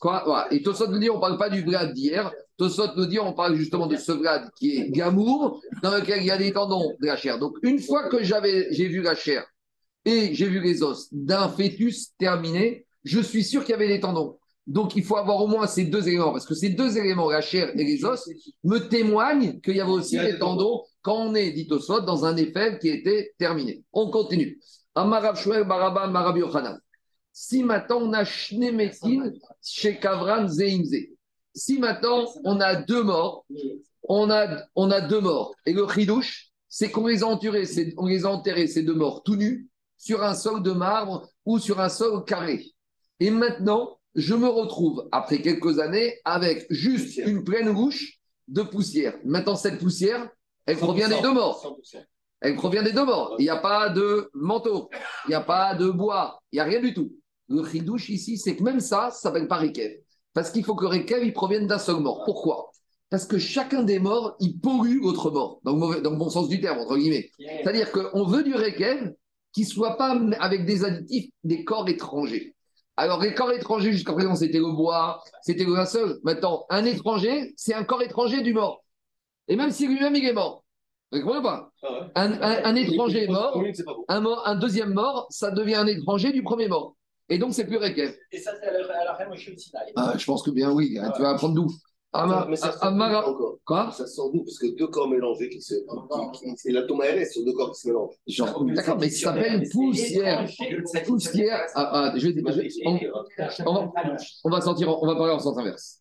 quoi? 0.00 0.46
Et 0.52 0.62
tout 0.62 0.74
ça 0.74 0.86
nous 0.86 0.98
dit, 0.98 1.10
on 1.10 1.16
ne 1.16 1.20
parle 1.20 1.38
pas 1.38 1.50
du 1.50 1.62
Vlad 1.62 1.92
d'hier. 1.92 2.32
Ça 2.58 2.94
nous 2.96 3.06
dit, 3.06 3.18
on 3.18 3.32
parle 3.32 3.56
justement 3.56 3.86
de 3.86 3.96
ce 3.96 4.12
Vlad 4.12 4.48
qui 4.56 4.76
est 4.76 4.90
Gamour, 4.90 5.60
dans 5.82 5.94
lequel 5.94 6.20
il 6.20 6.26
y 6.26 6.30
a 6.30 6.38
des 6.38 6.52
tendons 6.52 6.94
de 7.00 7.06
la 7.06 7.16
chair. 7.16 7.38
Donc, 7.38 7.56
une 7.62 7.80
fois 7.80 8.08
que 8.08 8.22
j'avais, 8.22 8.68
j'ai 8.72 8.86
vu 8.88 9.02
la 9.02 9.14
chair 9.14 9.44
et 10.04 10.34
j'ai 10.34 10.46
vu 10.46 10.60
les 10.60 10.82
os 10.82 11.08
d'un 11.12 11.48
fœtus 11.48 12.12
terminé, 12.18 12.86
je 13.04 13.20
suis 13.20 13.42
sûr 13.42 13.62
qu'il 13.64 13.72
y 13.72 13.74
avait 13.74 13.88
des 13.88 14.00
tendons. 14.00 14.38
Donc, 14.66 14.94
il 14.94 15.02
faut 15.02 15.16
avoir 15.16 15.42
au 15.42 15.48
moins 15.48 15.66
ces 15.66 15.84
deux 15.84 16.06
éléments, 16.06 16.30
parce 16.30 16.46
que 16.46 16.54
ces 16.54 16.70
deux 16.70 16.96
éléments, 16.96 17.28
la 17.30 17.40
chair 17.40 17.72
et 17.74 17.84
les 17.84 18.04
os, 18.04 18.28
me 18.62 18.78
témoignent 18.78 19.60
qu'il 19.60 19.76
y 19.76 19.80
avait 19.80 19.90
aussi 19.90 20.18
des 20.18 20.38
tendons 20.38 20.82
quand 21.02 21.16
on 21.16 21.34
est, 21.34 21.50
dit 21.50 21.66
au 21.70 21.80
soit, 21.80 22.00
dans 22.02 22.24
un 22.24 22.36
effet 22.36 22.78
qui 22.80 22.88
était 22.88 23.32
terminé. 23.38 23.82
On 23.92 24.08
continue. 24.08 24.60
Si 27.32 27.62
maintenant 27.64 27.98
on 28.02 28.12
a 28.12 28.24
Shnemetin 28.24 29.32
chez 29.62 29.98
Kavran 29.98 30.46
Zeimze, 30.46 30.94
si 31.54 31.78
maintenant 31.78 32.26
on 32.44 32.60
a 32.60 32.76
deux 32.76 33.02
morts, 33.02 33.44
on 34.08 34.30
a, 34.30 34.64
on 34.74 34.90
a 34.90 35.00
deux 35.00 35.20
morts, 35.20 35.54
et 35.66 35.72
le 35.72 35.86
chidouche, 35.88 36.48
c'est 36.68 36.90
qu'on 36.90 37.06
les 37.06 37.22
a 37.22 37.26
enterrés, 37.26 37.64
on 37.98 38.06
les 38.06 38.24
a 38.24 38.30
enterrés, 38.30 38.66
ces 38.66 38.82
deux 38.82 38.94
morts, 38.94 39.22
tout 39.22 39.36
nus, 39.36 39.68
sur 39.98 40.22
un 40.22 40.34
sol 40.34 40.62
de 40.62 40.72
marbre 40.72 41.28
ou 41.44 41.58
sur 41.58 41.80
un 41.80 41.88
sol 41.88 42.24
carré. 42.24 42.64
Et 43.20 43.30
maintenant, 43.30 43.98
je 44.14 44.34
me 44.34 44.48
retrouve, 44.48 45.08
après 45.12 45.40
quelques 45.40 45.78
années, 45.78 46.18
avec 46.24 46.66
juste 46.70 47.18
une 47.18 47.44
pleine 47.44 47.72
bouche 47.72 48.18
de 48.48 48.62
poussière. 48.62 49.14
Maintenant, 49.24 49.54
cette 49.54 49.78
poussière, 49.78 50.28
elle 50.66 50.76
provient 50.76 51.08
des 51.08 51.20
deux 51.20 51.32
morts. 51.32 51.78
Elle 52.40 52.56
provient 52.56 52.82
des 52.82 52.92
deux 52.92 53.04
morts. 53.04 53.36
Il 53.38 53.42
n'y 53.42 53.50
a 53.50 53.56
pas 53.56 53.88
de 53.90 54.28
manteau, 54.34 54.90
il 55.26 55.28
n'y 55.28 55.34
a 55.34 55.40
pas 55.40 55.74
de 55.74 55.88
bois, 55.88 56.42
il 56.50 56.56
n'y 56.56 56.60
a 56.60 56.64
rien 56.64 56.80
du 56.80 56.92
tout. 56.92 57.14
Le 57.48 57.64
chidouche 57.64 58.08
ici, 58.08 58.38
c'est 58.38 58.56
que 58.56 58.62
même 58.62 58.80
ça, 58.80 59.10
ça 59.10 59.20
s'appelle 59.20 59.46
pas 59.46 59.58
Rekev. 59.58 60.01
Parce 60.34 60.50
qu'il 60.50 60.64
faut 60.64 60.74
que 60.74 60.86
Rekev, 60.86 61.24
il 61.24 61.32
provienne 61.32 61.66
d'un 61.66 61.78
seul 61.78 61.96
mort. 61.96 62.22
Pourquoi? 62.24 62.70
Parce 63.10 63.26
que 63.26 63.38
chacun 63.38 63.82
des 63.82 63.98
morts, 63.98 64.36
il 64.40 64.58
pollue 64.58 65.02
l'autre 65.02 65.30
mort, 65.30 65.60
dans 65.64 65.76
le, 65.76 66.00
dans 66.00 66.10
le, 66.10 66.16
bon 66.16 66.30
sens 66.30 66.48
du 66.48 66.60
terme, 66.60 66.78
entre 66.78 66.96
guillemets. 66.96 67.30
C'est-à-dire 67.38 67.92
qu'on 67.92 68.24
veut 68.24 68.42
du 68.42 68.54
Rekev 68.54 69.12
qui 69.52 69.62
ne 69.62 69.66
soit 69.66 69.96
pas 69.96 70.18
avec 70.40 70.64
des 70.64 70.84
additifs, 70.84 71.30
des 71.44 71.64
corps 71.64 71.88
étrangers. 71.88 72.54
Alors, 72.96 73.20
les 73.20 73.34
corps 73.34 73.52
étrangers, 73.52 73.92
jusqu'à 73.92 74.12
présent, 74.12 74.34
c'était 74.34 74.58
le 74.58 74.72
bois, 74.72 75.22
c'était 75.42 75.64
le 75.64 75.74
linceul. 75.74 76.20
Maintenant, 76.24 76.64
un 76.70 76.84
étranger, 76.84 77.52
c'est 77.56 77.74
un 77.74 77.84
corps 77.84 78.02
étranger 78.02 78.42
du 78.42 78.54
mort. 78.54 78.82
Et 79.48 79.56
même 79.56 79.70
si 79.70 79.86
lui-même, 79.86 80.14
il 80.14 80.24
est 80.24 80.32
mort. 80.32 80.64
Vous 81.10 81.20
comprenez 81.20 81.42
pas? 81.42 81.70
Ah 82.14 82.22
un, 82.24 82.74
étranger 82.74 83.24
est 83.24 83.28
mort, 83.28 83.62
un, 84.08 84.20
mort, 84.20 84.46
un 84.46 84.54
deuxième 84.54 84.94
mort, 84.94 85.26
ça 85.28 85.50
devient 85.50 85.74
un 85.74 85.86
étranger 85.86 86.32
du 86.32 86.42
premier 86.42 86.68
mort. 86.68 86.96
Et 87.28 87.38
donc, 87.38 87.54
c'est 87.54 87.66
plus 87.66 87.76
Rekev. 87.78 88.14
Et 88.30 88.38
ça, 88.38 88.52
c'est 88.60 88.68
à 88.68 88.72
la 89.04 89.14
reine 89.14 89.28
Ah, 89.96 90.14
je 90.16 90.24
pense 90.24 90.42
que 90.42 90.50
bien 90.50 90.70
oui. 90.72 90.98
Tu 91.16 91.22
vas 91.22 91.30
apprendre 91.30 91.54
d'où? 91.54 91.68
Ah, 92.14 92.46
mais 92.48 92.56
ça 92.56 92.76
encore? 92.82 93.58
Quoi? 93.64 93.90
Ça 93.92 94.06
sort 94.06 94.30
d'où? 94.32 94.44
Parce 94.44 94.58
que 94.58 94.76
deux 94.76 94.86
corps 94.88 95.08
mélangés, 95.08 95.48
qui 95.48 95.62
se, 95.62 95.74
c'est 96.56 96.70
l'atome 96.70 97.00
ARS 97.00 97.26
sur 97.30 97.42
deux 97.44 97.54
corps 97.54 97.72
qui 97.72 97.80
se 97.80 97.88
mélangent. 97.88 98.74
D'accord, 98.74 98.98
mais 98.98 99.08
ça 99.08 99.32
s'appelle 99.32 99.66
poussière. 99.70 100.46
Poussière. 101.06 101.66
Ah, 101.74 102.12
ah, 102.12 102.18
je 102.18 102.28
vais, 102.28 102.42
on, 102.84 102.98
on, 103.64 103.80
va, 103.80 103.88
on, 104.44 104.50
va 104.50 104.98
on 105.02 105.06
va 105.06 105.16
parler 105.16 105.32
en 105.32 105.38
sens 105.38 105.56
inverse. 105.56 106.00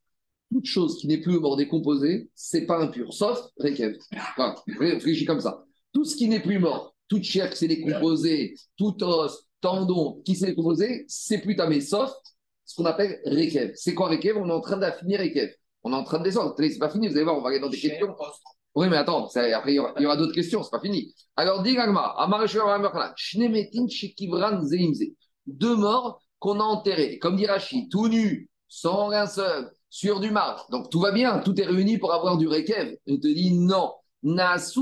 Toute 0.52 0.66
chose 0.66 0.98
qui 0.98 1.08
n'est 1.08 1.22
plus 1.22 1.40
mort 1.40 1.56
décomposée, 1.56 2.30
c'est 2.36 2.66
pas 2.66 2.78
impur, 2.80 3.14
sauf 3.14 3.40
Rekev. 3.58 3.98
Enfin, 4.12 4.56
réfléchis 4.80 5.24
comme 5.24 5.40
ça. 5.40 5.64
Tout 5.94 6.04
ce 6.04 6.18
qui 6.18 6.28
n'est 6.28 6.42
plus 6.42 6.60
mort, 6.60 6.94
toute 7.08 7.24
chair 7.24 7.50
qui 7.50 7.56
s'est 7.56 7.70
décomposée, 7.70 8.56
tout 8.78 9.02
os, 9.02 9.48
tendon 9.62 10.22
qui 10.26 10.36
s'est 10.36 10.48
décomposé, 10.48 11.06
c'est 11.08 11.40
plus 11.40 11.56
tamé, 11.56 11.82
sauf 11.82 12.12
ce 12.66 12.76
qu'on 12.76 12.86
appelle 12.86 13.20
Rekev. 13.26 13.74
C'est 13.76 13.94
quoi 13.94 14.10
Rekev? 14.10 14.38
On 14.38 14.50
est 14.50 14.54
en 14.54 14.62
train 14.62 14.78
d'affiner 14.78 15.18
Rekev. 15.18 15.52
On 15.84 15.94
est 15.94 15.96
en 15.96 16.04
train 16.04 16.20
de 16.20 16.24
descendre. 16.24 16.56
C'est 16.58 16.78
pas 16.78 16.90
fini, 16.90 17.08
vous 17.08 17.16
allez 17.16 17.24
voir, 17.24 17.38
on 17.38 17.42
va 17.42 17.50
aller 17.50 17.60
dans 17.60 17.70
des 17.70 17.80
questions. 17.80 18.16
Oui, 18.76 18.88
mais 18.90 18.98
attends, 18.98 19.26
après, 19.28 19.74
il 19.74 19.76
y 19.76 20.06
aura, 20.06 20.16
d'autres 20.16 20.34
questions, 20.34 20.64
c'est 20.64 20.72
pas 20.72 20.80
fini. 20.80 21.14
Alors, 21.36 21.62
Gagma, 21.62 22.16
deux 25.48 25.76
morts 25.76 26.22
qu'on 26.40 26.60
a 26.60 26.64
enterrés, 26.64 27.20
comme 27.20 27.36
dit 27.36 27.46
Rachid, 27.46 27.92
tout 27.92 28.08
nu, 28.08 28.50
sans 28.70 29.08
rien 29.08 29.28
seul, 29.28 29.70
sur 29.90 30.22
du 30.22 30.32
marbre. 30.32 30.66
Donc, 30.72 30.90
tout 30.90 31.02
va 31.02 31.12
bien, 31.12 31.40
tout 31.40 31.60
est 31.60 31.66
réuni 31.66 31.98
pour 31.98 32.14
avoir 32.14 32.38
du 32.38 32.48
rekev. 32.48 32.96
Je 33.06 33.16
te 33.16 33.28
dis 33.28 33.54
non. 33.54 33.92
Nasu 34.24 34.82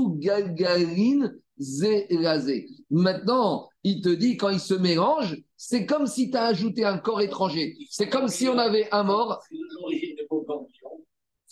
galgalin 1.60 2.08
zérazé. 2.08 2.68
Maintenant, 2.90 3.68
il 3.84 4.00
te 4.00 4.08
dit, 4.08 4.36
quand 4.36 4.50
il 4.50 4.60
se 4.60 4.74
mélange, 4.74 5.36
c'est 5.56 5.86
comme 5.86 6.06
si 6.06 6.30
tu 6.30 6.36
as 6.36 6.44
ajouté 6.44 6.84
un 6.84 6.98
corps 6.98 7.20
étranger. 7.20 7.76
C'est 7.90 8.08
comme 8.08 8.28
si 8.28 8.48
on 8.48 8.58
avait 8.58 8.88
un 8.92 9.04
mort 9.04 9.40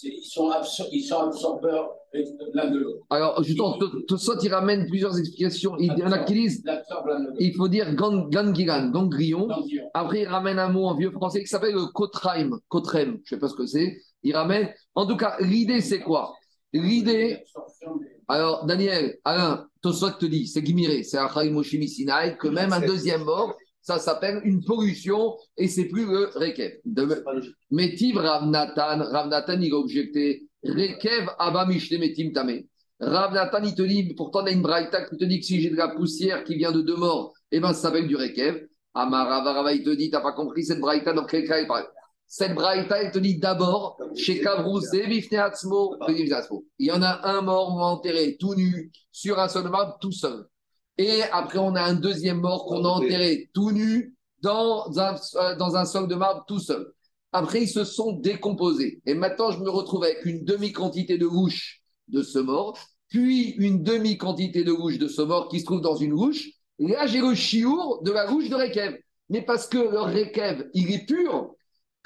ils 0.03 0.25
sont, 0.25 0.51
ils 0.93 1.03
sont 1.03 1.19
absorbeurs 1.19 1.91
l'un 2.55 2.71
de 2.71 2.79
l'autre. 2.79 3.05
Alors, 3.11 3.43
justement, 3.43 3.77
il 4.43 4.55
ramène 4.55 4.87
plusieurs 4.87 5.19
explications. 5.19 5.77
Il 5.79 5.93
y 5.99 6.05
en 6.05 6.13
a 6.13 6.21
qui 6.21 6.35
disent 6.35 6.65
il 7.39 7.55
faut 7.55 7.69
dire 7.69 7.95
gangiran, 7.95 8.91
ganglion. 8.91 9.49
Après, 9.95 10.23
il 10.23 10.29
ramène 10.29 10.59
un 10.59 10.69
mot 10.69 10.87
en 10.87 10.95
vieux 10.95 11.11
français 11.11 11.41
qui 11.41 11.49
s'appelle 11.49 11.75
le 11.75 11.87
kotraim, 11.87 12.59
kotrem, 12.69 13.19
je 13.25 13.35
ne 13.35 13.39
sais 13.39 13.41
pas 13.41 13.49
ce 13.49 13.55
que 13.55 13.67
c'est. 13.67 13.99
Il 14.23 14.35
ramène. 14.37 14.69
En 14.95 15.07
tout 15.07 15.17
cas, 15.17 15.37
l'idée, 15.41 15.81
c'est 15.81 16.01
quoi? 16.01 16.35
L'idée. 16.73 17.43
Alors, 18.29 18.67
Daniel, 18.67 19.17
Alain, 19.25 19.67
Tosot 19.81 20.13
te 20.13 20.27
dit 20.27 20.47
c'est 20.47 20.65
Gimiré, 20.65 21.03
c'est 21.03 21.19
Achaim 21.19 21.51
Moshimi 21.51 21.89
Sinai, 21.89 22.37
que 22.39 22.49
même 22.49 22.73
un 22.73 22.81
deuxième 22.81 23.25
mort 23.25 23.57
ça 23.89 23.99
s'appelle 23.99 24.43
une 24.45 24.63
pollution 24.63 25.39
et 25.57 25.67
c'est 25.67 25.87
plus 25.87 26.05
le 26.05 26.27
Rekev. 26.35 26.81
Mais 27.71 27.95
Tiv 27.95 28.19
Rav 28.19 28.47
Nathan, 28.47 29.03
Rav 29.03 29.29
Nathan, 29.29 29.59
il 29.63 29.73
a 29.73 29.77
objecté 29.79 30.47
Rekev 30.63 31.31
Abamishne 31.39 31.99
Metim 31.99 32.33
Tame. 32.33 32.65
Rav 33.01 33.33
Nathan, 33.33 33.63
il 33.65 33.75
te 33.75 33.81
dit, 33.81 34.13
pourtant, 34.15 34.45
il 34.45 34.51
y 34.51 34.53
a 34.53 34.57
une 34.57 34.63
braïta 34.63 35.09
qui 35.09 35.17
te 35.17 35.25
dit 35.25 35.41
que 35.41 35.47
si 35.47 35.63
j'ai 35.63 35.71
de 35.71 35.77
la 35.77 35.89
poussière 35.89 36.45
qui 36.45 36.57
vient 36.57 36.73
de 36.73 36.83
deux 36.83 36.97
morts, 36.97 37.33
eh 37.51 37.61
ben, 37.61 37.73
ça 37.73 37.81
s'appelle 37.81 38.09
du 38.09 38.17
Rekev. 38.17 38.67
Amaravarava, 38.93 39.73
il 39.73 39.83
te 39.83 39.91
dit, 39.91 40.11
t'as 40.11 40.21
pas 40.21 40.33
compris 40.33 40.65
cette 40.65 40.81
braïta 40.81 41.15
dans 41.15 41.25
quel 41.25 41.47
cas 41.49 41.59
il 41.59 41.67
parle? 41.67 41.87
Cette 42.31 42.55
braïta, 42.55 43.03
il 43.03 43.11
te 43.11 43.19
dit 43.19 43.39
d'abord, 43.39 43.99
chez 44.15 44.41
Kavrou, 44.43 44.81
il 44.93 46.87
y 46.87 46.93
en 46.93 47.03
a 47.03 47.27
un 47.27 47.41
mort 47.41 47.71
enterré 47.81 48.37
tout 48.39 48.55
nu 48.55 48.93
sur 49.11 49.39
un 49.39 49.49
seul 49.49 49.71
marbre, 49.71 49.97
tout 49.99 50.13
seul. 50.13 50.47
Et 50.99 51.23
après, 51.33 51.59
on 51.59 51.75
a 51.75 51.83
un 51.83 51.95
deuxième 51.95 52.41
mort 52.41 52.67
qu'on 52.67 52.85
a 52.85 52.89
enterré 52.89 53.49
tout 53.55 53.71
nu 53.71 54.15
dans 54.43 54.99
un, 54.99 55.15
euh, 55.37 55.57
dans 55.57 55.77
un 55.77 55.87
sol 55.87 56.07
de 56.07 56.15
marbre 56.17 56.45
tout 56.47 56.59
seul. 56.59 56.93
Après, 57.33 57.63
ils 57.63 57.69
se 57.69 57.85
sont 57.85 58.13
décomposés. 58.13 59.01
Et 59.07 59.15
maintenant, 59.15 59.51
je 59.51 59.61
me 59.61 59.71
retrouve 59.71 60.05
avec 60.05 60.27
une 60.27 60.45
demi-quantité 60.45 61.17
de 61.17 61.27
rouge 61.27 61.83
de 62.09 62.23
ce 62.23 62.39
mort, 62.39 62.79
puis 63.09 63.53
une 63.53 63.83
demi-quantité 63.83 64.65
de 64.65 64.73
rouge 64.73 64.99
de 64.99 65.09
ce 65.09 65.23
mort 65.23 65.49
qui 65.49 65.61
se 65.61 65.65
trouve 65.65 65.81
dans 65.81 65.97
une 65.97 66.13
rouge. 66.13 66.51
Et 66.79 66.89
là, 66.89 67.07
j'ai 67.07 67.21
le 67.21 67.35
chiour 67.35 68.03
de 68.03 68.13
la 68.13 68.27
rouge 68.27 68.51
de 68.51 68.55
Rekev. 68.55 68.99
Mais 69.31 69.43
parce 69.43 69.67
que 69.67 69.79
le 69.79 70.01
Rekev, 70.01 70.69
il 70.75 70.93
est 70.93 71.07
pur, 71.07 71.55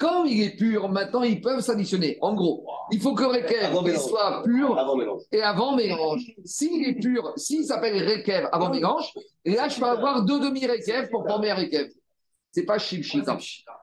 quand 0.03 0.25
il 0.25 0.41
est 0.41 0.57
pur, 0.57 0.89
maintenant, 0.89 1.23
ils 1.23 1.39
peuvent 1.39 1.61
s'additionner. 1.61 2.17
En 2.19 2.33
gros, 2.33 2.67
il 2.91 2.99
faut 2.99 3.13
que 3.13 3.23
Rekev 3.23 3.97
soit 3.97 4.43
pur 4.43 4.77
et 5.31 5.41
avant 5.41 5.77
mélange. 5.77 6.21
S'il 6.43 6.85
est 6.85 6.99
pur, 6.99 7.31
s'il 7.37 7.63
s'appelle 7.63 7.95
Rekev 8.05 8.49
avant 8.51 8.69
mélange, 8.69 9.13
et 9.45 9.55
là, 9.55 9.69
je 9.69 9.79
peux 9.79 9.85
avoir 9.85 10.25
deux 10.25 10.41
demi-Rekev 10.41 11.09
pour 11.09 11.25
former 11.25 11.51
un 11.51 11.55
Rekev. 11.55 11.89
C'est 12.51 12.65
pas 12.65 12.77
Shipshita. 12.77 13.37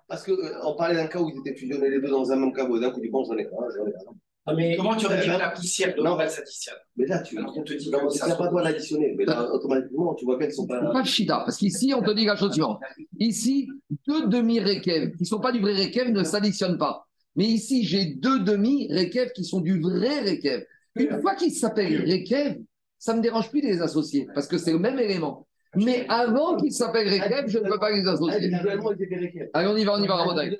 Parce 0.06 0.22
qu'on 0.22 0.32
euh, 0.32 0.76
parlait 0.76 0.94
d'un 0.94 1.06
cas 1.06 1.20
où 1.20 1.30
ils 1.30 1.38
étaient 1.40 1.58
fusionnés 1.58 1.88
les 1.88 2.02
deux 2.02 2.10
dans 2.10 2.30
un 2.30 2.36
même 2.36 2.52
caveau. 2.52 2.78
D'un 2.78 2.90
coup, 2.90 3.00
du 3.00 3.08
bon, 3.08 3.24
j'en 3.24 3.38
ai 3.38 3.46
un, 3.46 3.48
j'en 3.48 3.86
ai 3.86 3.94
un. 3.94 4.14
Ah, 4.46 4.54
mais 4.54 4.76
Comment 4.76 4.96
tu 4.96 5.06
récupères 5.06 5.38
la 5.38 5.50
poussière 5.50 5.94
de 5.94 6.02
nouvelle 6.02 6.30
s'additionne 6.30 6.76
Mais 6.96 7.06
là, 7.06 7.18
tu 7.20 7.38
on 7.38 7.62
te 7.62 7.72
dit 7.74 7.84
qu'il 7.84 7.90
n'y 7.90 8.32
a 8.32 8.36
pas 8.36 8.48
de 8.48 8.56
l'additionner. 8.56 9.14
Mais 9.16 9.24
là, 9.24 9.50
automatiquement, 9.52 10.14
tu 10.14 10.24
vois 10.24 10.38
qu'elles 10.38 10.52
sont 10.52 10.66
pas. 10.66 10.80
Pas 10.80 11.04
Shida, 11.04 11.42
parce 11.44 11.58
qu'ici, 11.58 11.92
on 11.94 12.02
te 12.02 12.10
dit 12.12 12.24
la 12.24 12.36
chose 12.36 12.52
suivante. 12.52 12.80
Ici, 13.18 13.68
deux 14.08 14.26
demi-rekev 14.28 15.12
qui 15.12 15.22
ne 15.22 15.26
sont 15.26 15.40
pas 15.40 15.52
du 15.52 15.60
vrai 15.60 15.74
rekev 15.74 16.10
ne 16.10 16.24
s'additionnent 16.24 16.78
pas. 16.78 17.06
Mais 17.36 17.44
ici, 17.44 17.84
j'ai 17.84 18.06
deux 18.14 18.40
demi-rekev 18.40 19.32
qui 19.32 19.44
sont 19.44 19.60
du 19.60 19.80
vrai 19.80 20.20
rekev. 20.20 20.64
Une 20.96 21.20
fois 21.20 21.34
qu'ils 21.34 21.52
s'appellent 21.52 22.10
rekev, 22.10 22.60
ça 22.98 23.12
ne 23.12 23.18
me 23.18 23.22
dérange 23.22 23.50
plus 23.50 23.60
de 23.60 23.66
les 23.66 23.82
associer, 23.82 24.26
parce 24.34 24.46
que 24.46 24.58
c'est 24.58 24.72
le 24.72 24.78
même 24.78 24.98
élément. 24.98 25.46
Mais 25.76 26.04
avant 26.08 26.56
qu'il 26.56 26.72
s'appelle 26.72 27.08
Rekev, 27.08 27.48
je 27.48 27.58
ne 27.58 27.68
peux 27.68 27.78
pas 27.78 27.92
les 27.92 28.06
associer. 28.08 28.52
Allez, 29.54 29.68
on 29.68 29.76
y 29.76 29.84
va, 29.84 29.94
on 29.94 30.02
y 30.02 30.06
va, 30.06 30.16
Rabotai. 30.16 30.58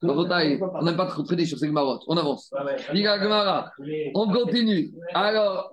Rabotai, 0.00 0.60
on 0.60 0.82
n'aime 0.82 0.96
pas 0.96 1.06
trop 1.06 1.22
traiter 1.22 1.44
sur 1.44 1.58
ces 1.58 1.68
marottes. 1.68 2.02
On 2.06 2.16
avance. 2.16 2.50
On 4.14 4.32
continue. 4.32 4.92
Alors, 5.12 5.70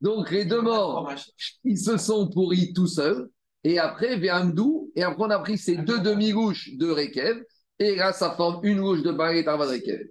donc 0.00 0.30
les 0.30 0.44
deux 0.44 0.60
morts, 0.60 1.12
ils 1.64 1.78
se 1.78 1.96
sont 1.96 2.28
pourris 2.28 2.72
tout 2.72 2.88
seuls. 2.88 3.28
Et 3.62 3.78
après, 3.78 4.16
Véamdou, 4.16 4.90
et 4.94 5.02
après 5.02 5.24
on 5.24 5.30
a 5.30 5.38
pris 5.38 5.56
ces 5.56 5.76
deux 5.76 6.00
demi-gouches 6.00 6.76
de 6.76 6.90
Rekev, 6.90 7.42
et 7.78 7.96
là, 7.96 8.12
ça 8.12 8.32
forme 8.32 8.60
une 8.64 8.80
gouche 8.80 9.02
de 9.02 9.10
Arvad 9.48 9.68
Rekev. 9.68 10.06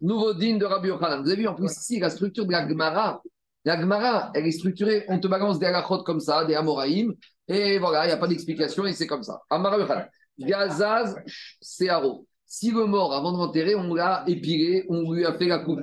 Nouveau 0.00 0.34
digne 0.34 0.58
de 0.58 0.64
Rabbi 0.64 0.88
Yochanan. 0.88 1.22
Vous 1.22 1.30
avez 1.30 1.42
vu 1.42 1.46
en 1.46 1.54
plus 1.54 1.70
ici 1.70 2.00
la 2.00 2.10
structure 2.10 2.44
de 2.44 2.50
la 2.50 2.68
Gemara. 2.68 3.22
La 3.64 3.80
Gemara, 3.80 4.32
elle 4.34 4.46
est 4.46 4.50
structurée, 4.50 5.04
on 5.08 5.20
te 5.20 5.28
balance 5.28 5.60
des 5.60 5.66
halachot 5.66 6.02
comme 6.02 6.20
ça, 6.20 6.44
des 6.44 6.54
Amoraïm, 6.54 7.14
et 7.46 7.78
voilà, 7.78 8.04
il 8.04 8.08
n'y 8.08 8.12
a 8.12 8.16
pas 8.16 8.26
d'explication 8.26 8.84
et 8.84 8.92
c'est 8.92 9.06
comme 9.06 9.22
ça. 9.22 9.40
Amar 9.48 9.78
Yochanan. 9.78 10.08
Gazaz 10.38 11.14
Searo. 11.60 12.26
Si 12.46 12.72
le 12.72 12.86
mort, 12.86 13.14
avant 13.14 13.32
de 13.32 13.38
l'enterrer, 13.38 13.74
on 13.74 13.94
l'a 13.94 14.24
épilé, 14.26 14.84
on 14.88 15.12
lui 15.12 15.24
a 15.24 15.32
fait 15.34 15.46
la 15.46 15.60
coupe. 15.60 15.80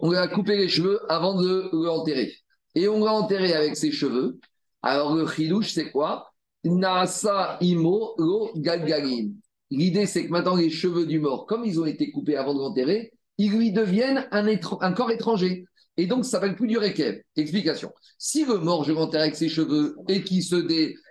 On 0.00 0.10
lui 0.10 0.18
a 0.18 0.28
coupé 0.28 0.56
les 0.56 0.68
cheveux 0.68 1.00
avant 1.10 1.40
de 1.40 1.70
l'enterrer. 1.72 2.32
Et 2.74 2.86
on 2.88 3.02
l'a 3.04 3.12
enterré 3.12 3.54
avec 3.54 3.76
ses 3.76 3.90
cheveux. 3.90 4.38
Alors 4.82 5.14
le 5.14 5.26
chidouche, 5.26 5.72
c'est 5.72 5.90
quoi? 5.90 6.30
Nasa 6.64 7.56
imo 7.60 8.14
lo 8.18 8.50
galgalim. 8.56 9.34
L'idée, 9.70 10.06
c'est 10.06 10.26
que 10.26 10.30
maintenant, 10.30 10.56
les 10.56 10.70
cheveux 10.70 11.06
du 11.06 11.18
mort, 11.18 11.46
comme 11.46 11.64
ils 11.64 11.80
ont 11.80 11.86
été 11.86 12.10
coupés 12.10 12.36
avant 12.36 12.54
de 12.54 12.60
l'enterrer, 12.60 13.12
ils 13.38 13.52
lui 13.52 13.72
deviennent 13.72 14.26
un, 14.30 14.92
corps 14.92 15.10
étranger. 15.10 15.66
Et 15.96 16.06
donc, 16.06 16.24
ça 16.24 16.32
s'appelle 16.32 16.56
plus 16.56 16.68
du 16.68 16.78
rekev. 16.78 17.20
Explication. 17.36 17.90
Si 18.18 18.44
le 18.44 18.58
mort, 18.58 18.84
je 18.84 18.92
l'enterre 18.92 19.22
avec 19.22 19.34
ses 19.34 19.48
cheveux 19.48 19.96
et 20.08 20.22
qui 20.22 20.42
se 20.42 20.56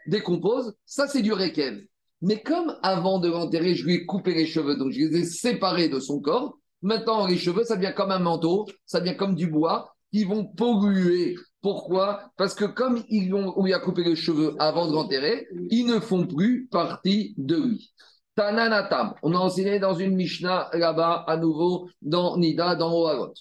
décompose, 0.08 0.74
ça, 0.86 1.08
c'est 1.08 1.22
du 1.22 1.34
rekev. 1.34 1.82
Mais 2.22 2.42
comme 2.42 2.76
avant 2.82 3.20
de 3.20 3.30
l'enterrer, 3.30 3.76
je 3.76 3.86
lui 3.86 3.96
ai 3.96 4.06
coupé 4.06 4.34
les 4.34 4.46
cheveux, 4.46 4.78
donc 4.78 4.92
je 4.92 5.00
les 5.00 5.18
ai 5.18 5.26
séparés 5.26 5.90
de 5.90 6.00
son 6.00 6.20
corps, 6.20 6.58
maintenant, 6.82 7.28
les 7.28 7.38
cheveux, 7.38 7.64
ça 7.64 7.76
devient 7.76 7.94
comme 7.96 8.12
un 8.12 8.20
manteau, 8.20 8.66
ça 8.86 9.00
devient 9.00 9.18
comme 9.18 9.36
du 9.36 9.48
bois, 9.48 9.96
qui 10.12 10.24
vont 10.24 10.46
polluer. 10.46 11.36
Pourquoi? 11.62 12.32
Parce 12.38 12.54
que 12.54 12.66
comme 12.66 13.04
ils 13.10 13.34
ont, 13.34 13.54
on 13.58 13.66
lui 13.66 13.74
a 13.74 13.80
coupé 13.80 14.04
les 14.04 14.16
cheveux 14.16 14.56
avant 14.60 14.88
de 14.88 14.94
l'enterrer, 14.94 15.48
ils 15.70 15.86
ne 15.86 16.00
font 16.00 16.26
plus 16.26 16.68
partie 16.68 17.34
de 17.38 17.58
lui. 17.58 17.94
Tananatam. 18.36 19.16
On 19.24 19.34
a 19.34 19.38
enseigné 19.38 19.80
dans 19.80 19.96
une 19.96 20.16
Mishnah 20.16 20.70
là-bas, 20.74 21.24
à 21.28 21.38
nouveau, 21.38 21.90
dans 22.02 22.38
Nida, 22.38 22.76
dans 22.76 22.94
Oagot. 22.94 23.34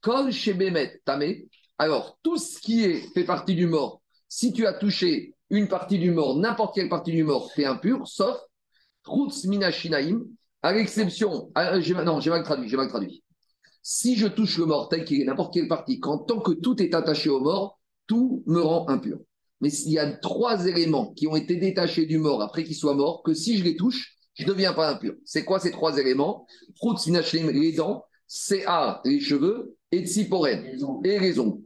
Kol 0.00 0.32
Shebemet 0.32 1.00
Tamé. 1.04 1.48
Alors, 1.78 2.18
tout 2.22 2.36
ce 2.36 2.58
qui 2.58 2.84
est, 2.84 3.00
fait 3.14 3.24
partie 3.24 3.54
du 3.54 3.66
mort, 3.66 4.02
si 4.28 4.52
tu 4.52 4.66
as 4.66 4.72
touché 4.72 5.34
une 5.50 5.68
partie 5.68 5.98
du 5.98 6.10
mort, 6.10 6.36
n'importe 6.36 6.74
quelle 6.74 6.88
partie 6.88 7.12
du 7.12 7.24
mort, 7.24 7.50
c'est 7.54 7.64
impur, 7.64 8.06
sauf 8.06 8.36
Rutz 9.04 9.44
Minashinaim, 9.44 10.22
à 10.62 10.72
l'exception. 10.72 11.50
Non, 12.04 12.20
j'ai 12.20 12.30
mal 12.30 12.42
traduit, 12.42 12.68
j'ai 12.68 12.76
mal 12.76 12.88
traduit. 12.88 13.22
Si 13.82 14.16
je 14.16 14.26
touche 14.26 14.58
le 14.58 14.66
mort 14.66 14.88
tel 14.88 15.04
qu'il 15.04 15.20
est, 15.20 15.24
n'importe 15.24 15.54
quelle 15.54 15.68
partie, 15.68 15.98
quand 15.98 16.18
tant 16.18 16.40
que 16.40 16.52
tout 16.52 16.80
est 16.82 16.94
attaché 16.94 17.28
au 17.28 17.40
mort, 17.40 17.80
tout 18.06 18.42
me 18.46 18.60
rend 18.60 18.88
impur. 18.88 19.18
Mais 19.60 19.70
s'il 19.70 19.92
y 19.92 19.98
a 19.98 20.10
trois 20.10 20.66
éléments 20.66 21.12
qui 21.12 21.26
ont 21.26 21.36
été 21.36 21.56
détachés 21.56 22.06
du 22.06 22.18
mort 22.18 22.42
après 22.42 22.64
qu'il 22.64 22.76
soit 22.76 22.94
mort, 22.94 23.22
que 23.22 23.34
si 23.34 23.58
je 23.58 23.64
les 23.64 23.76
touche, 23.76 24.16
je 24.34 24.44
ne 24.44 24.48
deviens 24.48 24.72
pas 24.72 24.90
impur. 24.90 25.14
C'est 25.24 25.44
quoi 25.44 25.60
ces 25.60 25.70
trois 25.70 25.98
éléments? 25.98 26.46
Les 27.34 27.72
dents, 27.72 28.04
CA, 28.26 29.00
les 29.04 29.20
cheveux, 29.20 29.76
et 29.94 30.06
Tsiporen, 30.06 30.64
et 31.04 31.18
les 31.18 31.38
ongles. 31.38 31.60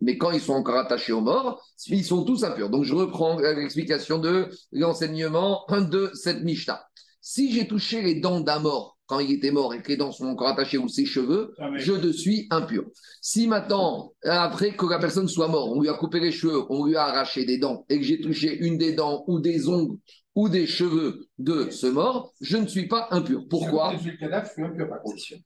Mais 0.00 0.16
quand 0.16 0.30
ils 0.30 0.40
sont 0.40 0.52
encore 0.52 0.76
attachés 0.76 1.12
aux 1.12 1.20
morts, 1.20 1.60
ils 1.88 2.04
sont 2.04 2.24
tous 2.24 2.44
impurs. 2.44 2.70
Donc 2.70 2.84
je 2.84 2.94
reprends 2.94 3.36
l'explication 3.38 4.18
de 4.18 4.48
l'enseignement 4.70 5.64
de 5.68 6.10
cette 6.14 6.44
Mishnah. 6.44 6.80
Si 7.20 7.52
j'ai 7.52 7.66
touché 7.66 8.02
les 8.02 8.20
dents 8.20 8.40
d'un 8.40 8.60
mort 8.60 8.98
quand 9.06 9.18
il 9.18 9.32
était 9.32 9.50
mort 9.50 9.74
et 9.74 9.82
que 9.82 9.88
les 9.88 9.96
dents 9.96 10.12
sont 10.12 10.26
encore 10.26 10.48
attachées 10.48 10.78
ou 10.78 10.88
ses 10.88 11.04
cheveux, 11.04 11.54
ah 11.58 11.70
je 11.74 11.92
de 11.92 12.12
suis 12.12 12.46
impur. 12.50 12.84
Si 13.20 13.48
maintenant, 13.48 14.12
après 14.22 14.76
que 14.76 14.86
la 14.86 14.98
personne 14.98 15.28
soit 15.28 15.48
morte, 15.48 15.72
on 15.74 15.80
lui 15.80 15.88
a 15.88 15.94
coupé 15.94 16.20
les 16.20 16.32
cheveux, 16.32 16.62
on 16.70 16.86
lui 16.86 16.96
a 16.96 17.04
arraché 17.04 17.44
des 17.44 17.58
dents 17.58 17.84
et 17.88 17.98
que 17.98 18.04
j'ai 18.04 18.20
touché 18.20 18.56
une 18.56 18.78
des 18.78 18.92
dents 18.92 19.24
ou 19.26 19.40
des 19.40 19.68
ongles 19.68 19.98
ou 20.34 20.48
des 20.48 20.66
cheveux 20.66 21.28
de 21.38 21.70
ce 21.70 21.86
mort, 21.86 22.32
je 22.40 22.56
ne 22.56 22.66
suis 22.66 22.88
pas 22.88 23.08
impur. 23.10 23.44
Pourquoi? 23.48 23.94
je 23.96 24.10
le 24.10 24.16
cadavre, 24.16 24.46
je 24.46 24.52
suis 24.52 24.62
impur 24.62 24.88
par 24.88 25.02
contre. 25.02 25.16
Suis 25.18 25.40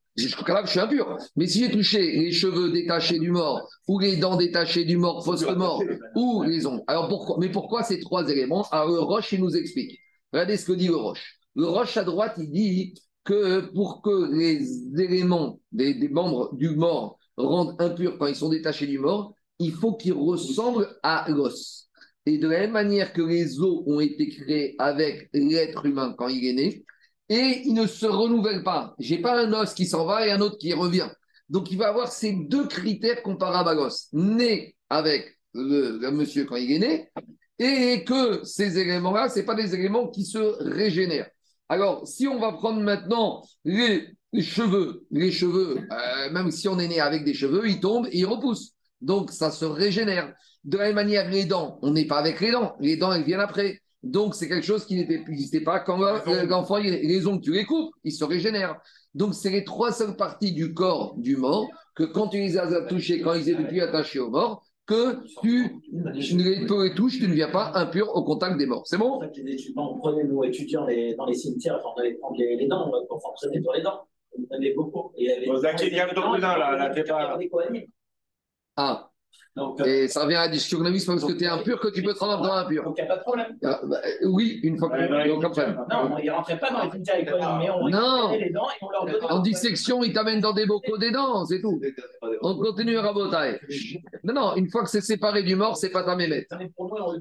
cadavre, 0.45 0.67
je 0.67 0.71
suis 0.71 0.81
impur. 0.81 1.17
Mais 1.37 1.47
si 1.47 1.61
j'ai 1.61 1.71
touché 1.71 2.01
les 2.01 2.33
cheveux 2.33 2.73
détachés 2.73 3.19
du 3.19 3.31
mort, 3.31 3.69
ou 3.87 3.99
les 3.99 4.17
dents 4.17 4.37
détachées 4.37 4.85
du 4.85 4.97
mort, 4.97 5.23
post-mort, 5.25 5.83
ou 6.17 6.43
les 6.43 6.67
ongles. 6.67 6.83
Alors 6.87 7.09
pourquoi? 7.09 7.37
Mais 7.39 7.51
pourquoi 7.51 7.83
ces 7.83 8.01
trois 8.01 8.29
éléments? 8.29 8.67
Alors 8.71 8.89
le 8.89 9.01
Roche, 9.01 9.33
il 9.33 9.41
nous 9.41 9.57
explique. 9.57 9.99
Regardez 10.33 10.57
ce 10.57 10.67
que 10.67 10.73
dit 10.73 10.89
le 10.89 10.97
Roche. 10.97 11.39
Le 11.55 11.67
Roche 11.67 11.97
à 11.97 12.05
droite, 12.05 12.35
il 12.39 12.51
dit 12.51 12.95
que 13.25 13.61
pour 13.75 14.01
que 14.01 14.33
les 14.33 15.01
éléments 15.01 15.61
des, 15.71 15.95
des 15.95 16.09
membres 16.09 16.55
du 16.55 16.71
mort 16.71 17.19
rendent 17.37 17.77
impurs 17.81 18.17
quand 18.19 18.27
ils 18.27 18.37
sont 18.37 18.49
détachés 18.49 18.87
du 18.87 18.99
mort, 18.99 19.35
il 19.59 19.73
faut 19.73 19.95
qu'ils 19.95 20.15
ressemblent 20.15 20.89
à 21.03 21.27
l'os. 21.29 21.88
De 22.37 22.49
la 22.49 22.61
même 22.61 22.73
manière 22.73 23.13
que 23.15 23.23
les 23.23 23.61
os 23.61 23.83
ont 23.87 24.01
été 24.01 24.29
créés 24.29 24.75
avec 24.79 25.31
l'être 25.33 25.87
humain 25.87 26.15
quand 26.19 26.29
il 26.29 26.45
est 26.45 26.53
né, 26.53 26.85
et 27.31 27.63
il 27.65 27.75
ne 27.75 27.87
se 27.87 28.07
renouvelle 28.07 28.63
pas. 28.63 28.95
Je 28.99 29.15
n'ai 29.15 29.21
pas 29.21 29.43
un 29.43 29.53
os 29.53 29.73
qui 29.73 29.87
s'en 29.87 30.05
va 30.05 30.27
et 30.27 30.31
un 30.31 30.41
autre 30.41 30.59
qui 30.59 30.73
revient. 30.75 31.09
Donc 31.49 31.71
il 31.71 31.79
va 31.79 31.89
avoir 31.89 32.13
ces 32.13 32.33
deux 32.33 32.67
critères 32.67 33.23
comparables 33.23 33.71
à 33.71 33.75
l'os. 33.75 34.09
Né 34.13 34.77
avec 34.91 35.39
le, 35.55 36.11
monsieur 36.11 36.45
quand 36.45 36.57
il 36.57 36.73
est 36.73 36.79
né, 36.79 37.11
et 37.59 38.05
que 38.05 38.45
ces 38.45 38.79
éléments-là, 38.79 39.29
ce 39.29 39.41
pas 39.41 39.55
des 39.55 39.75
éléments 39.75 40.09
qui 40.09 40.25
se 40.25 40.39
régénèrent. 40.39 41.31
Alors, 41.69 42.07
si 42.07 42.27
on 42.27 42.39
va 42.39 42.53
prendre 42.53 42.81
maintenant 42.81 43.43
les, 43.65 44.17
cheveux, 44.41 45.07
les 45.11 45.33
cheveux, 45.33 45.81
euh, 45.91 46.31
même 46.31 46.51
si 46.51 46.69
on 46.69 46.79
est 46.79 46.89
né 46.89 47.01
avec 47.01 47.25
des 47.25 47.35
cheveux, 47.35 47.69
ils 47.69 47.81
tombent 47.81 48.07
et 48.11 48.19
ils 48.19 48.27
repoussent. 48.27 48.73
Donc, 49.01 49.33
ça 49.33 49.51
se 49.51 49.65
régénère. 49.65 50.35
De 50.69 50.77
la 50.77 50.85
même 50.85 50.97
manière, 50.97 51.31
les 51.31 51.47
dents, 51.47 51.79
on 51.81 51.93
n'est 51.93 52.07
pas 52.07 52.19
avec 52.19 52.43
les 52.43 52.51
dents. 52.51 52.77
Les 52.79 52.99
dents, 52.99 53.11
elles 53.11 53.25
viennent 53.25 53.41
après. 53.41 53.81
Donc, 54.03 54.35
c'est 54.35 54.49
quelque 54.49 54.67
chose 54.67 54.85
qui 54.85 54.97
n'existait 54.97 55.63
pas 55.63 55.81
quand 55.81 55.97
l'enfant, 55.97 56.77
les 56.77 57.27
ongles, 57.27 57.41
tu 57.41 57.53
les 57.53 57.65
coupes, 57.65 57.95
ils 58.05 58.13
se 58.13 58.23
régénèrent. 58.23 58.77
Donc, 59.15 59.33
c'est 59.35 59.49
les 59.49 59.65
trois 59.65 59.93
seules 59.93 60.15
parties 60.15 60.53
du 60.53 60.75
corps 60.75 61.15
du 61.17 61.39
mort 61.39 61.69
que 61.95 62.05
quand 62.05 62.29
tu 62.29 62.37
les 62.37 62.59
as 62.59 62.83
touchés, 62.83 63.23
quand 63.23 63.33
ils 63.33 63.49
étaient 63.49 63.67
plus 63.67 63.81
attachés 63.81 64.19
au 64.19 64.29
mort, 64.29 64.63
que 64.85 65.25
tu 65.41 65.81
ne 65.91 66.83
les 66.83 66.95
touches, 66.95 67.19
tu 67.19 67.29
ne 67.29 67.33
viens 67.33 67.51
pas 67.51 67.73
impur 67.75 68.15
au 68.15 68.23
contact 68.23 68.59
des 68.59 68.67
morts. 68.67 68.87
C'est 68.87 68.99
bon? 68.99 69.13
En 69.13 69.21
fait, 69.23 69.33
On 69.75 69.97
prenait 69.97 70.25
nos 70.25 70.45
étudiants 70.45 70.87
dans 71.17 71.27
les 71.27 71.35
cimetières, 71.35 71.77
enfin, 71.77 71.95
on 71.97 72.01
allait 72.01 72.15
prendre 72.15 72.37
les, 72.37 72.67
dents, 72.67 72.93
on 73.09 73.19
s'entraînait 73.19 73.63
sur 73.63 73.73
les 73.73 73.83
dents. 73.83 74.07
On 74.37 74.55
avait 74.55 74.75
beaucoup. 74.75 75.13
Et 75.17 75.25
il 75.25 75.31
y 75.31 75.33
avait, 75.33 75.47
là, 75.47 75.75
Ah, 78.77 79.08
euh, 79.59 79.85
et 79.85 80.09
ça 80.09 80.25
revient 80.25 80.37
à 80.37 80.47
la 80.47 80.49
discussion 80.49 80.79
que 80.79 80.85
parce 80.85 81.25
que 81.25 81.33
tu 81.33 81.45
es 81.45 81.47
impur 81.47 81.81
que 81.81 81.89
tu 81.89 82.03
peux 82.03 82.15
te 82.15 82.19
rendre 82.19 82.43
dans 82.43 82.53
impur. 82.53 82.85
Donc 82.85 82.97
il 82.99 83.03
n'y 83.03 83.09
a 83.09 83.13
pas 83.13 83.19
de 83.19 83.23
problème. 83.23 83.57
Ah, 83.65 83.81
bah, 83.85 83.97
oui, 84.27 84.61
une 84.63 84.79
fois 84.79 84.91
que. 84.91 85.25
n'y 85.25 85.31
a 85.31 85.35
aucun 85.35 85.51
problème. 85.51 85.85
Non, 85.91 86.19
il 86.19 86.27
ne 86.27 86.31
rentrait 86.31 86.59
pas 86.59 86.71
dans 86.71 86.85
les 86.85 86.91
cimetières 86.91 87.59
mais 87.59 87.71
on 87.71 87.89
non. 87.89 88.31
les 88.33 88.51
dents 88.51 88.69
et 88.71 88.85
on 88.85 88.91
leur 88.91 89.07
donnait. 89.07 89.33
En 89.33 89.41
dissection, 89.41 90.03
ils 90.05 90.13
t'amènent 90.13 90.41
dans 90.41 90.53
des 90.53 90.67
bocaux 90.67 90.99
des 90.99 91.11
dents, 91.11 91.45
c'est 91.45 91.61
tout. 91.61 91.81
On 92.43 92.57
continue 92.57 92.99
à 92.99 93.03
raboter. 93.03 93.59
Non, 94.25 94.35
non, 94.35 94.57
une 94.57 94.71
fois 94.71 94.83
que 94.85 94.91
c'est 94.91 95.01
séparé 95.01 95.43
du 95.43 95.57
mort, 95.57 95.77
c'est 95.77 95.91
pas 95.91 96.05
ta 96.05 96.17
mémette. 96.17 96.51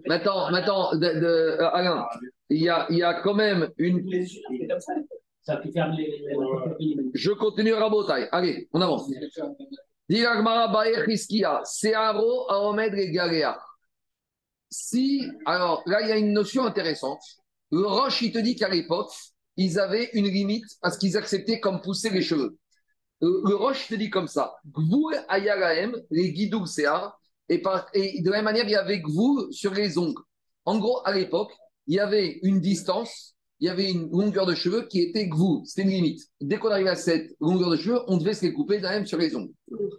Maintenant, 0.07 0.51
maintenant 0.51 0.91
de, 0.93 0.97
de, 0.97 1.25
euh, 1.25 1.69
Alain, 1.71 2.05
il 2.49 2.61
y 2.61 2.69
a, 2.69 2.85
il 2.89 2.97
y 2.97 3.03
a 3.03 3.15
quand 3.15 3.33
même 3.33 3.69
une. 3.77 4.07
Je 7.13 7.31
continue 7.31 7.73
à 7.73 7.79
raboter. 7.79 8.27
Allez, 8.31 8.67
on 8.73 8.81
avance. 8.81 9.09
Si, 14.69 15.23
alors 15.45 15.81
là, 15.85 16.01
il 16.01 16.09
y 16.09 16.11
a 16.11 16.17
une 16.17 16.33
notion 16.33 16.65
intéressante. 16.65 17.21
Le 17.71 17.85
Roche, 17.85 18.21
il 18.21 18.31
te 18.31 18.39
dit 18.39 18.55
qu'à 18.55 18.69
l'époque, 18.69 19.11
ils 19.55 19.79
avaient 19.79 20.09
une 20.13 20.27
limite 20.27 20.65
parce 20.81 20.97
qu'ils 20.97 21.17
acceptaient 21.17 21.59
comme 21.59 21.81
pousser 21.81 22.09
les 22.09 22.21
cheveux. 22.21 22.57
Le 23.21 23.55
Roche 23.55 23.87
te 23.87 23.95
dit 23.95 24.09
comme 24.09 24.27
ça. 24.27 24.55
Gvul 24.65 25.17
ayaraem, 25.29 25.95
les 26.11 26.31
guidou 26.33 26.65
et, 27.49 27.63
et 27.93 28.21
de 28.21 28.29
la 28.29 28.37
même 28.37 28.45
manière, 28.45 28.65
il 28.65 28.71
y 28.71 28.75
avait 28.75 28.99
Gvul 28.99 29.51
sur 29.51 29.73
les 29.73 29.97
ongles. 29.97 30.21
En 30.65 30.77
gros, 30.79 31.01
à 31.05 31.13
l'époque, 31.13 31.51
il 31.87 31.95
y 31.95 31.99
avait 31.99 32.39
une 32.43 32.59
distance 32.59 33.36
il 33.59 33.65
y 33.65 33.69
avait 33.69 33.89
une 33.89 34.09
longueur 34.11 34.45
de 34.45 34.53
cheveux 34.53 34.87
qui 34.87 35.01
était 35.01 35.27
gvou, 35.27 35.63
c'était 35.65 35.83
une 35.83 35.89
limite. 35.89 36.21
Dès 36.39 36.57
qu'on 36.57 36.69
arrivait 36.69 36.91
à 36.91 36.95
cette 36.95 37.35
longueur 37.39 37.71
de 37.71 37.77
cheveux, 37.77 37.99
on 38.07 38.17
devait 38.17 38.33
se 38.33 38.45
les 38.45 38.53
couper 38.53 38.79
d'un 38.79 38.91
même 38.91 39.05
sur 39.05 39.17
les 39.17 39.35
ongles. 39.35 39.53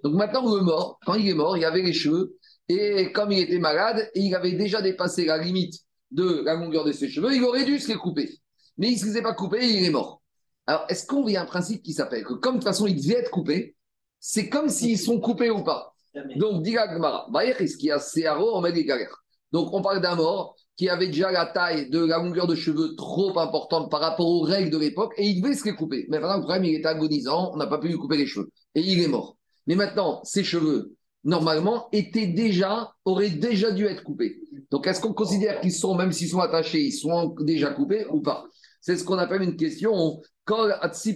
Donc 0.04 0.14
maintenant, 0.14 0.54
le 0.54 0.62
mort, 0.62 0.98
quand 1.04 1.14
il 1.14 1.28
est 1.28 1.34
mort, 1.34 1.56
il 1.56 1.60
y 1.60 1.64
avait 1.64 1.82
les 1.82 1.92
cheveux, 1.92 2.36
et 2.68 3.10
comme 3.12 3.32
il 3.32 3.40
était 3.40 3.58
malade, 3.58 4.10
et 4.14 4.20
il 4.20 4.34
avait 4.34 4.52
déjà 4.52 4.80
dépassé 4.80 5.24
la 5.24 5.38
limite 5.38 5.74
de 6.10 6.42
la 6.44 6.54
longueur 6.54 6.84
de 6.84 6.92
ses 6.92 7.08
cheveux, 7.08 7.34
il 7.34 7.42
aurait 7.44 7.64
dû 7.64 7.78
se 7.78 7.88
les 7.88 7.96
couper. 7.96 8.38
Mais 8.76 8.88
il 8.88 8.94
ne 8.94 8.98
se 8.98 9.06
les 9.06 9.16
a 9.16 9.22
pas 9.22 9.34
coupés 9.34 9.64
et 9.64 9.78
il 9.78 9.84
est 9.84 9.90
mort. 9.90 10.22
Alors, 10.66 10.84
est-ce 10.88 11.06
qu'on 11.06 11.24
vit 11.24 11.36
un 11.36 11.46
principe 11.46 11.82
qui 11.82 11.92
s'appelle 11.92 12.24
que, 12.24 12.34
comme 12.34 12.54
de 12.54 12.58
toute 12.58 12.68
façon, 12.68 12.86
ils 12.86 12.94
devaient 12.94 13.20
être 13.20 13.30
coupés, 13.30 13.74
c'est 14.20 14.48
comme 14.48 14.68
s'ils 14.68 14.98
sont 14.98 15.20
coupés 15.20 15.50
ou 15.50 15.64
pas? 15.64 15.94
Donc, 16.36 16.62
dit 16.62 16.72
Gmara, 16.72 17.28
est-ce 17.42 17.76
qu'il 17.76 17.88
y 17.88 17.90
a 17.90 17.98
Searo, 17.98 18.56
on 18.56 18.60
met 18.60 18.72
des 18.72 18.84
galères. 18.84 19.24
Donc, 19.52 19.72
on 19.72 19.82
parle 19.82 20.00
d'un 20.00 20.14
mort 20.14 20.56
qui 20.78 20.88
avait 20.88 21.08
déjà 21.08 21.30
la 21.32 21.44
taille 21.44 21.90
de 21.90 21.98
la 21.98 22.18
longueur 22.18 22.46
de 22.46 22.54
cheveux 22.54 22.94
trop 22.96 23.36
importante 23.40 23.90
par 23.90 24.00
rapport 24.00 24.28
aux 24.28 24.42
règles 24.42 24.70
de 24.70 24.78
l'époque 24.78 25.12
et 25.16 25.26
il 25.26 25.42
devait 25.42 25.56
se 25.56 25.64
les 25.64 25.74
couper. 25.74 26.06
Mais 26.08 26.20
maintenant, 26.20 26.36
le 26.36 26.42
problème, 26.42 26.64
il 26.64 26.76
était 26.76 26.86
agonisant, 26.86 27.50
on 27.52 27.56
n'a 27.56 27.66
pas 27.66 27.78
pu 27.78 27.88
lui 27.88 27.96
couper 27.96 28.16
les 28.16 28.26
cheveux 28.26 28.48
et 28.76 28.80
il 28.80 29.02
est 29.02 29.08
mort. 29.08 29.36
Mais 29.66 29.74
maintenant, 29.74 30.20
ses 30.22 30.44
cheveux, 30.44 30.94
normalement, 31.24 31.88
étaient 31.90 32.28
déjà, 32.28 32.92
auraient 33.04 33.30
déjà 33.30 33.72
dû 33.72 33.86
être 33.86 34.04
coupés. 34.04 34.40
Donc, 34.70 34.86
est-ce 34.86 35.00
qu'on 35.00 35.12
considère 35.12 35.60
qu'ils 35.60 35.72
sont, 35.72 35.96
même 35.96 36.12
s'ils 36.12 36.28
sont 36.28 36.38
attachés, 36.38 36.80
ils 36.80 36.92
sont 36.92 37.34
déjà 37.40 37.70
coupés 37.70 38.06
ou 38.10 38.22
pas? 38.22 38.46
C'est 38.80 38.96
ce 38.96 39.02
qu'on 39.02 39.18
appelle 39.18 39.42
une 39.42 39.56
question. 39.56 40.20
Est-ce 40.48 41.12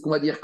qu'on 0.00 0.10
va 0.10 0.20
dire 0.20 0.40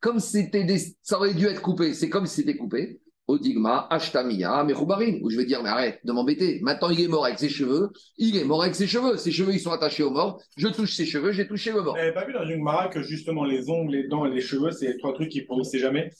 Comme 0.00 0.18
c'était 0.18 0.78
ça 1.02 1.16
aurait 1.16 1.34
dû 1.34 1.46
être 1.46 1.62
coupé, 1.62 1.94
c'est 1.94 2.10
comme 2.10 2.26
si 2.26 2.34
c'était 2.34 2.56
coupé. 2.56 3.00
Odigma, 3.32 3.86
Ashtamiya, 3.90 4.62
Mechoubarin, 4.64 5.18
où 5.22 5.30
je 5.30 5.36
vais 5.36 5.44
dire, 5.44 5.62
mais 5.62 5.70
arrête 5.70 6.00
de 6.04 6.12
m'embêter. 6.12 6.60
Maintenant, 6.62 6.90
il 6.90 7.00
est 7.00 7.08
mort 7.08 7.24
avec 7.24 7.38
ses 7.38 7.48
cheveux. 7.48 7.90
Il 8.18 8.36
est 8.36 8.44
mort 8.44 8.62
avec 8.62 8.74
ses 8.74 8.86
cheveux. 8.86 9.16
Ses 9.16 9.32
cheveux, 9.32 9.52
ils 9.52 9.60
sont 9.60 9.72
attachés 9.72 10.02
au 10.02 10.10
mort. 10.10 10.40
Je 10.56 10.68
touche 10.68 10.94
ses 10.94 11.06
cheveux, 11.06 11.32
j'ai 11.32 11.48
touché 11.48 11.72
le 11.72 11.82
mort. 11.82 11.94
Vous 11.94 12.00
n'avez 12.00 12.12
pas 12.12 12.26
vu 12.26 12.32
dans 12.32 12.46
une 12.46 12.62
Mara 12.62 12.88
que 12.88 13.02
justement 13.02 13.44
les 13.44 13.70
ongles, 13.70 13.92
les 13.92 14.08
dents 14.08 14.26
et 14.26 14.30
les 14.30 14.40
cheveux, 14.40 14.70
c'est 14.70 14.98
trois 14.98 15.14
trucs 15.14 15.30
qui 15.30 15.40
pourrissaient 15.42 15.78
jamais? 15.78 16.10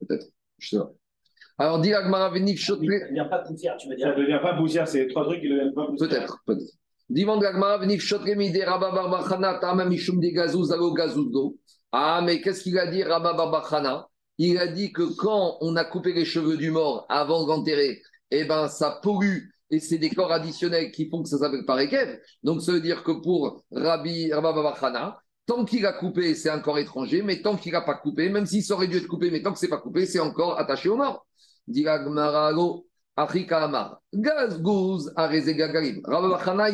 Peut-être. 0.00 0.26
Je 0.58 0.68
sais 0.68 0.78
pas. 0.78 0.90
Alors, 1.58 1.80
dit 1.80 1.94
Agmara 1.94 2.30
Venif 2.30 2.58
Shotre. 2.58 2.82
Ça 2.82 2.86
ne 2.86 3.08
devient 3.10 3.28
pas 3.30 3.38
poussière, 3.40 3.76
tu 3.76 3.88
veux 3.88 3.94
dire? 3.94 4.08
Ça 4.08 4.16
ne 4.16 4.20
devient 4.20 4.40
pas 4.42 4.54
poussière, 4.54 4.88
c'est 4.88 5.06
trois 5.06 5.24
trucs 5.24 5.40
qui 5.40 5.48
ne 5.48 5.54
deviennent 5.54 5.74
pas 5.74 5.86
poussière. 5.86 6.08
Peut-être, 6.08 6.38
peut-être. 6.44 6.72
Demande 7.08 7.44
Agmara 7.44 7.78
Venif 7.78 8.02
Shotre, 8.02 8.24
Mide 8.24 8.64
Mishum 9.88 10.20
Alo 10.72 10.92
Gazouzdo. 10.92 11.58
Ah, 11.92 12.20
mais 12.24 12.40
qu'est-ce 12.40 12.62
qu'il 12.62 12.78
a 12.78 12.86
dit 12.86 13.02
Rabba 13.02 13.34
Barbachana 13.34 14.08
il 14.50 14.58
a 14.58 14.66
dit 14.66 14.92
que 14.92 15.02
quand 15.02 15.58
on 15.60 15.76
a 15.76 15.84
coupé 15.84 16.12
les 16.12 16.24
cheveux 16.24 16.56
du 16.56 16.70
mort 16.70 17.06
avant 17.08 17.44
de 17.44 17.48
l'enterrer, 17.48 18.02
eh 18.30 18.44
ben, 18.44 18.68
ça 18.68 18.98
pollue 19.02 19.48
et 19.70 19.80
c'est 19.80 19.98
des 19.98 20.10
corps 20.10 20.32
additionnels 20.32 20.90
qui 20.90 21.08
font 21.08 21.22
que 21.22 21.28
ça 21.28 21.38
s'appelle 21.38 21.64
parekev. 21.64 22.18
Donc, 22.42 22.62
ça 22.62 22.72
veut 22.72 22.80
dire 22.80 23.02
que 23.04 23.12
pour 23.12 23.64
Rabbi 23.72 24.32
Rabba 24.32 25.22
tant 25.46 25.64
qu'il 25.64 25.86
a 25.86 25.92
coupé, 25.92 26.34
c'est 26.34 26.50
un 26.50 26.60
corps 26.60 26.78
étranger, 26.78 27.22
mais 27.22 27.40
tant 27.40 27.56
qu'il 27.56 27.72
n'a 27.72 27.80
pas 27.80 27.94
coupé, 27.94 28.28
même 28.28 28.46
s'il 28.46 28.70
aurait 28.72 28.86
dû 28.86 28.98
être 28.98 29.08
coupé, 29.08 29.30
mais 29.30 29.42
tant 29.42 29.52
que 29.52 29.58
c'est 29.58 29.68
pas 29.68 29.78
coupé, 29.78 30.06
c'est 30.06 30.20
encore 30.20 30.58
attaché 30.58 30.88
au 30.88 30.96
mort. 30.96 31.26
Diragmaralo, 31.66 32.86
Afrika 33.16 33.64
Amar, 33.64 34.00
il 34.12 34.20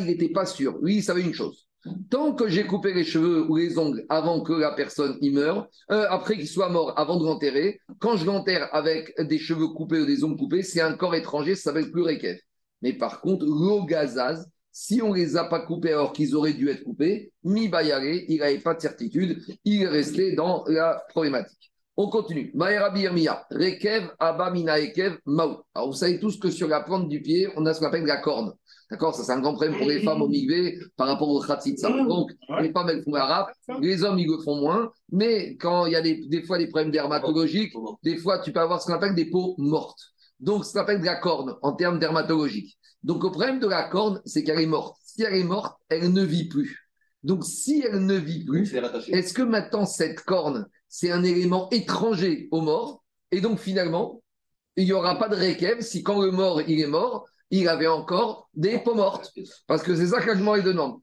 n'était 0.05 0.31
pas 0.31 0.47
sûr. 0.47 0.79
Lui, 0.83 0.97
il 0.97 1.03
savait 1.03 1.23
une 1.23 1.35
chose. 1.35 1.68
Tant 2.11 2.35
que 2.35 2.49
j'ai 2.49 2.65
coupé 2.65 2.93
les 2.93 3.05
cheveux 3.05 3.45
ou 3.49 3.57
les 3.57 3.79
ongles 3.79 4.05
avant 4.09 4.41
que 4.41 4.53
la 4.53 4.73
personne 4.73 5.17
y 5.21 5.31
meure, 5.31 5.69
euh, 5.91 6.07
après 6.09 6.37
qu'il 6.37 6.49
soit 6.49 6.69
mort, 6.69 6.99
avant 6.99 7.19
de 7.19 7.25
l'enterrer, 7.25 7.81
quand 7.99 8.17
je 8.17 8.25
l'enterre 8.25 8.69
avec 8.73 9.15
des 9.21 9.39
cheveux 9.39 9.69
coupés 9.69 10.01
ou 10.01 10.07
des 10.07 10.25
ongles 10.25 10.37
coupés, 10.37 10.63
c'est 10.63 10.81
un 10.81 10.95
corps 10.95 11.15
étranger, 11.15 11.55
ça 11.55 11.65
s'appelle 11.65 11.91
plus 11.91 12.03
Rekef. 12.03 12.41
Mais 12.83 12.93
par 12.93 13.21
contre, 13.21 13.45
l'ogazaz, 13.45 14.47
si 14.71 15.03
on 15.03 15.11
ne 15.11 15.17
les 15.17 15.37
a 15.37 15.45
pas 15.45 15.61
coupés 15.61 15.93
alors 15.93 16.13
qu'ils 16.13 16.37
auraient 16.37 16.53
dû 16.53 16.69
être 16.69 16.85
coupés, 16.85 17.33
mi 17.43 17.69
bayare, 17.69 18.05
il 18.05 18.39
n'avait 18.39 18.59
pas 18.59 18.75
de 18.75 18.81
certitude, 18.81 19.43
il 19.65 19.83
est 19.83 19.89
resté 19.89 20.35
dans 20.35 20.65
la 20.69 21.03
problématique. 21.09 21.73
On 21.97 22.09
continue. 22.09 22.53
Rekev, 22.55 24.11
Abba, 24.21 24.53
Mina, 24.53 24.79
Ekev, 24.79 25.19
Alors 25.27 25.89
vous 25.89 25.95
savez 25.95 26.21
tous 26.21 26.39
que 26.39 26.49
sur 26.49 26.69
la 26.69 26.81
plante 26.81 27.09
du 27.09 27.21
pied, 27.21 27.49
on 27.57 27.67
a 27.67 27.75
ce 27.75 27.81
qu'on 27.81 27.87
appelle 27.87 28.05
la 28.05 28.19
corne. 28.19 28.53
D'accord 28.91 29.15
Ça, 29.15 29.23
c'est 29.23 29.33
un 29.33 29.41
grand 29.41 29.53
problème 29.53 29.77
pour 29.77 29.87
les 29.87 30.01
femmes 30.01 30.23
au 30.23 30.29
migvé 30.29 30.79
par 30.97 31.09
rapport 31.09 31.29
au 31.29 31.41
khatsitsa. 31.41 31.91
Donc, 31.91 32.31
les 32.61 32.73
femmes, 32.73 32.89
elles 32.89 33.03
font 33.03 33.15
arabe, 33.15 33.49
les 33.81 34.03
hommes, 34.03 34.19
ils 34.19 34.27
le 34.27 34.39
font 34.39 34.57
moins. 34.57 34.91
Mais 35.13 35.57
quand 35.57 35.87
il 35.87 35.93
y 35.93 35.97
a 35.97 36.01
des, 36.01 36.43
fois 36.43 36.59
des 36.59 36.69
problèmes 36.69 36.91
dermatologiques, 36.91 37.75
des 38.03 38.17
fois, 38.17 38.39
tu 38.39 38.53
peux 38.53 38.61
avoir 38.61 38.81
ce 38.81 38.87
qu'on 38.87 38.95
appelle 38.95 39.15
des 39.15 39.29
peaux 39.31 39.55
mortes. 39.59 40.01
Donc, 40.41 40.65
ce 40.65 40.73
qu'on 40.73 40.81
appelle 40.81 41.01
de 41.01 41.07
la 41.07 41.17
corne 41.17 41.57
en 41.63 41.73
termes 41.73 41.99
dermatologiques. 41.99 42.79
Donc, 43.03 43.23
le 43.23 43.31
problème 43.31 43.61
de 43.61 43.69
la 43.69 43.85
corne, 43.85 44.23
c'est 44.25 44.43
qu'elle 44.43 44.61
est 44.61 44.67
morte. 44.67 44.97
Si 45.05 45.23
elle 45.23 45.35
est 45.35 45.45
morte, 45.45 45.77
elle 45.89 46.13
ne 46.13 46.23
vit 46.23 46.49
plus. 46.49 46.89
Donc, 47.23 47.45
si 47.45 47.85
elle 47.85 48.07
ne 48.07 48.15
vit 48.15 48.45
plus, 48.45 48.75
est-ce 49.09 49.35
que 49.35 49.43
maintenant, 49.43 49.85
cette 49.85 50.21
corne, 50.21 50.67
c'est 50.89 51.11
un 51.11 51.25
élément 51.25 51.69
étranger 51.71 52.49
au 52.53 52.61
mort? 52.61 53.05
Et 53.33 53.41
donc, 53.41 53.59
finalement, 53.59 54.23
il 54.77 54.85
n'y 54.85 54.93
aura 54.93 55.19
pas 55.19 55.29
de 55.29 55.35
rékev 55.35 55.83
si 55.83 56.03
quand 56.03 56.23
le 56.23 56.31
mort, 56.31 56.63
il 56.63 56.81
est 56.81 56.87
mort, 56.87 57.27
il 57.51 57.69
avait 57.69 57.87
encore 57.87 58.49
des 58.55 58.79
peaux 58.79 58.95
mortes. 58.95 59.33
Parce 59.67 59.83
que 59.83 59.95
c'est 59.95 60.09
ça 60.09 60.21
qu'Agmor 60.21 60.63
demande. 60.63 61.01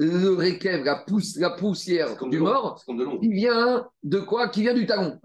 Le 0.00 0.34
rekev, 0.34 0.84
la, 0.84 0.96
pousse, 0.96 1.36
la 1.36 1.50
poussière 1.50 2.16
du 2.28 2.38
mort, 2.38 2.80
qui 3.20 3.28
vient 3.32 3.86
de 4.02 4.20
quoi? 4.20 4.48
Qui 4.48 4.62
vient 4.62 4.74
du 4.74 4.86
talon. 4.86 5.18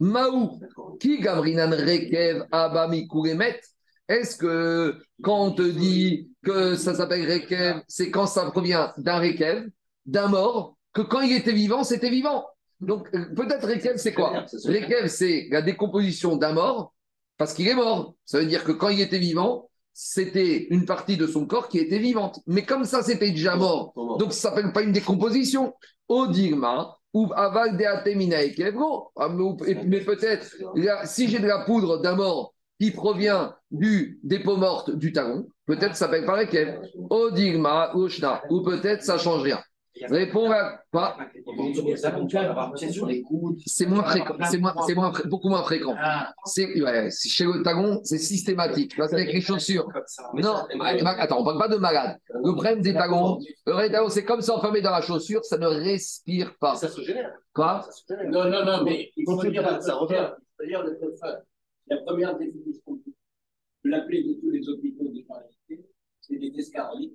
Maou, 0.00 0.60
qui 1.00 1.18
gabrinan 1.18 1.70
rekev 1.70 2.44
abami 2.52 3.08
Est-ce 4.08 4.36
que 4.36 4.98
quand 5.22 5.46
on 5.46 5.50
te 5.52 5.62
dit 5.62 6.30
que 6.44 6.74
ça 6.74 6.94
s'appelle 6.94 7.30
rekev, 7.30 7.82
c'est 7.88 8.10
quand 8.10 8.26
ça 8.26 8.50
provient 8.50 8.92
d'un 8.98 9.18
rekev, 9.18 9.66
d'un 10.04 10.28
mort, 10.28 10.76
que 10.92 11.02
quand 11.02 11.20
il 11.20 11.36
était 11.36 11.52
vivant, 11.52 11.84
c'était 11.84 12.10
vivant? 12.10 12.44
Donc, 12.80 13.10
peut-être 13.10 13.66
Rekev, 13.66 13.96
c'est 13.96 14.14
quoi? 14.14 14.44
Rekev, 14.64 15.08
c'est 15.08 15.48
la 15.50 15.62
décomposition 15.62 16.36
d'un 16.36 16.52
mort 16.52 16.94
parce 17.38 17.54
qu'il 17.54 17.68
est 17.68 17.74
mort. 17.74 18.14
Ça 18.26 18.40
veut 18.40 18.46
dire 18.46 18.64
que 18.64 18.72
quand 18.72 18.88
il 18.88 19.00
était 19.00 19.18
vivant, 19.18 19.70
c'était 19.94 20.66
une 20.70 20.84
partie 20.84 21.16
de 21.16 21.26
son 21.26 21.46
corps 21.46 21.68
qui 21.68 21.78
était 21.78 21.98
vivante. 21.98 22.40
Mais 22.46 22.64
comme 22.64 22.84
ça, 22.84 23.02
c'était 23.02 23.30
déjà 23.30 23.56
mort. 23.56 23.92
Donc, 23.96 24.32
ça 24.32 24.50
ne 24.50 24.56
s'appelle 24.56 24.72
pas 24.72 24.82
une 24.82 24.92
décomposition. 24.92 25.74
Odigma, 26.08 26.96
ou 27.14 27.32
aval 27.34 27.76
de 27.76 27.84
ah, 29.16 29.28
Mais 29.86 30.00
peut-être, 30.00 30.56
si 31.04 31.28
j'ai 31.28 31.38
de 31.38 31.46
la 31.46 31.64
poudre 31.64 31.98
d'un 31.98 32.14
mort 32.14 32.54
qui 32.80 32.90
provient 32.90 33.54
du 33.70 34.20
dépôt 34.22 34.56
morte 34.56 34.94
du 34.94 35.12
talon, 35.12 35.48
peut-être 35.66 35.96
ça 35.96 36.06
s'appelle 36.06 36.26
pas 36.26 36.44
Kev. 36.46 36.80
Odigma, 37.10 37.92
ou 37.94 38.62
peut-être 38.62 39.02
ça 39.02 39.18
change 39.18 39.42
rien. 39.42 39.60
Réponds 40.08 40.50
à 40.50 40.80
quoi? 40.90 41.16
C'est 43.66 43.86
moins 43.86 44.02
fréquent, 44.02 44.36
c'est 44.50 44.58
moins, 44.58 44.74
c'est 44.86 44.94
moins, 44.94 45.12
beaucoup 45.26 45.48
moins 45.48 45.62
fréquent. 45.62 45.94
Chez 46.46 46.66
le 47.44 47.62
tagon, 47.62 48.00
c'est 48.04 48.18
systématique. 48.18 48.94
c'est 48.96 49.14
avec 49.14 49.32
les 49.32 49.40
chaussures. 49.40 49.88
Non, 50.34 50.54
attends, 51.18 51.40
on 51.40 51.44
parle 51.44 51.58
pas 51.58 51.68
de 51.68 51.76
malade. 51.76 52.18
Le 52.34 52.52
problème 52.52 52.80
des 52.80 52.94
tagons, 52.94 53.38
c'est 54.08 54.24
comme 54.24 54.40
s'enfermer 54.40 54.80
dans 54.80 54.90
la 54.90 55.00
chaussure, 55.00 55.44
ça 55.44 55.58
ne 55.58 55.66
respire 55.66 56.54
pas. 56.58 56.74
Ça 56.74 56.88
se 56.88 57.02
génère. 57.02 57.32
Quoi? 57.54 57.86
Non, 58.28 58.44
non, 58.50 58.64
non, 58.64 58.84
mais 58.84 59.10
il 59.16 59.24
faut 59.24 59.42
dire, 59.44 59.82
ça 59.82 59.94
revient. 59.94 60.30
D'ailleurs, 60.58 60.84
la 61.90 61.96
première 61.98 62.36
définition 62.36 62.98
de 63.84 63.90
la 63.90 64.00
plaie 64.00 64.22
de 64.22 64.34
tous 64.40 64.50
les 64.50 64.68
hôpitaux 64.68 65.04
de 65.04 65.24
c'est 66.20 66.36
des 66.36 66.52
escarlites. 66.58 67.14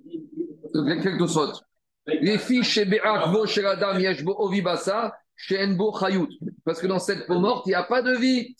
Quelque 0.72 1.26
chose. 1.26 1.62
Les 2.06 2.38
filles 2.38 2.64
chez 2.64 2.84
Be'akvo, 2.84 3.46
chez 3.46 3.64
Adam, 3.64 3.98
Yeshbo, 3.98 4.34
Ovibasa, 4.38 5.14
chez 5.36 5.64
Enbo, 5.64 5.92
Chayut. 5.98 6.28
Parce 6.64 6.80
que 6.80 6.86
dans 6.86 6.98
cette 6.98 7.26
peau 7.26 7.38
morte, 7.38 7.66
il 7.66 7.70
n'y 7.70 7.74
a 7.74 7.82
pas 7.82 8.02
de 8.02 8.14
vie. 8.16 8.56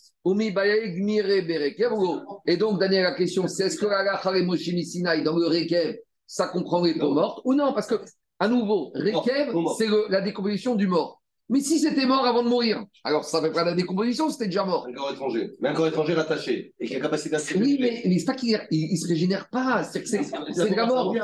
Et 2.46 2.56
donc, 2.56 2.80
Daniel, 2.80 3.02
la 3.02 3.12
question, 3.12 3.46
c'est 3.46 3.66
est-ce 3.66 3.76
que 3.76 3.84
la 3.84 4.18
Sinai, 4.56 5.22
dans 5.22 5.36
le 5.36 5.46
Rekev, 5.46 5.98
ça 6.26 6.48
comprend 6.48 6.82
les 6.82 6.94
peaux 6.94 7.12
mortes 7.12 7.42
ou 7.44 7.52
non? 7.54 7.74
Parce 7.74 7.86
que, 7.86 7.96
à 8.38 8.48
nouveau, 8.48 8.90
Rekev, 8.94 9.52
c'est 9.76 9.88
la 10.08 10.22
décomposition 10.22 10.76
du 10.76 10.86
mort. 10.86 11.20
Mais 11.50 11.60
si 11.60 11.78
c'était 11.78 12.06
mort 12.06 12.24
avant 12.24 12.42
de 12.42 12.48
mourir, 12.48 12.82
alors 13.04 13.24
ça 13.24 13.42
ne 13.42 13.46
fait 13.46 13.52
pas 13.52 13.64
la 13.64 13.74
décomposition, 13.74 14.30
c'était 14.30 14.46
déjà 14.46 14.64
mort. 14.64 14.86
Un 14.88 14.94
corps 14.94 15.12
étranger. 15.12 15.50
Mais 15.60 15.68
un 15.68 15.74
corps 15.74 15.88
étranger 15.88 16.14
rattaché 16.14 16.72
et 16.80 16.86
qui 16.86 16.96
a 16.96 17.00
capacité 17.00 17.36
à 17.36 17.38
se 17.38 17.52
Oui, 17.58 17.76
mais, 17.78 18.00
mais 18.06 18.18
c'est 18.18 18.24
pas 18.24 18.32
qu'il 18.32 18.52
ne 18.52 18.96
se 18.96 19.06
régénère 19.06 19.50
pas. 19.50 19.84
C'est 19.84 20.00
déjà 20.00 20.86
mort. 20.86 21.14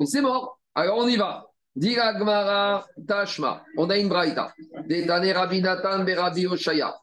Mais 0.00 0.06
c'est 0.06 0.20
mort. 0.20 0.58
Alors 0.74 0.98
on 0.98 1.06
y 1.06 1.16
va. 1.16 1.51
Dira 1.74 2.12
Gmara 2.14 2.86
Tashma. 3.06 3.64
On 3.76 3.88
a 3.88 3.96
une 3.98 4.08
braïta. 4.08 4.52
Détané 4.86 5.32
Rabbi 5.32 5.60
Nathan 5.60 6.04
Berabi 6.04 6.46
Oshaya. 6.46 6.94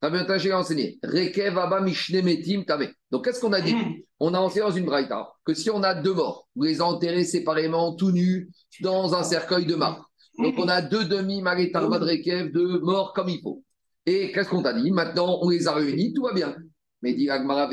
Rabbi 0.00 0.52
enseigné. 0.52 0.98
Rekev 1.02 1.58
Abba 1.58 1.80
Mishnemetim 1.80 2.64
Tame. 2.64 2.88
Donc 3.10 3.24
qu'est-ce 3.24 3.40
qu'on 3.40 3.52
a 3.52 3.60
dit? 3.60 3.74
On 4.20 4.34
a 4.34 4.38
enseigné 4.38 4.66
dans 4.66 4.74
une 4.74 4.86
braïta 4.86 5.32
que 5.44 5.54
si 5.54 5.70
on 5.70 5.82
a 5.82 5.94
deux 5.94 6.14
morts, 6.14 6.48
vous 6.54 6.64
les 6.64 6.80
enterrez 6.80 7.24
séparément, 7.24 7.94
tout 7.94 8.12
nus, 8.12 8.48
dans 8.80 9.14
un 9.14 9.24
cercueil 9.24 9.66
de 9.66 9.74
marbre. 9.74 10.08
Donc 10.38 10.54
on 10.58 10.68
a 10.68 10.80
deux 10.80 11.04
demi 11.04 11.42
Maritarba 11.42 11.98
de 11.98 12.04
Rekev, 12.04 12.52
deux 12.52 12.80
morts 12.80 13.12
comme 13.12 13.28
il 13.28 13.40
faut. 13.40 13.62
Et 14.06 14.32
qu'est-ce 14.32 14.48
qu'on 14.48 14.62
t'a 14.62 14.72
dit? 14.72 14.90
Maintenant, 14.90 15.38
on 15.42 15.48
les 15.48 15.68
a 15.68 15.72
réunis, 15.72 16.12
tout 16.12 16.22
va 16.22 16.32
bien. 16.32 16.56
Agmara. 17.30 17.68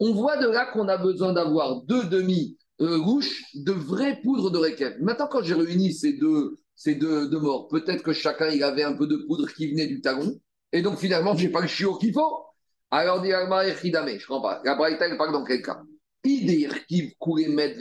On 0.00 0.12
voit 0.12 0.36
de 0.36 0.48
là 0.48 0.66
qu'on 0.72 0.88
a 0.88 0.96
besoin 0.98 1.32
d'avoir 1.32 1.82
deux 1.82 2.04
demi-rouches 2.04 3.42
de 3.54 3.72
vraies 3.72 4.20
poudres 4.22 4.50
de 4.50 4.58
Rekev. 4.58 4.96
Maintenant, 5.00 5.28
quand 5.28 5.42
j'ai 5.42 5.54
réuni 5.54 5.92
ces 5.92 6.14
deux 6.14 6.56
ces 6.82 6.96
deux, 6.96 7.28
morts. 7.38 7.68
Peut-être 7.68 8.02
que 8.02 8.12
chacun, 8.12 8.48
il 8.48 8.64
avait 8.64 8.82
un 8.82 8.94
peu 8.94 9.06
de 9.06 9.16
poudre 9.16 9.46
qui 9.52 9.70
venait 9.70 9.86
du 9.86 10.00
talon. 10.00 10.40
Et 10.72 10.82
donc, 10.82 10.98
finalement, 10.98 11.36
je 11.36 11.46
n'ai 11.46 11.52
pas 11.52 11.60
le 11.60 11.68
chiot 11.68 11.96
qu'il 11.96 12.12
faut. 12.12 12.44
Alors, 12.90 13.22
dit 13.22 13.30
je 13.30 13.36
ne 13.36 14.26
comprends 14.26 14.42
pas. 14.42 14.62
La 14.64 14.74
Braïta, 14.74 15.06
elle 15.06 15.16
parle 15.16 15.32
dans 15.32 15.44
quel 15.44 15.62
cas? 15.62 15.80
Idir 16.24 16.86
qui 16.86 17.14
mettre 17.48 17.78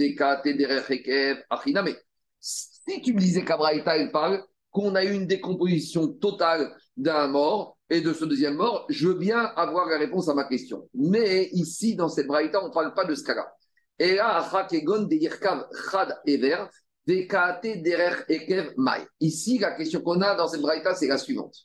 Si 2.40 3.02
tu 3.02 3.14
me 3.14 3.20
disais 3.20 3.44
qu'Abraïta, 3.44 3.98
elle 3.98 4.12
parle 4.12 4.44
qu'on 4.72 4.96
a 4.96 5.04
eu 5.04 5.14
une 5.14 5.28
décomposition 5.28 6.08
totale 6.08 6.76
d'un 6.98 7.28
mort 7.28 7.78
et 7.90 8.02
de 8.02 8.14
ce 8.14 8.26
deuxième 8.26 8.56
mort, 8.56 8.86
je 8.90 9.10
veux 9.10 9.16
bien 9.16 9.40
avoir 9.56 9.88
la 9.88 9.98
réponse 9.98 10.30
à 10.30 10.34
ma 10.34 10.46
question. 10.46 10.88
Mais 10.94 11.50
ici, 11.52 11.96
dans 11.96 12.10
cette 12.10 12.28
Braïta, 12.28 12.64
on 12.64 12.70
ne 12.70 12.74
parle 12.74 12.94
pas 12.94 13.06
de 13.06 13.16
ce 13.16 13.24
cas-là. 13.24 13.54
Et 14.00 14.16
là, 14.16 14.42
Ici, 19.20 19.58
la 19.60 19.72
question 19.72 20.02
qu'on 20.02 20.22
a 20.22 20.36
dans 20.36 20.48
cette 20.48 20.62
braïta, 20.62 20.96
c'est 20.96 21.08
la 21.08 21.18
suivante. 21.18 21.56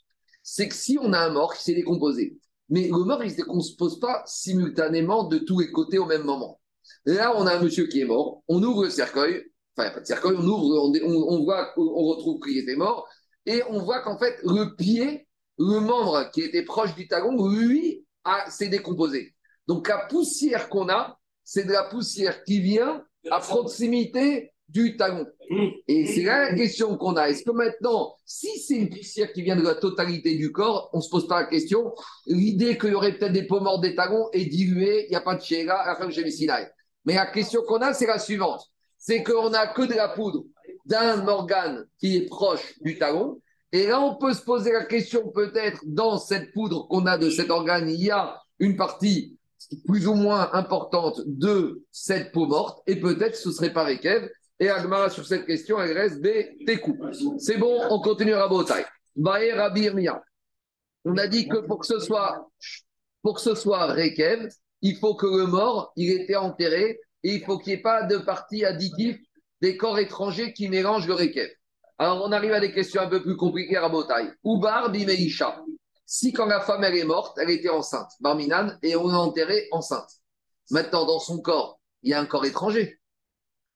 C'est 0.42 0.68
que 0.68 0.74
si 0.74 0.98
on 1.00 1.12
a 1.12 1.18
un 1.18 1.30
mort 1.30 1.54
qui 1.54 1.62
s'est 1.62 1.74
décomposé, 1.74 2.36
mais 2.68 2.88
le 2.88 3.04
mort, 3.04 3.22
il 3.22 3.26
ne 3.26 3.30
se 3.30 3.36
décompose 3.36 4.00
pas 4.00 4.22
simultanément 4.26 5.24
de 5.24 5.38
tous 5.38 5.60
les 5.60 5.70
côtés 5.70 5.98
au 5.98 6.06
même 6.06 6.24
moment. 6.24 6.60
Là, 7.04 7.34
on 7.36 7.46
a 7.46 7.54
un 7.54 7.62
monsieur 7.62 7.86
qui 7.86 8.00
est 8.00 8.04
mort, 8.04 8.42
on 8.48 8.62
ouvre 8.62 8.84
le 8.84 8.90
cercueil, 8.90 9.44
enfin, 9.76 9.88
il 9.88 9.90
n'y 9.90 9.90
a 9.90 9.94
pas 9.94 10.00
de 10.00 10.06
cercueil, 10.06 10.36
on 10.38 10.46
ouvre, 10.46 10.92
on, 11.04 11.44
voit, 11.44 11.72
on 11.76 12.04
retrouve 12.04 12.40
qu'il 12.40 12.58
était 12.58 12.76
mort, 12.76 13.08
et 13.44 13.62
on 13.68 13.82
voit 13.82 14.00
qu'en 14.00 14.18
fait, 14.18 14.36
le 14.42 14.74
pied, 14.76 15.26
le 15.58 15.80
membre 15.80 16.30
qui 16.32 16.42
était 16.42 16.64
proche 16.64 16.94
du 16.94 17.06
talon, 17.08 17.48
lui, 17.48 18.04
s'est 18.48 18.68
décomposé. 18.68 19.34
Donc, 19.66 19.88
la 19.88 20.06
poussière 20.06 20.68
qu'on 20.68 20.88
a, 20.88 21.18
c'est 21.44 21.64
de 21.64 21.72
la 21.72 21.84
poussière 21.84 22.42
qui 22.44 22.60
vient 22.60 23.04
à 23.30 23.40
proximité 23.40 24.52
du 24.68 24.96
talon. 24.96 25.26
Mmh. 25.48 25.66
Et 25.86 26.06
c'est 26.06 26.22
là 26.22 26.50
la 26.50 26.54
question 26.54 26.96
qu'on 26.96 27.14
a. 27.16 27.28
Est-ce 27.28 27.44
que 27.44 27.52
maintenant, 27.52 28.16
si 28.24 28.58
c'est 28.58 28.74
une 28.74 28.90
poussière 28.90 29.32
qui 29.32 29.42
vient 29.42 29.54
de 29.54 29.62
la 29.62 29.76
totalité 29.76 30.34
du 30.34 30.50
corps, 30.50 30.90
on 30.92 30.98
ne 30.98 31.02
se 31.02 31.08
pose 31.08 31.28
pas 31.28 31.42
la 31.42 31.46
question. 31.46 31.94
L'idée 32.26 32.76
qu'il 32.76 32.90
y 32.90 32.94
aurait 32.94 33.16
peut-être 33.16 33.32
des 33.32 33.46
peaux 33.46 33.60
mortes 33.60 33.82
des 33.82 33.94
talons 33.94 34.28
est 34.32 34.46
diluée, 34.46 35.06
il 35.06 35.10
n'y 35.10 35.16
a 35.16 35.20
pas 35.20 35.36
de 35.36 35.42
chéra 35.42 35.76
à 35.76 35.86
la 35.86 35.96
fin 35.96 36.08
de 36.08 36.70
Mais 37.04 37.14
la 37.14 37.26
question 37.26 37.62
qu'on 37.62 37.78
a, 37.78 37.94
c'est 37.94 38.06
la 38.06 38.18
suivante. 38.18 38.62
C'est 39.06 39.22
qu'on 39.22 39.50
n'a 39.50 39.68
que 39.68 39.82
de 39.82 39.94
la 39.94 40.08
poudre 40.08 40.42
d'un 40.84 41.28
organe 41.28 41.86
qui 42.00 42.16
est 42.16 42.26
proche 42.26 42.74
du 42.80 42.98
talon. 42.98 43.40
Et 43.70 43.86
là, 43.86 44.00
on 44.00 44.16
peut 44.16 44.32
se 44.32 44.42
poser 44.42 44.72
la 44.72 44.84
question 44.84 45.28
peut-être 45.28 45.80
dans 45.84 46.18
cette 46.18 46.52
poudre 46.52 46.88
qu'on 46.88 47.06
a 47.06 47.16
de 47.16 47.30
cet 47.30 47.50
organe, 47.50 47.88
il 47.88 48.04
y 48.04 48.10
a 48.10 48.40
une 48.58 48.74
partie 48.74 49.38
plus 49.86 50.08
ou 50.08 50.14
moins 50.14 50.50
importante 50.54 51.20
de 51.24 51.84
cette 51.92 52.32
peau 52.32 52.46
morte, 52.46 52.82
et 52.88 52.96
peut-être 52.96 53.36
ce 53.36 53.52
serait 53.52 53.72
pas 53.72 53.94
Kev, 53.94 54.28
et 54.58 54.70
Agmara, 54.70 55.08
sur 55.08 55.24
cette 55.24 55.46
question, 55.46 55.80
elle 55.80 55.96
reste 55.96 56.20
B, 56.20 56.28
C'est 57.38 57.58
bon, 57.58 57.78
on 57.90 58.00
continue 58.00 58.34
à 58.34 58.40
Rabotai. 58.42 58.84
On 61.04 61.16
a 61.16 61.26
dit 61.28 61.48
que 61.48 61.58
pour 61.58 61.78
que 61.78 61.86
ce 61.86 62.00
soit, 62.00 62.48
pour 63.22 63.34
que 63.34 63.40
ce 63.40 63.54
soit 63.54 63.86
Rekev, 63.86 64.48
il 64.82 64.96
faut 64.96 65.14
que 65.14 65.26
le 65.26 65.46
mort, 65.46 65.92
il 65.96 66.10
était 66.10 66.36
enterré 66.36 66.98
et 67.22 67.34
il 67.34 67.44
faut 67.44 67.58
qu'il 67.58 67.72
n'y 67.72 67.78
ait 67.78 67.82
pas 67.82 68.02
de 68.04 68.18
partie 68.18 68.64
additive 68.64 69.18
des 69.60 69.76
corps 69.76 69.98
étrangers 69.98 70.52
qui 70.52 70.68
mélangent 70.68 71.06
le 71.06 71.14
Rekev. 71.14 71.50
Alors, 71.98 72.22
on 72.24 72.32
arrive 72.32 72.52
à 72.52 72.60
des 72.60 72.72
questions 72.72 73.00
un 73.00 73.08
peu 73.08 73.22
plus 73.22 73.36
compliquées 73.36 73.76
à 73.76 73.82
Rabotai. 73.82 74.30
Ubar 74.44 74.90
Bimeisha. 74.90 75.62
Si 76.04 76.32
quand 76.32 76.46
la 76.46 76.60
femme, 76.60 76.84
elle 76.84 76.96
est 76.96 77.04
morte, 77.04 77.38
elle 77.40 77.50
était 77.50 77.70
enceinte, 77.70 78.12
Barminan, 78.20 78.78
et 78.82 78.96
on 78.96 79.08
l'a 79.08 79.18
enterrée 79.18 79.66
enceinte. 79.72 80.10
Maintenant, 80.70 81.06
dans 81.06 81.18
son 81.18 81.40
corps, 81.40 81.80
il 82.02 82.10
y 82.10 82.14
a 82.14 82.20
un 82.20 82.26
corps 82.26 82.44
étranger. 82.44 83.00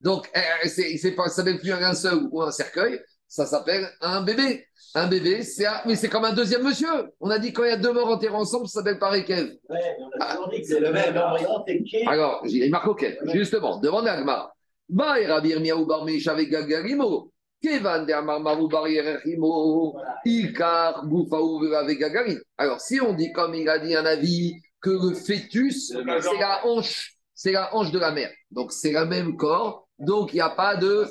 Donc, 0.01 0.31
c'est, 0.65 1.15
pas, 1.17 1.29
ça 1.29 1.37
s'appelle 1.37 1.59
plus 1.59 1.73
un 1.73 1.95
seul 1.95 2.29
ou 2.31 2.43
un 2.43 2.53
cercueil, 2.53 3.01
ça 3.31 3.47
s'appelle 3.47 3.89
un 4.01 4.23
bébé. 4.23 4.67
Un 4.97 5.07
bébé, 5.07 5.45
c'est 5.45 5.65
mais 5.87 5.95
c'est 5.95 6.09
comme 6.09 6.25
un 6.25 6.33
deuxième 6.33 6.65
monsieur. 6.65 6.89
On 7.21 7.31
a 7.31 7.39
dit 7.39 7.53
quand 7.53 7.63
il 7.63 7.71
y 7.71 7.73
a 7.73 7.77
deux 7.77 7.93
morts 7.93 8.09
enterrés 8.09 8.35
ensemble, 8.35 8.67
ça 8.67 8.81
s'appelle 8.81 8.99
pareil. 8.99 9.25
Ouais, 9.29 9.57
on 9.69 10.21
a 10.21 10.35
toujours 10.35 10.49
dit 10.51 10.61
que 10.63 10.67
c'est 10.67 10.81
le 10.81 10.91
même. 10.91 11.17
Alors, 12.09 12.43
il 12.45 12.69
marque 12.71 12.89
OK. 12.89 13.07
Justement, 13.33 13.79
demande 13.79 14.09
à 14.09 14.15
Agmar. 14.15 14.53
Alors, 22.59 22.81
si 22.81 23.01
on 23.01 23.13
dit 23.13 23.33
comme 23.33 23.55
il 23.55 23.69
a 23.69 23.79
dit 23.79 23.95
un 23.95 24.07
avis 24.07 24.55
que 24.81 24.91
le 24.91 25.15
fœtus, 25.15 25.93
c'est 25.93 26.39
la 26.41 26.67
hanche, 26.67 27.15
c'est 27.33 27.53
la 27.53 27.73
hanche 27.77 27.93
de 27.93 27.99
la 28.01 28.11
mère. 28.11 28.33
Donc, 28.51 28.73
c'est 28.73 28.91
le 28.91 29.05
même 29.05 29.37
corps 29.37 29.87
donc, 30.01 30.33
il 30.33 30.37
n'y 30.37 30.41
a 30.41 30.51
pas 30.51 30.77
de. 30.77 31.05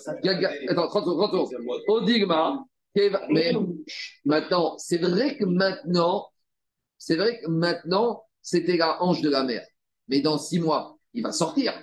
Attends, 0.70 0.88
30 0.88 1.06
secondes, 1.06 1.30
30 1.32 1.50
Odigma. 1.88 2.66
Mais 3.30 3.54
maintenant, 4.26 4.76
c'est 4.78 4.98
vrai 4.98 5.38
que 5.38 5.46
maintenant, 5.46 6.28
c'est 6.98 7.16
vrai 7.16 7.40
que 7.40 7.48
maintenant, 7.48 8.24
c'était 8.42 8.78
la 8.78 9.02
hanche 9.02 9.22
de 9.22 9.30
la 9.30 9.44
mère. 9.44 9.66
Mais 10.08 10.22
dans 10.22 10.40
six 10.40 10.60
mois, 10.60 10.98
il 11.14 11.24
va 11.24 11.32
sortir. 11.32 11.74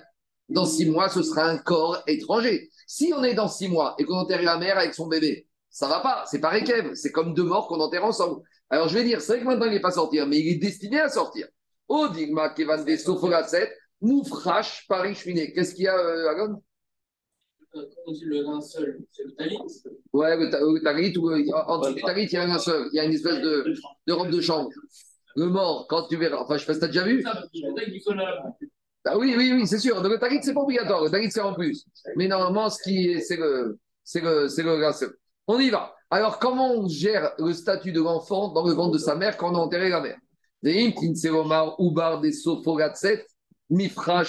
Dans 0.49 0.65
six 0.65 0.85
mois, 0.85 1.09
ce 1.09 1.23
sera 1.23 1.45
un 1.45 1.57
corps 1.57 2.03
étranger. 2.07 2.69
Si 2.85 3.13
on 3.15 3.23
est 3.23 3.33
dans 3.33 3.47
six 3.47 3.69
mois 3.69 3.95
et 3.97 4.03
qu'on 4.03 4.15
enterre 4.15 4.43
la 4.43 4.57
mère 4.57 4.77
avec 4.77 4.93
son 4.93 5.07
bébé, 5.07 5.47
ça 5.69 5.87
va 5.87 6.01
pas. 6.01 6.25
C'est 6.29 6.39
pareil 6.39 6.63
Kev. 6.63 6.93
C'est 6.95 7.11
comme 7.11 7.33
deux 7.33 7.43
morts 7.43 7.67
qu'on 7.67 7.79
enterre 7.79 8.05
ensemble. 8.05 8.41
Alors, 8.69 8.89
je 8.89 8.95
vais 8.95 9.03
dire, 9.05 9.21
c'est 9.21 9.33
vrai 9.33 9.41
que 9.41 9.45
maintenant, 9.45 9.65
il 9.65 9.71
n'est 9.71 9.79
pas 9.79 9.91
sortir, 9.91 10.27
mais 10.27 10.39
il 10.39 10.47
est 10.49 10.57
destiné 10.57 10.99
à 10.99 11.09
sortir. 11.09 11.47
Odigma, 11.87 12.49
Kevan 12.49 12.83
des 12.83 12.97
Soforaset, 12.97 13.73
Moufrash, 14.01 14.85
Paris 14.87 15.15
Cheminé. 15.15 15.53
Qu'est-ce 15.53 15.73
qu'il 15.73 15.85
y 15.85 15.87
a, 15.87 15.97
euh, 15.97 16.29
Agon? 16.29 16.61
On 18.05 18.11
dit 18.11 18.25
le 18.25 18.41
linceul, 18.41 18.99
c'est 19.11 19.23
le 19.23 19.33
talit? 19.33 19.57
Ouais, 20.13 20.35
le, 20.37 20.81
talit, 20.83 21.17
ou, 21.17 21.31
entre 21.67 21.89
le 21.89 22.01
talit, 22.01 22.25
il 22.25 22.33
y 22.33 22.37
a 22.37 22.43
un 22.43 22.47
linceul, 22.47 22.89
il 22.91 22.97
y 22.97 22.99
a 22.99 23.05
une 23.05 23.13
espèce 23.13 23.39
de, 23.41 23.73
de 24.07 24.13
robe 24.13 24.29
de 24.29 24.41
chambre. 24.41 24.69
Le 25.35 25.45
mort, 25.47 25.85
quand 25.87 26.07
tu 26.07 26.17
verras, 26.17 26.37
enfin, 26.41 26.57
je 26.57 26.61
sais 26.61 26.67
pas 26.67 26.73
si 26.73 26.79
tu 26.79 26.85
as 26.85 26.87
déjà 26.87 27.03
vu. 27.03 27.23
Ah 29.05 29.17
oui, 29.17 29.35
oui, 29.37 29.51
oui, 29.53 29.67
c'est 29.67 29.79
sûr. 29.79 30.01
Donc, 30.01 30.11
le 30.11 30.19
talit, 30.19 30.39
c'est 30.41 30.53
pas 30.53 30.61
obligatoire. 30.61 31.03
Le 31.03 31.09
talit, 31.09 31.31
c'est 31.31 31.41
en 31.41 31.53
plus. 31.53 31.85
Mais 32.15 32.27
normalement, 32.27 32.69
ce 32.69 32.81
qui 32.81 33.21
c'est 33.21 33.37
le, 33.37 33.79
c'est 34.03 34.21
le, 34.21 34.47
c'est 34.47 34.63
le 34.63 34.79
linceul. 34.79 35.15
On 35.47 35.59
y 35.59 35.69
va. 35.69 35.93
Alors, 36.09 36.39
comment 36.39 36.73
on 36.73 36.87
gère 36.87 37.33
le 37.37 37.53
statut 37.53 37.91
de 37.91 38.01
l'enfant 38.01 38.49
dans 38.49 38.65
le 38.65 38.73
ventre 38.73 38.93
de 38.93 38.97
sa 38.97 39.15
mère 39.15 39.37
quand 39.37 39.51
on 39.51 39.55
a 39.55 39.59
enterré 39.59 39.89
la 39.89 40.01
mère? 40.01 40.17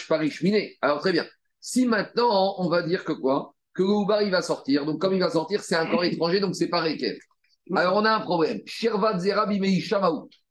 Parishmine. 0.08 0.68
Alors, 0.82 1.00
très 1.00 1.12
bien. 1.12 1.24
Si 1.60 1.86
maintenant, 1.86 2.54
on 2.58 2.68
va 2.68 2.82
dire 2.82 3.04
que 3.04 3.12
quoi? 3.12 3.54
Que 3.74 3.82
le 3.82 4.24
il 4.24 4.30
va 4.30 4.42
sortir. 4.42 4.84
Donc, 4.84 5.00
comme 5.00 5.14
il 5.14 5.20
va 5.20 5.30
sortir, 5.30 5.62
c'est 5.62 5.76
un 5.76 5.86
corps 5.86 6.04
étranger, 6.04 6.40
donc 6.40 6.56
c'est 6.56 6.68
pas 6.68 6.80
Rekev. 6.80 7.18
Alors, 7.74 7.96
on 7.96 8.04
a 8.04 8.12
un 8.12 8.20
problème. 8.20 8.60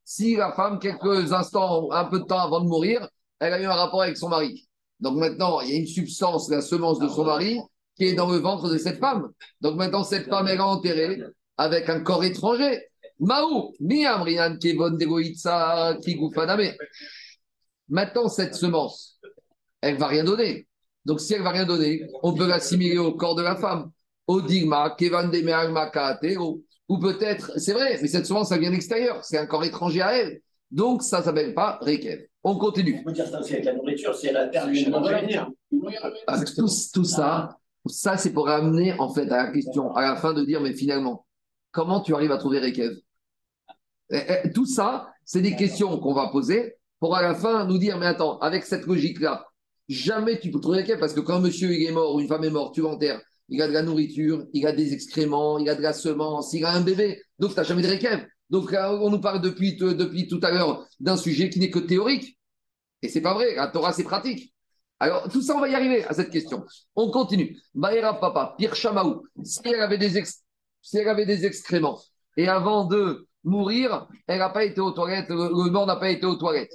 Si 0.04 0.36
la 0.36 0.54
femme, 0.54 0.80
quelques 0.80 1.34
instants, 1.34 1.92
un 1.92 2.06
peu 2.06 2.20
de 2.20 2.26
temps 2.26 2.40
avant 2.40 2.62
de 2.62 2.68
mourir, 2.68 3.08
elle 3.40 3.54
a 3.54 3.62
eu 3.62 3.66
un 3.66 3.74
rapport 3.74 4.02
avec 4.04 4.18
son 4.18 4.30
mari. 4.30 4.68
Donc 5.00 5.18
maintenant, 5.18 5.62
il 5.62 5.70
y 5.70 5.74
a 5.74 5.76
une 5.78 5.88
substance, 5.88 6.50
la 6.50 6.62
semence 6.62 7.00
de 7.00 7.08
son 7.08 7.26
mari, 7.26 7.60
qui 7.96 8.06
est 8.06 8.14
dans 8.14 8.30
le 8.32 8.38
ventre 8.38 8.70
de 8.70 8.78
cette 8.78 9.00
femme. 9.00 9.30
Donc 9.62 9.76
maintenant, 9.76 10.04
cette 10.04 10.28
femme, 10.28 10.48
elle 10.48 10.58
est 10.58 10.62
enterrée 10.62 11.22
avec 11.58 11.90
un 11.90 12.02
corps 12.02 12.24
étranger. 12.24 12.82
Maou, 13.20 13.74
Maintenant, 17.90 18.30
cette 18.30 18.54
semence, 18.54 19.20
elle 19.82 19.98
va 19.98 20.08
rien 20.08 20.24
donner. 20.24 20.67
Donc, 21.08 21.22
si 21.22 21.34
elle 21.34 21.40
ne 21.40 21.46
va 21.46 21.52
rien 21.52 21.66
donner, 21.66 22.06
on 22.22 22.34
peut 22.34 22.46
l'assimiler 22.46 22.98
au 22.98 23.14
corps 23.14 23.36
de 23.36 23.42
la 23.42 23.56
femme. 23.56 23.92
Au 24.28 24.42
digma, 24.42 24.94
kevan 24.98 25.32
ou 26.90 27.00
peut-être, 27.00 27.52
c'est 27.58 27.72
vrai, 27.72 27.98
mais 28.02 28.10
cette 28.10 28.26
semence, 28.26 28.50
ça 28.50 28.58
vient 28.58 28.70
de 28.70 28.76
l'extérieur. 28.76 29.24
C'est 29.24 29.38
un 29.38 29.46
corps 29.46 29.64
étranger 29.64 30.02
à 30.02 30.18
elle. 30.18 30.42
Donc, 30.70 31.04
ça 31.04 31.20
ne 31.20 31.24
s'appelle 31.24 31.54
pas 31.54 31.80
Rekev. 31.82 32.28
On 32.44 32.58
continue. 32.58 32.98
On 33.00 33.04
peut 33.06 33.14
dire 33.14 33.28
ça 33.28 33.40
aussi 33.40 33.54
avec 33.54 33.66
la 33.66 33.74
nourriture, 33.74 34.14
si 34.14 34.28
elle 34.28 34.36
a 34.36 34.48
perdu 34.48 34.80
une 34.80 34.94
ah, 36.28 36.44
tout, 36.44 36.68
tout 36.94 37.04
ça, 37.06 37.58
ça 37.86 38.18
c'est 38.18 38.34
pour 38.34 38.50
amener 38.50 38.94
en 39.00 39.10
fait 39.14 39.32
à 39.32 39.46
la 39.46 39.52
question, 39.52 39.96
à 39.96 40.02
la 40.02 40.16
fin 40.18 40.34
de 40.34 40.44
dire, 40.44 40.60
mais 40.60 40.74
finalement, 40.74 41.26
comment 41.72 42.02
tu 42.02 42.14
arrives 42.14 42.32
à 42.34 42.38
trouver 42.38 42.60
Rekev? 42.60 42.98
Eh, 44.12 44.20
eh, 44.44 44.52
Tout 44.52 44.66
ça, 44.66 45.10
c'est 45.24 45.42
des 45.42 45.56
questions 45.56 45.98
qu'on 46.00 46.14
va 46.14 46.28
poser 46.30 46.76
pour 47.00 47.16
à 47.16 47.22
la 47.22 47.34
fin 47.34 47.66
nous 47.66 47.78
dire, 47.78 47.98
mais 47.98 48.08
attends, 48.08 48.40
avec 48.40 48.66
cette 48.66 48.86
logique-là, 48.86 49.47
Jamais 49.90 50.40
tu 50.40 50.52
peux 50.52 50.60
trouver 50.60 50.84
quelqu'un 50.84 51.00
parce 51.00 51.14
que 51.14 51.22
quand 51.22 51.36
un 51.36 51.40
monsieur 51.40 51.72
est 51.72 51.92
mort 51.92 52.16
ou 52.16 52.20
une 52.20 52.28
femme 52.28 52.44
est 52.44 52.50
morte, 52.50 52.76
tu 52.76 52.82
l'enterres. 52.82 53.22
Il 53.50 53.62
a 53.62 53.68
de 53.68 53.74
la 53.74 53.82
nourriture, 53.82 54.46
il 54.54 54.68
a 54.68 54.74
des 54.74 54.94
excréments, 54.94 55.58
il 55.58 55.70
a 55.70 55.76
de 55.76 55.82
la 55.82 55.94
semence, 55.94 56.52
il 56.54 56.66
a 56.66 56.72
un 56.72 56.82
bébé. 56.82 57.22
Donc, 57.40 57.52
tu 57.52 57.58
n'as 57.58 57.64
jamais 57.64 57.82
de 57.82 57.88
réquem. 57.88 58.28
Donc, 58.50 58.74
on 58.74 59.10
nous 59.10 59.22
parle 59.22 59.42
depuis, 59.42 59.78
tout 59.78 60.40
à 60.44 60.52
l'heure 60.52 60.86
d'un 61.00 61.16
sujet 61.16 61.50
qui 61.50 61.60
n'est 61.60 61.70
que 61.70 61.80
théorique. 61.80 62.38
Et 63.02 63.08
c'est 63.08 63.22
pas 63.22 63.34
vrai. 63.34 63.56
La 63.56 63.68
Torah, 63.68 63.94
c'est 63.94 64.04
pratique. 64.04 64.54
Alors, 65.00 65.30
tout 65.30 65.42
ça, 65.42 65.56
on 65.56 65.62
va 65.62 65.70
y 65.70 65.76
arriver 65.76 66.04
à 66.04 66.14
cette 66.14 66.32
question. 66.32 66.66
On 66.96 67.10
continue. 67.12 67.58
Baïra 67.74 68.20
papa, 68.20 68.56
Pierre 68.58 68.76
Chamaou, 68.76 69.24
si 69.44 69.60
si 69.62 70.98
elle 70.98 71.10
avait 71.10 71.26
des 71.26 71.46
excréments 71.46 72.02
et 72.36 72.48
avant 72.48 72.86
de 72.86 73.28
mourir, 73.44 74.08
elle 74.26 74.40
n'a 74.40 74.50
pas 74.50 74.66
été 74.66 74.82
aux 74.82 74.92
toilettes, 74.92 75.30
le 75.30 75.70
mort 75.70 75.86
n'a 75.86 75.98
pas 75.98 76.10
été 76.10 76.26
aux 76.26 76.36
toilettes. 76.36 76.74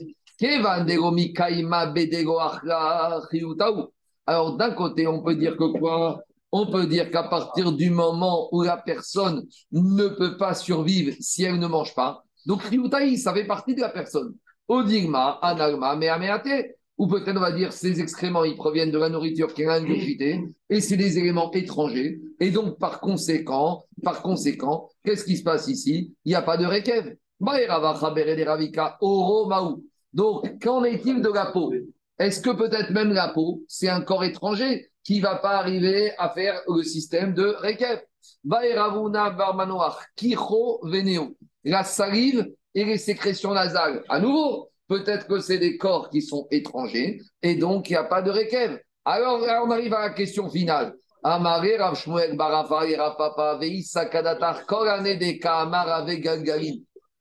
Alors, 4.26 4.56
d'un 4.56 4.70
côté, 4.72 5.06
on 5.06 5.22
peut 5.22 5.36
dire 5.36 5.56
que 5.56 5.78
quoi? 5.78 6.20
On 6.50 6.66
peut 6.66 6.86
dire 6.86 7.10
qu'à 7.10 7.22
partir 7.22 7.72
du 7.72 7.90
moment 7.90 8.48
où 8.52 8.62
la 8.62 8.76
personne 8.76 9.46
ne 9.70 10.08
peut 10.08 10.36
pas 10.36 10.54
survivre 10.54 11.14
si 11.20 11.44
elle 11.44 11.58
ne 11.58 11.66
mange 11.66 11.94
pas, 11.94 12.24
donc 12.44 12.62
Riutaï, 12.62 13.18
ça 13.18 13.32
fait 13.32 13.46
partie 13.46 13.74
de 13.74 13.80
la 13.80 13.88
personne. 13.88 14.34
Odigma, 14.68 15.38
Analma, 15.42 15.94
Meameate. 15.96 16.76
Ou 16.98 17.06
peut-être 17.06 17.36
on 17.36 17.40
va 17.40 17.52
dire 17.52 17.72
ces 17.72 18.00
excréments, 18.00 18.44
ils 18.44 18.54
proviennent 18.54 18.90
de 18.90 18.98
la 18.98 19.08
nourriture 19.08 19.54
qui 19.54 19.62
est 19.62 19.66
ingurgitée, 19.66 20.44
et 20.68 20.80
c'est 20.80 20.96
des 20.96 21.18
éléments 21.18 21.50
étrangers. 21.52 22.20
Et 22.38 22.50
donc, 22.50 22.78
par 22.78 23.00
conséquent, 23.00 23.86
par 24.04 24.22
conséquent, 24.22 24.88
qu'est-ce 25.04 25.24
qui 25.24 25.36
se 25.36 25.42
passe 25.42 25.68
ici? 25.68 26.14
Il 26.24 26.28
n'y 26.28 26.34
a 26.34 26.42
pas 26.42 26.56
de 26.56 26.66
rekev. 26.66 27.16
Donc, 30.12 30.62
qu'en 30.62 30.84
est-il 30.84 31.22
de 31.22 31.28
la 31.28 31.46
peau? 31.46 31.72
Est-ce 32.18 32.40
que 32.40 32.50
peut-être 32.50 32.90
même 32.90 33.12
la 33.12 33.28
peau, 33.28 33.62
c'est 33.68 33.88
un 33.88 34.02
corps 34.02 34.24
étranger 34.24 34.90
qui 35.02 35.18
ne 35.18 35.22
va 35.22 35.36
pas 35.36 35.56
arriver 35.56 36.12
à 36.18 36.30
faire 36.30 36.60
le 36.68 36.82
système 36.82 37.34
de 37.34 37.56
rekev? 37.58 38.00
La 41.64 41.84
salive 41.84 42.52
et 42.74 42.84
les 42.84 42.98
sécrétions 42.98 43.54
nasales. 43.54 44.02
À 44.08 44.20
nouveau, 44.20 44.68
peut-être 44.88 45.26
que 45.26 45.40
c'est 45.40 45.58
des 45.58 45.76
corps 45.76 46.10
qui 46.10 46.22
sont 46.22 46.46
étrangers 46.50 47.20
et 47.42 47.54
donc 47.56 47.88
il 47.88 47.94
n'y 47.94 47.96
a 47.96 48.04
pas 48.04 48.22
de 48.22 48.30
rekev. 48.30 48.78
Alors 49.04 49.40
on 49.64 49.70
arrive 49.70 49.94
à 49.94 50.02
la 50.02 50.10
question 50.10 50.48
finale. 50.48 50.94
Amare 51.24 51.78
Rav 51.78 51.94
Shmuel 51.96 52.36
Rapapa 52.38 53.58
Sakadatar 53.84 54.66
de 54.66 55.32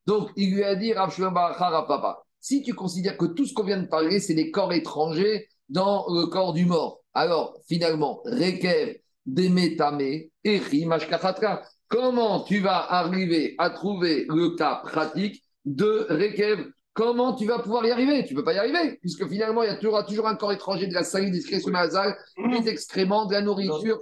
Donc 0.08 0.30
il 0.36 0.56
lui 0.56 0.64
a 0.64 0.76
dit 0.76 0.94
Rav 0.94 1.14
Shmuel 1.14 1.34
Rapapa, 1.34 2.24
si 2.42 2.64
tu 2.64 2.74
considères 2.74 3.18
que 3.18 3.26
tout 3.26 3.46
ce 3.46 3.54
qu'on 3.54 3.64
vient 3.64 3.82
de 3.82 3.88
parler, 3.88 4.20
c'est 4.20 4.34
des 4.34 4.52
corps 4.52 4.74
étrangers 4.74 5.48
dans 5.70 6.06
le 6.10 6.26
corps 6.26 6.54
du 6.54 6.66
mort, 6.66 7.00
alors 7.14 7.56
finalement, 7.68 8.22
Rekev, 8.26 8.98
Demetame, 9.26 10.24
Eri, 10.44 10.86
Mashkachatra, 10.86 11.62
comment 11.88 12.44
tu 12.44 12.60
vas 12.60 12.92
arriver 12.92 13.56
à 13.58 13.70
trouver 13.70 14.26
le 14.28 14.56
cas 14.56 14.82
pratique 14.84 15.44
de 15.64 16.08
Rekev? 16.10 16.66
Comment 16.94 17.34
tu 17.36 17.46
vas 17.46 17.60
pouvoir 17.60 17.86
y 17.86 17.92
arriver? 17.92 18.26
Tu 18.26 18.34
ne 18.34 18.40
peux 18.40 18.44
pas 18.44 18.54
y 18.54 18.58
arriver, 18.58 18.98
puisque 19.00 19.26
finalement, 19.30 19.64
il 19.64 19.78
y 19.82 19.88
aura 19.88 20.04
toujours 20.04 20.28
un 20.28 20.36
corps 20.36 20.52
étranger 20.52 20.88
de 20.88 20.94
la 20.94 21.06
salive, 21.06 21.32
des 21.32 21.40
excréments 21.40 21.80
nasales, 21.80 22.18
des 22.52 22.68
excréments, 22.68 23.26
de 23.28 23.34
la 23.34 23.42
nourriture. 23.42 23.98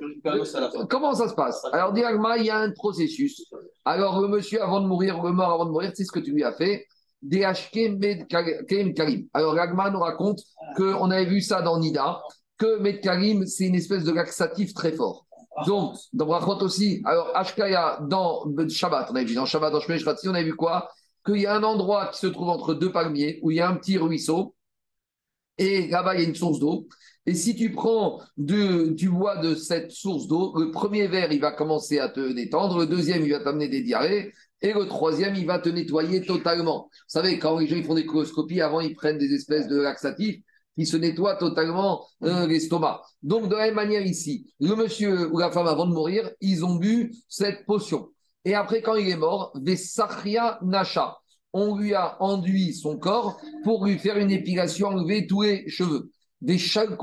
Comment 0.90 1.14
ça 1.14 1.30
se 1.30 1.36
passe? 1.36 1.62
Alors, 1.72 1.94
directement, 1.94 2.34
il 2.34 2.46
y 2.46 2.50
a 2.50 2.58
un 2.58 2.72
processus. 2.72 3.46
Alors, 3.86 4.20
le 4.20 4.28
monsieur, 4.28 4.64
avant 4.64 4.82
de 4.82 4.88
mourir, 4.88 5.22
le 5.22 5.32
mort 5.32 5.52
avant 5.52 5.66
de 5.66 5.70
mourir, 5.72 5.92
c'est 5.94 6.04
ce 6.04 6.12
que 6.12 6.20
tu 6.20 6.32
lui 6.32 6.44
as 6.44 6.54
fait. 6.54 6.88
Alors, 9.34 9.54
l'Agma 9.54 9.90
nous 9.90 10.00
raconte 10.00 10.40
qu'on 10.76 11.12
avait 11.12 11.26
vu 11.26 11.42
ça 11.42 11.62
dans 11.62 11.80
Nida, 11.80 12.22
que 12.58 12.80
Medkalim, 12.80 13.46
c'est 13.46 13.66
une 13.66 13.76
espèce 13.76 14.04
de 14.04 14.12
laxatif 14.12 14.74
très 14.74 14.92
fort. 14.92 15.26
Donc, 15.66 15.96
dans 16.14 16.26
Brachot 16.26 16.64
aussi, 16.64 17.02
alors 17.06 17.36
Ashkaya, 17.36 18.00
dans 18.08 18.46
Shabbat, 18.70 19.10
on 19.12 19.16
avait 19.16 19.26
vu, 19.26 19.36
dans 19.36 19.46
Shabbat, 19.46 19.74
dans 19.74 19.82
Shmei 19.82 19.98
on 20.26 20.34
avait 20.34 20.44
vu 20.44 20.56
quoi? 20.56 20.90
Qu'il 21.26 21.42
y 21.42 21.46
a 21.46 21.56
un 21.56 21.64
endroit 21.64 22.08
qui 22.08 22.20
se 22.20 22.28
trouve 22.28 22.50
entre 22.50 22.74
deux 22.74 22.92
palmiers 22.92 23.40
où 23.42 23.52
il 23.52 23.58
y 23.58 23.60
a 23.60 23.70
un 23.70 23.76
petit 23.76 23.98
ruisseau 23.98 24.56
et 25.58 25.88
là-bas 25.88 26.16
il 26.16 26.22
y 26.22 26.26
a 26.26 26.28
une 26.28 26.36
source 26.36 26.60
d'eau. 26.60 26.88
Et 27.26 27.36
si 27.36 27.56
tu 27.56 27.72
prends 27.72 28.22
du, 28.38 29.10
bois 29.10 29.38
de 29.38 29.54
cette 29.54 29.92
source 29.92 30.28
d'eau, 30.28 30.58
le 30.58 30.72
premier 30.72 31.08
verre 31.08 31.32
il 31.32 31.42
va 31.42 31.52
commencer 31.52 32.00
à 32.00 32.08
te 32.08 32.32
détendre, 32.32 32.80
le 32.80 32.88
deuxième 32.88 33.24
il 33.24 33.32
va 33.32 33.42
t'amener 33.42 33.68
des 33.68 33.82
diarrhées 33.82 34.34
et 34.62 34.74
le 34.74 34.88
troisième 34.88 35.36
il 35.36 35.46
va 35.46 35.60
te 35.60 35.70
nettoyer 35.70 36.26
totalement. 36.26 36.90
Vous 36.92 37.04
savez, 37.08 37.40
quand 37.40 37.58
les 37.60 37.68
gens 37.68 37.82
font 37.84 37.96
des 37.96 38.06
coloscopies, 38.06 38.62
avant 38.62 38.82
ils 38.82 38.96
prennent 38.96 39.18
des 39.18 39.34
espèces 39.34 39.68
de 39.68 39.80
laxatifs 39.80 40.42
qui 40.78 40.86
se 40.86 40.98
nettoient 40.98 41.36
totalement 41.36 42.06
euh, 42.24 42.48
l'estomac. 42.48 43.02
Donc 43.22 43.50
de 43.50 43.56
la 43.56 43.66
même 43.66 43.76
manière 43.76 44.06
ici, 44.06 44.54
le 44.60 44.76
monsieur 44.76 45.30
ou 45.32 45.38
la 45.38 45.52
femme 45.52 45.68
avant 45.68 45.86
de 45.86 45.94
mourir, 45.94 46.30
ils 46.42 46.64
ont 46.64 46.76
bu 46.76 47.14
cette 47.28 47.66
potion. 47.66 48.10
Et 48.46 48.56
après, 48.56 48.82
quand 48.82 48.96
il 48.96 49.10
est 49.10 49.18
mort, 49.18 49.52
Vesachria 49.62 50.60
Nasha, 50.62 51.18
on 51.52 51.76
lui 51.76 51.94
a 51.94 52.22
enduit 52.22 52.74
son 52.74 52.98
corps 52.98 53.42
pour 53.64 53.86
lui 53.86 53.98
faire 53.98 54.18
une 54.18 54.32
épilation, 54.32 54.88
enlever 54.88 55.28
tous 55.28 55.42
les 55.42 55.68
cheveux. 55.68 56.12
Des 56.42 56.58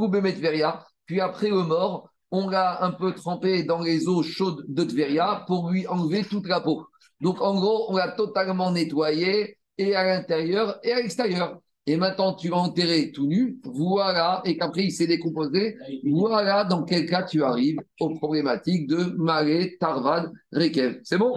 Bemetveria, 0.09 0.87
puis 1.05 1.21
après 1.21 1.51
le 1.51 1.63
mort, 1.63 2.09
on 2.31 2.49
l'a 2.49 2.83
un 2.85 2.93
peu 2.93 3.13
trempé 3.13 3.63
dans 3.65 3.81
les 3.81 4.09
eaux 4.09 4.23
chaudes 4.23 4.65
de 4.69 4.85
Tveria 4.85 5.45
pour 5.47 5.71
lui 5.71 5.87
enlever 5.87 6.25
toute 6.25 6.49
la 6.49 6.61
peau. 6.61 6.87
Donc 7.21 7.41
en 7.41 7.55
gros, 7.55 7.91
on 7.91 7.97
l'a 7.97 8.13
totalement 8.13 8.71
nettoyé 8.71 9.59
et 9.79 9.95
à 9.95 10.05
l'intérieur 10.05 10.79
et 10.83 10.93
à 10.93 10.97
l'extérieur 10.97 11.61
et 11.89 11.97
maintenant 11.97 12.35
tu 12.35 12.49
vas 12.49 12.57
enterrer 12.57 13.13
tout 13.13 13.27
nu, 13.27 13.61
voilà, 13.65 14.43
et 14.45 14.57
qu'après 14.57 14.85
il 14.85 14.91
s'est 14.91 15.07
décomposé, 15.07 15.77
voilà 16.05 16.65
dans 16.65 16.83
quel 16.83 17.07
cas 17.07 17.23
tu 17.23 17.45
arrives 17.45 17.79
aux 18.01 18.15
problématiques 18.17 18.89
de 18.89 18.97
Maré, 19.17 19.77
Tarvad, 19.79 20.33
Rekev. 20.53 21.01
C'est 21.05 21.17
bon? 21.17 21.33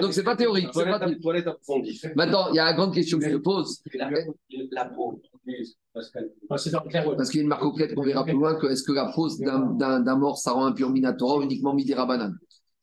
Donc 0.00 0.12
c'est 0.12 0.24
pas 0.24 0.34
théorique. 0.34 0.68
C'est 0.72 0.84
pas... 0.84 1.00
Maintenant, 2.16 2.48
il 2.50 2.56
y 2.56 2.58
a 2.58 2.70
une 2.70 2.76
grande 2.76 2.92
question 2.92 3.18
que 3.18 3.28
je 3.28 3.36
te 3.36 3.42
pose. 3.42 3.82
La 4.72 4.86
peau. 4.86 5.22
Parce 6.48 6.64
qu'il 6.64 6.72
y 6.72 7.38
a 7.38 7.42
une 7.42 7.48
marque 7.48 7.62
concrète 7.62 7.94
qu'on 7.94 8.02
verra 8.02 8.24
plus 8.24 8.32
loin 8.32 8.56
que 8.56 8.66
est-ce 8.66 8.82
que 8.82 8.92
la 8.92 9.12
pose 9.14 9.38
d'un 9.38 10.16
mort, 10.16 10.38
ça 10.38 10.52
rend 10.52 10.66
impur 10.66 10.90
Minatora 10.90 11.38
ou 11.38 11.42
uniquement 11.42 11.72
Midira 11.72 12.04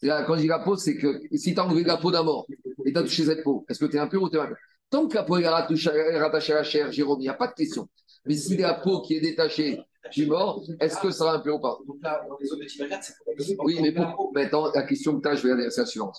Quand 0.02 0.36
je 0.36 0.42
dis 0.42 0.48
la 0.48 0.60
peau, 0.60 0.76
c'est 0.76 0.98
que 0.98 1.22
si 1.34 1.54
tu 1.54 1.60
as 1.60 1.66
enlevé 1.66 1.84
la 1.84 1.98
peau 1.98 2.12
d'un 2.12 2.24
mort 2.24 2.48
et 2.86 2.92
tu 2.92 2.98
as 2.98 3.04
touché 3.04 3.26
cette 3.26 3.44
peau, 3.44 3.66
est-ce 3.70 3.80
que 3.80 3.86
tu 3.86 3.98
es 3.98 4.00
impur 4.00 4.24
ou 4.24 4.30
tu 4.30 4.38
es 4.38 4.40
impur 4.40 4.58
Tant 4.90 5.08
que 5.08 5.16
la 5.16 5.24
peau 5.24 5.38
est 5.38 5.48
rattachée 5.48 6.54
à 6.54 6.56
la 6.58 6.64
chair, 6.64 6.92
Jérôme, 6.92 7.20
il 7.20 7.24
n'y 7.24 7.30
a 7.30 7.34
pas 7.34 7.48
de 7.48 7.54
question. 7.54 7.88
Mais 8.26 8.36
si 8.36 8.58
la 8.58 8.74
peau 8.74 9.02
qui 9.02 9.16
est 9.16 9.22
détachée 9.22 9.80
du 10.14 10.26
mort, 10.26 10.64
est-ce 10.80 11.00
que 11.00 11.12
ça 11.12 11.20
sera 11.20 11.44
peu 11.44 11.52
ou 11.52 11.60
pas? 11.60 11.78
Donc 11.88 11.98
là, 12.02 12.22
dans 12.28 12.38
les 12.58 12.68
c'est 12.68 13.56
Oui, 13.60 13.80
mais 13.82 13.94
maintenant, 14.34 14.72
la 14.74 14.84
question 14.84 15.18
que 15.18 15.22
tu 15.22 15.30
as, 15.30 15.36
je 15.36 15.48
vais 15.48 15.54
aller, 15.54 15.70
c'est 15.70 15.82
la 15.82 15.88
suivante. 15.88 16.18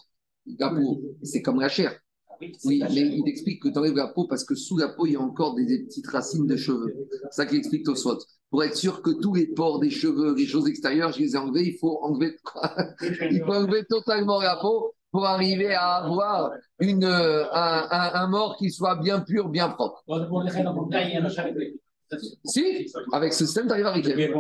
La 0.59 0.71
peau, 0.71 1.01
c'est 1.23 1.43
comme 1.43 1.61
la 1.61 1.69
chair. 1.69 1.99
Oui, 2.65 2.83
mais 2.83 3.01
il 3.01 3.29
explique 3.29 3.63
que 3.63 3.69
tu 3.69 3.79
enlèves 3.79 3.97
la 3.97 4.09
peau 4.09 4.27
parce 4.27 4.45
que 4.45 4.55
sous 4.55 4.79
la 4.79 4.89
peau, 4.89 5.07
il 5.07 5.13
y 5.13 5.17
a 5.17 5.21
encore 5.21 5.55
des, 5.55 5.85
petites 5.85 6.07
racines 6.09 6.47
de 6.47 6.57
cheveux. 6.57 7.09
C'est 7.31 7.43
ça 7.43 7.47
qu'il 7.47 7.59
explique 7.59 7.89
au 7.89 7.95
SWOT. 7.95 8.19
Pour 8.51 8.65
être 8.65 8.77
sûr 8.77 9.03
que 9.03 9.11
tous 9.11 9.35
les 9.35 9.47
pores 9.47 9.81
des 9.81 9.91
cheveux, 9.91 10.35
les 10.35 10.47
choses 10.47 10.69
extérieures, 10.69 11.13
je 11.13 11.21
les 11.21 11.35
ai 11.35 11.39
enlevés, 11.39 11.67
il 11.69 11.79
faut 11.79 11.99
enlever, 12.03 12.37
il 13.31 13.43
faut 13.45 13.53
enlever 13.53 13.85
totalement 13.89 14.41
la 14.41 14.57
peau 14.57 14.95
pour 15.11 15.27
arriver 15.27 15.73
à 15.73 15.97
avoir 15.97 16.53
une, 16.79 17.05
un, 17.05 17.89
un, 17.91 18.27
mort 18.29 18.57
qui 18.57 18.71
soit 18.71 18.97
bien 18.97 19.21
pur, 19.21 19.49
bien 19.49 19.69
propre. 19.69 20.03
Si, 22.45 22.93
avec 23.13 23.33
ce 23.33 23.47
système, 23.47 23.67
tu 23.67 23.73
arrives 23.73 23.87
à 23.87 23.91
arriver. 23.91 24.33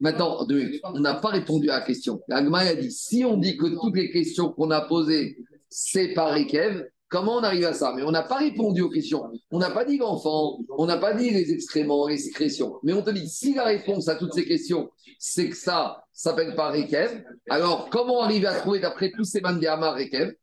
Maintenant, 0.00 0.46
on 0.84 1.00
n'a 1.00 1.14
pas 1.14 1.28
répondu 1.28 1.68
à 1.70 1.80
la 1.80 1.84
question. 1.84 2.20
L'Agma 2.28 2.60
a 2.60 2.74
dit 2.74 2.90
si 2.90 3.24
on 3.24 3.36
dit 3.36 3.56
que 3.56 3.66
toutes 3.66 3.96
les 3.96 4.10
questions 4.10 4.50
qu'on 4.50 4.70
a 4.70 4.80
posées, 4.80 5.36
c'est 5.68 6.14
par 6.14 6.36
Ekev, 6.36 6.88
Comment 7.10 7.38
on 7.38 7.42
arrive 7.42 7.64
à 7.64 7.74
ça? 7.74 7.92
Mais 7.96 8.02
on 8.04 8.12
n'a 8.12 8.22
pas 8.22 8.36
répondu 8.36 8.82
aux 8.82 8.88
questions. 8.88 9.24
On 9.50 9.58
n'a 9.58 9.70
pas 9.70 9.84
dit 9.84 9.98
l'enfant, 9.98 10.60
on 10.78 10.86
n'a 10.86 10.96
pas 10.96 11.12
dit 11.12 11.30
les 11.30 11.52
excréments, 11.52 12.06
les 12.06 12.18
sécrétions. 12.18 12.76
Mais 12.84 12.92
on 12.92 13.02
te 13.02 13.10
dit, 13.10 13.28
si 13.28 13.52
la 13.52 13.64
réponse 13.64 14.06
à 14.08 14.14
toutes 14.14 14.32
ces 14.32 14.44
questions, 14.44 14.88
c'est 15.18 15.50
que 15.50 15.56
ça 15.56 16.04
s'appelle 16.12 16.54
pas 16.54 16.70
Rekev, 16.70 17.24
alors 17.48 17.90
comment 17.90 18.22
arriver 18.22 18.46
à 18.46 18.54
trouver 18.54 18.78
d'après 18.78 19.10
tous 19.10 19.24
ces 19.24 19.40
Mandiama 19.40 19.90
Rekev? 19.90 20.34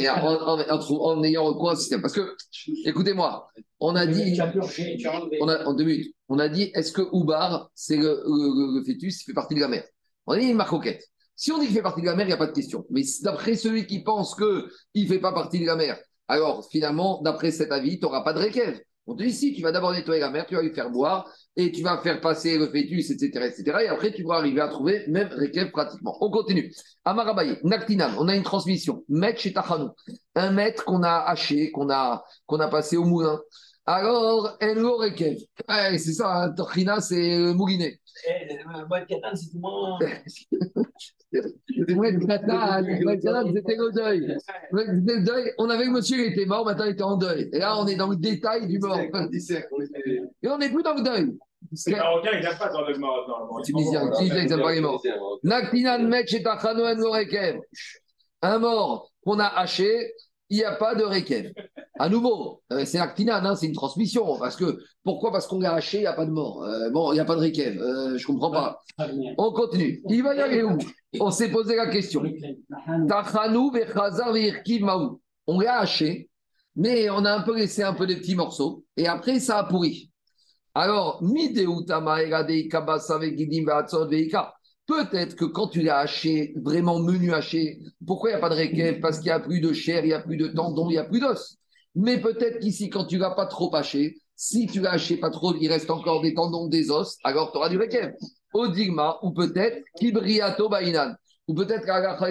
Et 0.00 0.10
en, 0.10 0.18
en, 0.18 1.22
ayant 1.22 1.44
recours 1.44 1.70
à 1.70 1.72
un 1.74 1.76
système. 1.76 2.02
Parce 2.02 2.14
que, 2.14 2.34
écoutez-moi, 2.84 3.48
on 3.78 3.94
a 3.94 4.04
dit, 4.06 4.36
on 5.40 5.48
a, 5.48 5.64
en 5.64 5.74
deux 5.74 5.84
minutes, 5.84 6.14
on 6.28 6.40
a 6.40 6.48
dit, 6.48 6.72
est-ce 6.74 6.90
que 6.90 7.02
Oubar, 7.12 7.70
c'est 7.74 7.96
le, 7.96 8.82
fœtus, 8.84 9.22
il 9.22 9.24
fait 9.26 9.32
partie 9.32 9.54
de 9.54 9.60
la 9.60 9.68
mère? 9.68 9.84
On 10.26 10.32
a 10.32 10.38
dit 10.38 10.46
une 10.46 10.56
marcoquette. 10.56 11.04
Si 11.36 11.52
on 11.52 11.58
dit 11.58 11.66
qu'il 11.66 11.74
fait 11.74 11.82
partie 11.82 12.00
de 12.00 12.06
la 12.06 12.14
mer, 12.14 12.26
il 12.26 12.28
n'y 12.28 12.34
a 12.34 12.38
pas 12.38 12.46
de 12.46 12.52
question. 12.52 12.84
Mais 12.90 13.02
d'après 13.22 13.56
celui 13.56 13.86
qui 13.86 14.02
pense 14.02 14.34
qu'il 14.34 14.64
ne 14.94 15.06
fait 15.06 15.18
pas 15.18 15.32
partie 15.32 15.60
de 15.60 15.66
la 15.66 15.76
mer, 15.76 15.98
alors 16.28 16.66
finalement, 16.70 17.20
d'après 17.22 17.50
cet 17.50 17.72
avis, 17.72 17.98
tu 17.98 18.04
n'auras 18.04 18.22
pas 18.22 18.32
de 18.32 18.38
réquève. 18.38 18.80
On 19.06 19.14
te 19.14 19.22
dit 19.22 19.32
si, 19.32 19.52
tu 19.52 19.60
vas 19.60 19.70
d'abord 19.70 19.92
nettoyer 19.92 20.20
la 20.20 20.30
mer, 20.30 20.46
tu 20.46 20.54
vas 20.54 20.62
lui 20.62 20.72
faire 20.72 20.90
boire, 20.90 21.30
et 21.56 21.70
tu 21.70 21.82
vas 21.82 21.98
faire 21.98 22.20
passer 22.20 22.56
le 22.56 22.66
fœtus, 22.66 23.10
etc., 23.10 23.46
etc. 23.46 23.78
Et 23.84 23.88
après, 23.88 24.12
tu 24.12 24.24
vas 24.24 24.36
arriver 24.36 24.60
à 24.60 24.68
trouver 24.68 25.04
même 25.08 25.28
réquève 25.28 25.70
pratiquement. 25.70 26.16
On 26.20 26.30
continue. 26.30 26.72
Amarabaye, 27.04 27.58
Naktinam, 27.64 28.14
on 28.18 28.28
a 28.28 28.34
une 28.34 28.42
transmission. 28.42 29.04
Maître 29.08 29.40
chez 29.40 29.52
Un 30.34 30.50
maître 30.52 30.84
qu'on 30.84 31.02
a 31.02 31.24
haché, 31.26 31.70
qu'on 31.70 31.90
a, 31.90 32.24
qu'on 32.46 32.60
a 32.60 32.68
passé 32.68 32.96
au 32.96 33.04
moulin. 33.04 33.38
Alors, 33.84 34.56
Enlo 34.62 34.96
Rekev. 34.96 35.36
c'est 35.68 36.12
ça, 36.14 36.44
hein, 36.44 36.52
Torchina, 36.52 37.00
c'est 37.02 37.34
euh, 37.34 37.52
le 37.52 37.90
c'est 38.14 39.50
tout 39.50 39.58
moins. 39.58 39.98
Moi, 41.88 42.10
le 42.12 42.26
Katan, 42.26 42.84
c'était 43.52 43.76
le 43.76 43.92
deuil. 43.92 44.36
C'était 44.38 45.14
le 45.16 45.24
deuil. 45.24 45.52
On 45.58 45.68
avait 45.68 45.86
le 45.86 45.90
monsieur, 45.90 46.18
il 46.18 46.32
était 46.32 46.46
mort, 46.46 46.64
maintenant 46.64 46.84
il 46.84 46.92
était 46.92 47.02
en 47.02 47.16
deuil. 47.16 47.50
Et 47.52 47.58
là, 47.58 47.76
on 47.78 47.86
est 47.86 47.96
dans 47.96 48.08
le 48.08 48.16
détail 48.16 48.68
du 48.68 48.78
mort. 48.78 48.98
Et 48.98 50.48
on 50.48 50.58
n'est 50.58 50.70
plus 50.70 50.82
dans 50.82 50.94
le 50.94 51.02
deuil. 51.02 51.36
C'est 51.72 51.92
marocain, 51.92 52.30
il 52.34 52.40
n'y 52.40 52.46
a 52.46 52.54
pas 52.54 52.68
dans 52.68 52.86
le 52.86 52.96
mort. 52.98 53.60
Tunisien, 53.64 54.10
Tunisien, 54.10 54.44
ils 54.44 54.62
pas 54.62 54.72
les 54.72 54.80
morts. 54.80 55.02
Naktinan 55.42 56.08
Met 56.08 56.26
Rekev. 56.26 57.60
Un 58.42 58.58
mort 58.58 59.10
qu'on 59.24 59.38
a 59.38 59.46
haché, 59.46 60.12
il 60.50 60.58
n'y 60.58 60.64
a 60.64 60.74
pas 60.76 60.94
de 60.94 61.04
Rekev. 61.04 61.52
À 61.98 62.08
nouveau, 62.08 62.62
euh, 62.72 62.84
c'est 62.84 62.98
actinane, 62.98 63.46
hein, 63.46 63.54
c'est 63.54 63.66
une 63.66 63.72
transmission. 63.74 64.38
Parce 64.38 64.56
que, 64.56 64.78
pourquoi? 65.04 65.30
Parce 65.30 65.46
qu'on 65.46 65.60
l'a 65.60 65.74
haché, 65.74 65.98
il 65.98 66.02
n'y 66.02 66.06
a 66.06 66.12
pas 66.12 66.26
de 66.26 66.30
mort. 66.30 66.64
Euh, 66.64 66.90
bon, 66.90 67.12
il 67.12 67.14
n'y 67.14 67.20
a 67.20 67.24
pas 67.24 67.36
de 67.36 67.40
Rekev. 67.40 67.80
Euh, 67.80 68.18
je 68.18 68.26
ne 68.26 68.32
comprends 68.32 68.50
pas. 68.50 68.82
On 69.38 69.52
continue. 69.52 70.02
Il 70.08 70.22
va 70.22 70.34
y 70.34 70.40
aller 70.40 70.62
où? 70.62 70.76
On 71.20 71.30
s'est 71.30 71.50
posé 71.50 71.76
la 71.76 71.86
question. 71.86 72.22
On 75.46 75.60
l'a 75.60 75.80
haché, 75.80 76.30
mais 76.74 77.08
on 77.10 77.24
a 77.24 77.32
un 77.32 77.42
peu 77.42 77.56
laissé 77.56 77.82
un 77.82 77.94
peu 77.94 78.06
des 78.06 78.16
petits 78.16 78.34
morceaux. 78.34 78.84
Et 78.96 79.06
après, 79.06 79.38
ça 79.38 79.58
a 79.58 79.64
pourri. 79.64 80.10
Alors, 80.74 81.22
Peut-être 84.86 85.34
que 85.34 85.46
quand 85.46 85.68
tu 85.68 85.82
l'as 85.82 85.98
haché, 85.98 86.52
vraiment 86.56 86.98
menu 86.98 87.32
haché, 87.32 87.80
pourquoi 88.06 88.30
il 88.30 88.32
n'y 88.34 88.38
a 88.38 88.40
pas 88.40 88.50
de 88.50 88.54
réquel 88.54 89.00
Parce 89.00 89.18
qu'il 89.18 89.26
n'y 89.26 89.32
a 89.32 89.40
plus 89.40 89.60
de 89.60 89.72
chair, 89.72 90.04
il 90.04 90.08
n'y 90.08 90.12
a 90.12 90.20
plus 90.20 90.36
de 90.36 90.48
tendons, 90.48 90.90
il 90.90 90.92
n'y 90.92 90.98
a 90.98 91.04
plus 91.04 91.20
d'os. 91.20 91.56
Mais 91.94 92.20
peut-être 92.20 92.58
qu'ici, 92.58 92.90
quand 92.90 93.06
tu 93.06 93.16
ne 93.16 93.20
l'as 93.20 93.30
pas 93.30 93.46
trop 93.46 93.74
haché, 93.74 94.18
si 94.36 94.66
tu 94.66 94.80
l'as 94.80 94.92
haché 94.92 95.16
pas 95.16 95.30
trop, 95.30 95.54
il 95.54 95.68
reste 95.68 95.90
encore 95.90 96.20
des 96.20 96.34
tendons, 96.34 96.66
des 96.66 96.90
os, 96.90 97.16
alors 97.24 97.52
tu 97.52 97.58
auras 97.58 97.70
du 97.70 97.78
réquel. 97.78 98.14
Odigma, 98.52 99.18
ou 99.22 99.32
peut-être 99.32 99.82
Kibriato 99.96 100.68
Bainan. 100.68 101.14
Ou 101.46 101.54
peut-être 101.54 101.86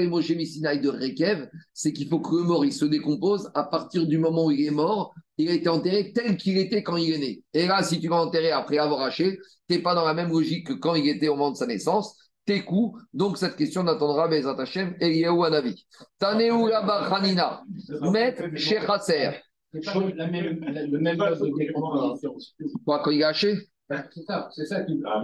Moshe 0.07 0.29
de 0.29 0.89
Rekev, 0.89 1.47
c'est 1.73 1.93
qu'il 1.93 2.07
faut 2.07 2.19
que 2.19 2.35
le 2.35 2.43
mort 2.43 2.65
il 2.65 2.73
se 2.73 2.85
décompose 2.85 3.51
à 3.53 3.63
partir 3.63 4.07
du 4.07 4.17
moment 4.17 4.45
où 4.45 4.51
il 4.51 4.65
est 4.65 4.71
mort, 4.71 5.13
il 5.37 5.49
a 5.49 5.53
été 5.53 5.69
enterré 5.69 6.11
tel 6.13 6.35
qu'il 6.35 6.57
était 6.57 6.81
quand 6.81 6.97
il 6.97 7.13
est 7.13 7.17
né. 7.19 7.43
Et 7.53 7.67
là, 7.67 7.83
si 7.83 7.99
tu 7.99 8.07
vas 8.07 8.15
enterrer 8.15 8.51
après 8.51 8.79
avoir 8.79 9.01
haché, 9.01 9.37
tu 9.69 9.75
n'es 9.75 9.81
pas 9.81 9.93
dans 9.93 10.05
la 10.05 10.15
même 10.15 10.29
logique 10.29 10.67
que 10.67 10.73
quand 10.73 10.95
il 10.95 11.07
était 11.07 11.27
au 11.27 11.35
moment 11.35 11.51
de 11.51 11.57
sa 11.57 11.67
naissance. 11.67 12.15
Tes 12.45 12.63
coups. 12.63 13.01
Donc, 13.13 13.37
cette 13.37 13.55
question 13.55 13.83
n'attendra 13.83 14.27
Bezat 14.27 14.59
Hashem 14.59 14.95
et 14.99 15.17
Yahou 15.17 15.43
Anavi. 15.43 15.85
Taneu 16.19 16.71
Hanina, 16.73 17.63
Met 18.11 18.35
Shechaser. 18.55 19.31
Le 19.73 20.97
même 20.99 21.17
Quoi, 22.85 22.99
quand 22.99 23.11
il 23.11 23.21
est 23.21 23.23
haché 23.23 23.57
c'est 24.13 24.23
ça, 24.23 24.49
c'est 24.51 24.65
ça 24.65 24.81
qui. 24.81 25.01
Ah. 25.05 25.21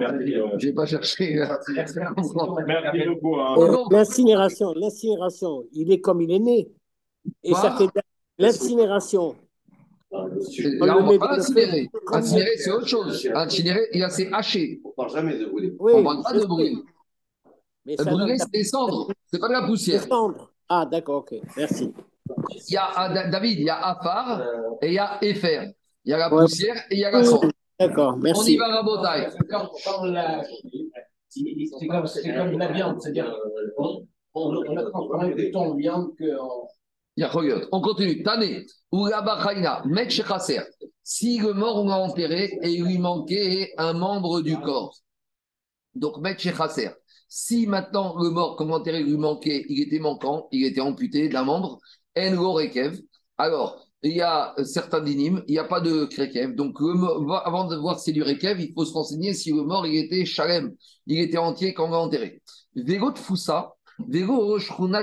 Je 0.57 0.67
n'ai 0.67 0.73
pas 0.73 0.85
cherché. 0.85 1.35
L'incinération, 3.91 4.73
l'incinération, 4.73 5.63
il 5.71 5.91
est 5.91 6.01
comme 6.01 6.21
il 6.21 6.31
est 6.31 6.39
né. 6.39 6.69
Et 7.43 7.53
ça 7.53 7.75
fait 7.77 7.89
l'incinération. 8.37 9.35
Là, 10.11 10.97
on 10.97 11.05
ne 11.05 11.17
va 11.17 11.19
pas 11.19 11.37
incinérer. 11.37 11.89
Incinérer, 12.11 12.57
c'est 12.57 12.71
autre 12.71 12.87
chose. 12.87 13.29
Incinérer, 13.33 13.87
il 13.93 14.03
a 14.03 14.09
c'est 14.09 14.31
haché. 14.33 14.81
On 14.83 14.89
ne 14.89 14.93
parle 14.95 15.11
jamais 15.11 15.37
de 15.37 15.45
brûler. 15.45 15.73
Oui, 15.79 15.93
on 15.95 15.99
ne 15.99 16.03
parle 16.03 16.23
pas 16.23 16.33
de 16.33 16.45
brûler. 16.45 16.75
Mais 17.85 17.95
brûler, 17.95 18.37
c'est 18.37 18.51
des 18.51 18.63
cendres. 18.63 19.07
Ce 19.31 19.35
n'est 19.35 19.39
pas 19.39 19.47
de 19.47 19.53
la 19.53 19.63
poussière. 19.63 20.03
Des 20.03 20.09
cendres. 20.09 20.51
Ah, 20.67 20.85
d'accord, 20.85 21.21
ok. 21.21 21.35
Merci. 21.57 21.93
Il 22.67 22.73
y 22.73 22.77
a, 22.77 23.29
David, 23.29 23.59
il 23.59 23.65
y 23.65 23.69
a 23.69 23.77
Afar 23.77 24.43
et 24.81 24.87
il 24.87 24.93
y 24.93 24.99
a 24.99 25.17
Efer. 25.21 25.71
Il 26.05 26.11
y 26.11 26.13
a 26.13 26.17
la 26.17 26.29
poussière 26.29 26.75
et 26.89 26.95
il 26.95 26.99
y 26.99 27.05
a 27.05 27.11
la 27.11 27.23
cendre. 27.23 27.49
D'accord, 27.79 28.17
merci. 28.17 28.41
On 28.41 28.45
y 28.45 28.57
va, 28.57 28.67
Rabotai. 28.67 29.29
C'est 31.29 32.33
comme 32.33 32.57
la 32.57 32.71
viande, 32.71 33.01
c'est-à-dire 33.01 33.33
on, 33.77 34.05
on, 34.33 34.77
a 34.77 34.89
transformé 34.89 35.31
plutôt 35.33 35.59
en 35.59 35.75
viande 35.75 36.15
que 36.17 36.25
On 37.71 37.81
continue. 37.81 38.21
Tane, 38.23 38.63
ou 38.91 39.07
la 39.07 39.83
Met 39.85 40.09
Si 41.03 41.39
le 41.39 41.53
mort, 41.53 41.83
on 41.83 41.87
l'a 41.87 41.97
enterré 41.97 42.59
et 42.61 42.69
il 42.69 42.83
lui 42.83 42.97
manquait 42.97 43.73
un 43.77 43.93
membre 43.93 44.41
du 44.41 44.59
corps. 44.59 44.97
Donc, 45.95 46.17
Met. 46.17 46.37
Si 47.29 47.67
maintenant 47.67 48.17
le 48.21 48.31
mort, 48.31 48.55
comme 48.55 48.75
lui 48.85 49.17
manquait, 49.17 49.63
il 49.69 49.81
était 49.81 49.99
manquant, 49.99 50.47
il 50.51 50.65
était 50.65 50.81
amputé 50.81 51.29
d'un 51.29 51.43
membre. 51.43 51.79
Alors, 53.37 53.85
il 54.01 54.13
y 54.13 54.21
a 54.21 54.55
certains 54.63 55.01
dynimes, 55.01 55.43
il 55.47 55.51
n'y 55.51 55.59
a 55.59 55.63
pas 55.63 55.79
de 55.79 56.05
krekev. 56.05 56.55
Donc, 56.55 56.77
avant 57.45 57.67
de 57.67 57.75
voir 57.75 57.99
si 57.99 58.05
c'est 58.05 58.11
du 58.13 58.23
rekev, 58.23 58.59
il 58.61 58.73
faut 58.73 58.83
se 58.83 58.93
renseigner 58.93 59.33
si 59.33 59.51
le 59.51 59.61
mort 59.61 59.85
il 59.85 59.97
était 59.97 60.25
shalem, 60.25 60.73
il 61.05 61.19
était 61.19 61.37
entier 61.37 61.73
quand 61.73 61.87
on 61.87 61.91
l'a 61.91 61.99
enterré. 61.99 62.41
Vélo 62.75 63.11
de 63.11 63.19
Foussa, 63.19 63.73
vélo 64.07 64.57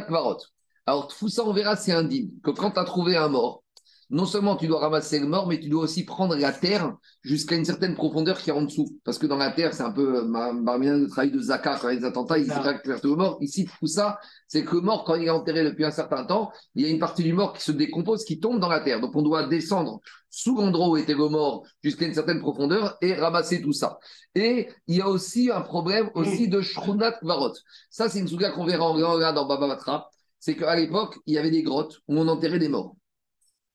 Varot. 0.08 0.38
Alors, 0.86 1.12
Foussa, 1.12 1.44
on 1.44 1.52
verra, 1.52 1.76
c'est 1.76 1.92
un 1.92 2.04
dîme, 2.04 2.30
que 2.42 2.50
quand 2.50 2.72
tu 2.72 2.80
as 2.80 2.84
trouvé 2.84 3.16
un 3.16 3.28
mort, 3.28 3.62
non 4.10 4.24
seulement 4.24 4.56
tu 4.56 4.68
dois 4.68 4.80
ramasser 4.80 5.18
le 5.18 5.26
mort, 5.26 5.48
mais 5.48 5.58
tu 5.58 5.68
dois 5.68 5.82
aussi 5.82 6.04
prendre 6.04 6.36
la 6.36 6.52
terre 6.52 6.96
jusqu'à 7.22 7.56
une 7.56 7.64
certaine 7.64 7.94
profondeur 7.94 8.38
qui 8.38 8.50
est 8.50 8.52
en 8.52 8.62
dessous. 8.62 9.00
Parce 9.04 9.18
que 9.18 9.26
dans 9.26 9.36
la 9.36 9.50
terre, 9.50 9.74
c'est 9.74 9.82
un 9.82 9.90
peu 9.90 10.22
le 10.22 11.06
travail 11.08 11.32
de 11.32 11.40
Zaka 11.40 11.78
quand 11.80 11.88
il 11.88 11.94
y 11.94 11.96
a 11.96 12.00
des 12.00 12.06
attentats, 12.06 12.38
il 12.38 12.50
récupère 12.52 13.00
le 13.02 13.16
mort. 13.16 13.38
Ici, 13.40 13.68
tout 13.80 13.86
ça, 13.86 14.18
c'est 14.46 14.64
que 14.64 14.76
le 14.76 14.82
mort, 14.82 15.04
quand 15.04 15.16
il 15.16 15.24
est 15.24 15.30
enterré 15.30 15.64
depuis 15.64 15.84
un 15.84 15.90
certain 15.90 16.24
temps, 16.24 16.52
il 16.74 16.82
y 16.82 16.86
a 16.86 16.90
une 16.90 17.00
partie 17.00 17.24
du 17.24 17.32
mort 17.32 17.52
qui 17.52 17.62
se 17.62 17.72
décompose, 17.72 18.24
qui 18.24 18.38
tombe 18.38 18.60
dans 18.60 18.68
la 18.68 18.80
terre. 18.80 19.00
Donc 19.00 19.16
on 19.16 19.22
doit 19.22 19.48
descendre 19.48 20.00
sous 20.30 20.56
l'endroit 20.56 20.88
où 20.88 20.96
était 20.96 21.14
le 21.14 21.28
mort 21.28 21.64
jusqu'à 21.82 22.06
une 22.06 22.14
certaine 22.14 22.40
profondeur 22.40 22.96
et 23.00 23.14
ramasser 23.14 23.60
tout 23.60 23.72
ça. 23.72 23.98
Et 24.34 24.68
il 24.86 24.96
y 24.96 25.00
a 25.00 25.08
aussi 25.08 25.50
un 25.50 25.62
problème 25.62 26.10
aussi 26.14 26.48
de 26.48 26.60
Shrunat 26.60 27.18
Varot. 27.22 27.54
Ça, 27.90 28.08
c'est 28.08 28.20
une 28.20 28.28
souga 28.28 28.50
qu'on 28.50 28.66
verra 28.66 28.84
en 28.84 29.32
dans 29.32 29.46
Baba 29.46 29.66
Batra. 29.66 30.10
C'est 30.38 30.54
qu'à 30.54 30.76
l'époque, 30.76 31.16
il 31.26 31.34
y 31.34 31.38
avait 31.38 31.50
des 31.50 31.62
grottes 31.62 31.98
où 32.06 32.18
on 32.18 32.28
enterrait 32.28 32.58
des 32.58 32.68
morts 32.68 32.94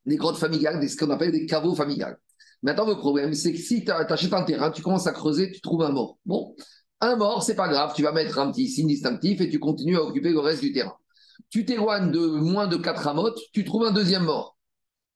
des 0.05 0.15
grottes 0.15 0.37
familiales, 0.37 0.87
ce 0.89 0.97
qu'on 0.97 1.09
appelle 1.09 1.31
des 1.31 1.45
caveaux 1.45 1.75
familiales. 1.75 2.17
Maintenant, 2.63 2.85
le 2.85 2.95
problème, 2.95 3.33
c'est 3.33 3.51
que 3.51 3.57
si 3.57 3.83
tu 3.83 3.91
achètes 3.91 4.33
un 4.33 4.43
terrain, 4.43 4.71
tu 4.71 4.81
commences 4.81 5.07
à 5.07 5.11
creuser, 5.11 5.51
tu 5.51 5.61
trouves 5.61 5.83
un 5.83 5.91
mort. 5.91 6.17
Bon, 6.25 6.55
un 6.99 7.15
mort, 7.15 7.43
c'est 7.43 7.55
pas 7.55 7.67
grave, 7.67 7.93
tu 7.95 8.03
vas 8.03 8.11
mettre 8.11 8.37
un 8.37 8.51
petit 8.51 8.69
signe 8.69 8.87
distinctif 8.87 9.41
et 9.41 9.49
tu 9.49 9.59
continues 9.59 9.97
à 9.97 10.03
occuper 10.03 10.29
le 10.31 10.39
reste 10.39 10.61
du 10.61 10.71
terrain. 10.71 10.95
Tu 11.49 11.65
t'éloignes 11.65 12.11
de 12.11 12.19
moins 12.19 12.67
de 12.67 12.77
4 12.77 13.07
amotes, 13.07 13.39
tu 13.53 13.65
trouves 13.65 13.85
un 13.85 13.91
deuxième 13.91 14.23
mort. 14.23 14.57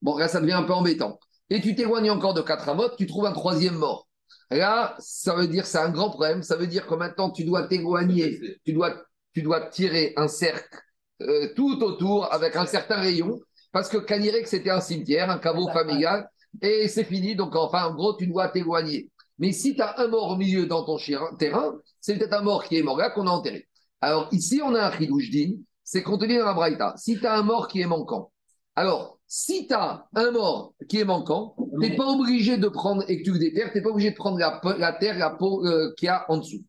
Bon, 0.02 0.18
là, 0.18 0.28
ça 0.28 0.42
devient 0.42 0.54
un 0.54 0.64
peu 0.64 0.74
embêtant. 0.74 1.20
Et 1.50 1.62
tu 1.62 1.76
t'éloignes 1.76 2.10
encore 2.10 2.34
de 2.34 2.42
4 2.42 2.70
amotes, 2.70 2.96
tu 2.98 3.06
trouves 3.06 3.26
un 3.28 3.34
troisième 3.34 3.76
mort. 3.76 4.08
Là, 4.52 4.96
ça 5.00 5.36
veut 5.36 5.48
dire 5.48 5.66
c'est 5.66 5.78
un 5.78 5.90
grand 5.90 6.10
problème. 6.10 6.44
Ça 6.44 6.56
veut 6.56 6.68
dire 6.68 6.88
que 6.88 6.96
maintenant, 6.96 7.32
tu 7.32 7.44
dois 7.46 7.68
t'éloigner, 7.68 8.40
tu 8.66 8.74
dois, 8.74 8.96
tu 9.34 9.42
dois 9.42 9.62
tirer 9.70 10.14
un 10.18 10.28
cercle 10.28 10.80
euh, 11.22 11.54
tout 11.56 11.82
autour 11.84 12.32
avec 12.34 12.56
un 12.56 12.66
certain 12.66 12.98
rayon 12.98 13.40
parce 13.76 13.90
que 13.90 13.98
Canirec, 13.98 14.48
c'était 14.48 14.70
un 14.70 14.80
cimetière, 14.80 15.30
un 15.30 15.38
caveau 15.38 15.68
familial, 15.68 16.30
et 16.62 16.88
c'est 16.88 17.04
fini. 17.04 17.36
Donc, 17.36 17.58
enfin, 17.58 17.88
en 17.88 17.94
gros, 17.94 18.16
tu 18.16 18.26
dois 18.26 18.48
t'éloigner. 18.48 19.10
Mais 19.38 19.52
si 19.52 19.76
tu 19.76 19.82
as 19.82 20.00
un 20.00 20.08
mort 20.08 20.32
au 20.32 20.38
milieu 20.38 20.66
dans 20.66 20.86
ton 20.86 20.98
terrain, 21.38 21.76
c'est 22.00 22.18
peut-être 22.18 22.40
un 22.40 22.42
mort 22.42 22.64
qui 22.64 22.78
est 22.78 22.84
mort 22.84 22.98
là 22.98 23.10
qu'on 23.10 23.28
a 23.28 23.32
enterré. 23.32 23.68
Alors, 24.00 24.30
ici, 24.32 24.62
on 24.64 24.74
a 24.76 24.88
un 24.88 24.92
chidoujdin, 24.94 25.58
c'est 25.84 26.04
contenu 26.04 26.38
dans 26.38 26.46
la 26.46 26.54
braïta. 26.54 26.94
Si 26.96 27.20
tu 27.20 27.28
as 27.28 27.36
un 27.38 27.44
mort 27.44 27.68
qui 27.68 27.82
est 27.82 27.86
manquant, 27.86 28.32
alors, 28.78 29.20
si 29.28 29.68
tu 29.68 29.74
as 29.74 30.06
un 30.16 30.32
mort 30.32 30.74
qui 30.88 31.02
est 31.02 31.04
manquant, 31.04 31.58
tu 31.58 31.78
n'es 31.80 31.98
pas 31.98 32.08
obligé 32.08 32.56
de 32.56 32.70
prendre, 32.70 33.04
et 33.10 33.18
que 33.18 33.26
tu 33.26 33.34
le 33.34 33.40
déterres, 33.40 33.74
tu 33.74 33.80
n'es 33.80 33.84
pas 33.84 33.90
obligé 33.90 34.12
de 34.12 34.16
prendre 34.16 34.38
la, 34.38 34.94
terre, 34.94 35.18
la 35.18 35.32
peau 35.32 35.66
euh, 35.66 35.94
qu'il 35.98 36.06
y 36.06 36.10
a 36.10 36.24
en 36.30 36.38
dessous. 36.38 36.64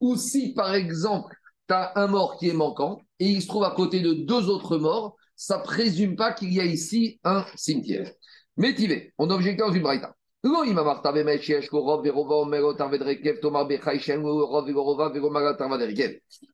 Ou 0.00 0.14
si, 0.14 0.52
par 0.52 0.74
exemple, 0.74 1.34
tu 1.68 1.74
as 1.74 1.92
un 1.96 2.06
mort 2.06 2.36
qui 2.36 2.50
est 2.50 2.54
manquant, 2.54 3.00
et 3.18 3.30
il 3.30 3.40
se 3.40 3.48
trouve 3.48 3.64
à 3.64 3.70
côté 3.70 4.00
de 4.00 4.12
deux 4.12 4.50
autres 4.50 4.76
morts, 4.76 5.16
ça 5.40 5.56
ne 5.56 5.62
présume 5.62 6.16
pas 6.16 6.34
qu'il 6.34 6.52
y 6.52 6.60
a 6.60 6.66
ici 6.66 7.18
un 7.24 7.46
cimetière. 7.56 8.12
Métivé, 8.58 9.14
on 9.16 9.30
objecte 9.30 9.58
dans 9.58 9.72
une 9.72 9.82
braïta. 9.82 10.14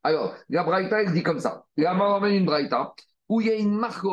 Alors, 0.05 0.35
la 0.49 0.63
braïta, 0.63 1.03
elle 1.03 1.13
dit 1.13 1.23
comme 1.25 1.41
ça. 1.41 1.65
La 1.77 1.95
maman 1.95 2.27
une 2.27 2.47
braïta 2.47 2.95
où 3.29 3.41
il 3.41 3.49
y 3.49 3.51
a 3.51 3.57
une 3.57 3.77
marque 3.77 4.07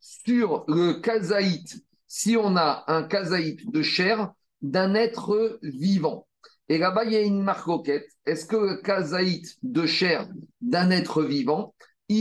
sur 0.00 0.64
le 0.66 0.94
kazaït, 0.94 1.84
si 2.08 2.36
on 2.36 2.56
a 2.56 2.82
un 2.88 3.04
kazaït 3.04 3.70
de 3.70 3.82
chair 3.82 4.32
d'un 4.62 4.96
être 4.96 5.60
vivant. 5.62 6.26
Et 6.68 6.78
là-bas, 6.78 7.04
il 7.04 7.12
y 7.12 7.16
a 7.16 7.20
une 7.20 7.42
marque 7.42 7.88
Est-ce 8.26 8.46
que 8.46 8.56
le 8.56 8.82
kazaït 8.82 9.46
de 9.62 9.86
chair 9.86 10.28
d'un 10.60 10.90
être 10.90 11.22
vivant, 11.22 11.72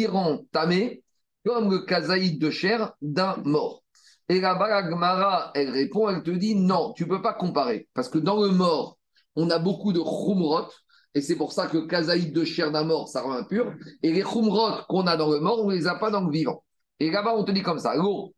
rend 0.08 0.46
tamé 0.52 1.04
comme 1.46 1.72
le 1.72 1.80
kazaïd 1.80 2.40
de 2.40 2.50
chair 2.50 2.94
d'un 3.02 3.38
mort. 3.44 3.84
Et 4.30 4.40
là-bas, 4.40 4.68
la 4.70 5.52
elle 5.56 5.70
répond, 5.72 6.08
elle 6.10 6.24
te 6.24 6.32
dit 6.32 6.56
non, 6.56 6.94
tu 6.94 7.04
ne 7.04 7.10
peux 7.10 7.22
pas 7.22 7.34
comparer. 7.34 7.88
Parce 7.94 8.10
que 8.10 8.18
dans 8.18 8.42
le 8.42 8.50
mort, 8.50 8.98
on 9.36 9.50
a 9.50 9.60
beaucoup 9.60 9.92
de 9.94 10.00
khumrot, 10.00 10.70
et 11.14 11.22
c'est 11.22 11.36
pour 11.36 11.52
ça 11.52 11.68
que 11.68 11.78
le 11.78 11.88
kazaïd 11.88 12.34
de 12.34 12.46
chair 12.46 12.72
d'un 12.72 12.84
mort, 12.84 13.10
ça 13.10 13.22
rend 13.22 13.34
impur. 13.34 13.74
Et 14.04 14.12
les 14.14 14.22
khumrot 14.22 14.84
qu'on 14.88 15.08
a 15.08 15.18
dans 15.18 15.30
le 15.30 15.40
mort, 15.40 15.66
on 15.66 15.70
ne 15.70 15.76
les 15.76 15.88
a 15.88 15.96
pas 15.96 16.12
dans 16.12 16.22
le 16.22 16.32
vivant. 16.32 16.64
Et 17.02 17.10
là-bas, 17.10 17.34
on 17.36 17.44
te 17.44 17.52
dit 17.52 17.64
comme 17.64 17.80
ça. 17.80 17.96
Dans 17.98 18.32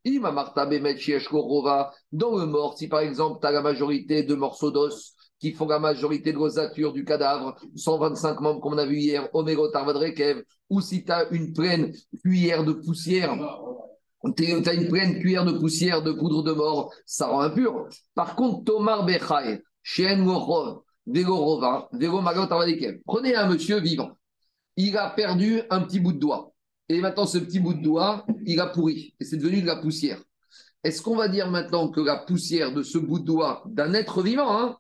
le 2.38 2.46
mort, 2.46 2.78
si 2.78 2.88
par 2.88 3.02
exemple, 3.02 3.40
tu 3.42 3.48
as 3.48 3.52
la 3.52 3.62
majorité 3.62 4.24
de 4.24 4.36
morceaux 4.36 4.72
d'os 4.72 5.13
qui 5.44 5.52
font 5.52 5.68
la 5.68 5.78
majorité 5.78 6.32
de 6.32 6.38
l'osature 6.38 6.94
du 6.94 7.04
cadavre, 7.04 7.58
125 7.76 8.40
membres 8.40 8.62
comme 8.62 8.76
on 8.76 8.78
a 8.78 8.86
vu 8.86 8.96
hier, 8.96 9.28
Omégo 9.34 9.68
Tarvadrekev, 9.68 10.42
ou 10.70 10.80
si 10.80 11.04
tu 11.04 11.12
as 11.12 11.28
une 11.32 11.52
pleine 11.52 11.92
cuillère 12.22 12.64
de 12.64 12.72
poussière, 12.72 13.38
tu 14.38 14.46
as 14.46 14.74
une 14.74 14.88
pleine 14.88 15.20
cuillère 15.20 15.44
de 15.44 15.52
poussière 15.52 16.02
de 16.02 16.14
poudre 16.14 16.44
de 16.44 16.54
mort, 16.54 16.94
ça 17.06 17.28
rend 17.28 17.42
impur. 17.42 17.90
Par 18.16 18.38
contre, 18.38 18.64
Tomar 18.64 19.06
Bechai, 19.06 19.62
Shen 19.82 20.26
Vego 20.26 21.60
Prenez 23.06 23.36
un 23.36 23.50
monsieur 23.50 23.82
vivant. 23.82 24.12
Il 24.78 24.96
a 24.96 25.10
perdu 25.10 25.62
un 25.70 25.82
petit 25.82 26.00
bout 26.00 26.14
de 26.14 26.20
doigt. 26.20 26.54
Et 26.88 27.02
maintenant, 27.02 27.26
ce 27.26 27.38
petit 27.38 27.60
bout 27.60 27.74
de 27.74 27.82
doigt, 27.84 28.26
il 28.46 28.62
a 28.62 28.68
pourri. 28.68 29.14
Et 29.20 29.26
c'est 29.26 29.36
devenu 29.36 29.62
de 29.62 29.68
la 29.68 29.76
poussière. 29.76 30.24
Est-ce 30.86 31.02
qu'on 31.02 31.18
va 31.18 31.28
dire 31.28 31.52
maintenant 31.52 31.90
que 31.90 32.00
la 32.00 32.16
poussière 32.16 32.74
de 32.74 32.82
ce 32.82 32.98
bout 32.98 33.20
de 33.20 33.26
doigt 33.26 33.64
d'un 33.66 33.94
être 33.94 34.22
vivant, 34.22 34.58
hein, 34.58 34.78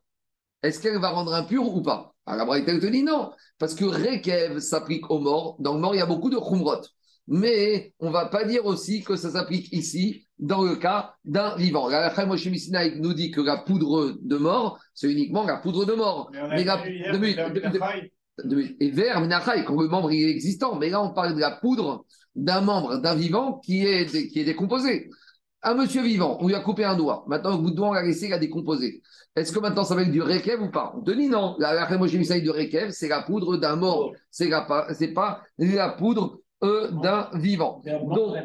est-ce 0.63 0.79
qu'elle 0.79 0.99
va 0.99 1.09
rendre 1.09 1.33
impur 1.33 1.75
ou 1.75 1.81
pas? 1.81 2.13
Alors 2.25 2.47
la 2.53 2.61
te 2.61 2.85
dit 2.87 3.03
non, 3.03 3.31
parce 3.59 3.75
que 3.75 3.85
Rekev 3.85 4.59
s'applique 4.59 5.09
aux 5.11 5.19
morts. 5.19 5.57
Dans 5.59 5.73
le 5.73 5.79
mort, 5.79 5.93
il 5.93 5.99
y 5.99 6.01
a 6.01 6.05
beaucoup 6.05 6.29
de 6.29 6.37
khumrot. 6.37 6.81
Mais 7.27 7.93
on 7.99 8.07
ne 8.07 8.13
va 8.13 8.25
pas 8.25 8.45
dire 8.45 8.65
aussi 8.65 9.03
que 9.03 9.15
ça 9.15 9.29
s'applique 9.29 9.71
ici 9.71 10.25
dans 10.39 10.63
le 10.63 10.75
cas 10.75 11.15
d'un 11.23 11.55
vivant. 11.55 11.87
La 11.87 12.25
Moshe 12.25 12.47
nous 12.47 13.13
dit 13.13 13.31
que 13.31 13.41
la 13.41 13.57
poudre 13.57 14.17
de 14.21 14.37
mort, 14.37 14.79
c'est 14.93 15.11
uniquement 15.11 15.43
la 15.43 15.57
poudre 15.57 15.85
de 15.85 15.93
mort. 15.93 16.31
Mais, 16.33 16.63
la, 16.63 16.83
et 18.79 18.91
vers 18.91 19.21
quand 19.65 19.81
le 19.81 19.87
membre 19.87 20.11
est 20.11 20.29
existant. 20.29 20.77
Mais 20.77 20.89
là, 20.89 21.01
on 21.01 21.13
parle 21.13 21.35
de 21.35 21.39
la 21.39 21.51
poudre 21.51 22.05
d'un 22.35 22.61
membre, 22.61 22.97
d'un 22.97 23.15
vivant 23.15 23.59
qui 23.59 23.85
est, 23.85 24.29
qui 24.29 24.39
est 24.39 24.45
décomposé. 24.45 25.09
Un 25.61 25.75
monsieur 25.75 26.01
vivant, 26.01 26.37
on 26.41 26.47
lui 26.47 26.55
a 26.55 26.59
coupé 26.59 26.83
un 26.83 26.95
doigt. 26.95 27.23
Maintenant, 27.27 27.51
le 27.51 27.57
bout 27.57 27.71
de 27.71 27.75
doigt, 27.75 27.89
on 27.89 27.93
l'a 27.93 28.03
laissé, 28.03 28.27
il 28.27 28.33
a 28.33 28.39
décomposé. 28.39 29.01
Est-ce 29.35 29.51
que 29.51 29.59
maintenant 29.59 29.83
ça 29.83 29.95
va 29.95 30.03
être 30.03 30.11
du 30.11 30.21
rekev 30.21 30.61
ou 30.61 30.69
pas? 30.69 30.93
On 30.95 31.01
te 31.01 31.11
dit 31.11 31.27
non. 31.27 31.55
La, 31.57 31.73
la 31.73 31.85
de 31.87 32.49
rekev, 32.49 32.91
c'est 32.91 33.07
la 33.07 33.23
poudre 33.23 33.57
d'un 33.57 33.75
mort. 33.75 34.13
C'est 34.29 34.49
pas 35.13 35.41
la 35.57 35.89
poudre 35.89 36.39
euh, 36.63 36.91
d'un 36.91 37.29
vivant. 37.33 37.81
Donc, 37.85 38.37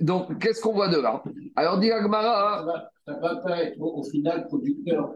donc 0.00 0.38
qu'est-ce 0.38 0.62
qu'on 0.62 0.72
voit 0.72 0.88
de 0.88 1.00
là? 1.00 1.22
Alors, 1.56 1.78
dit 1.78 1.90
Agmara. 1.90 2.64
Ça 3.04 3.18
va 3.20 3.36
pas 3.36 3.62
être 3.62 3.80
au, 3.80 4.02
final 4.04 4.46
producteur 4.46 5.12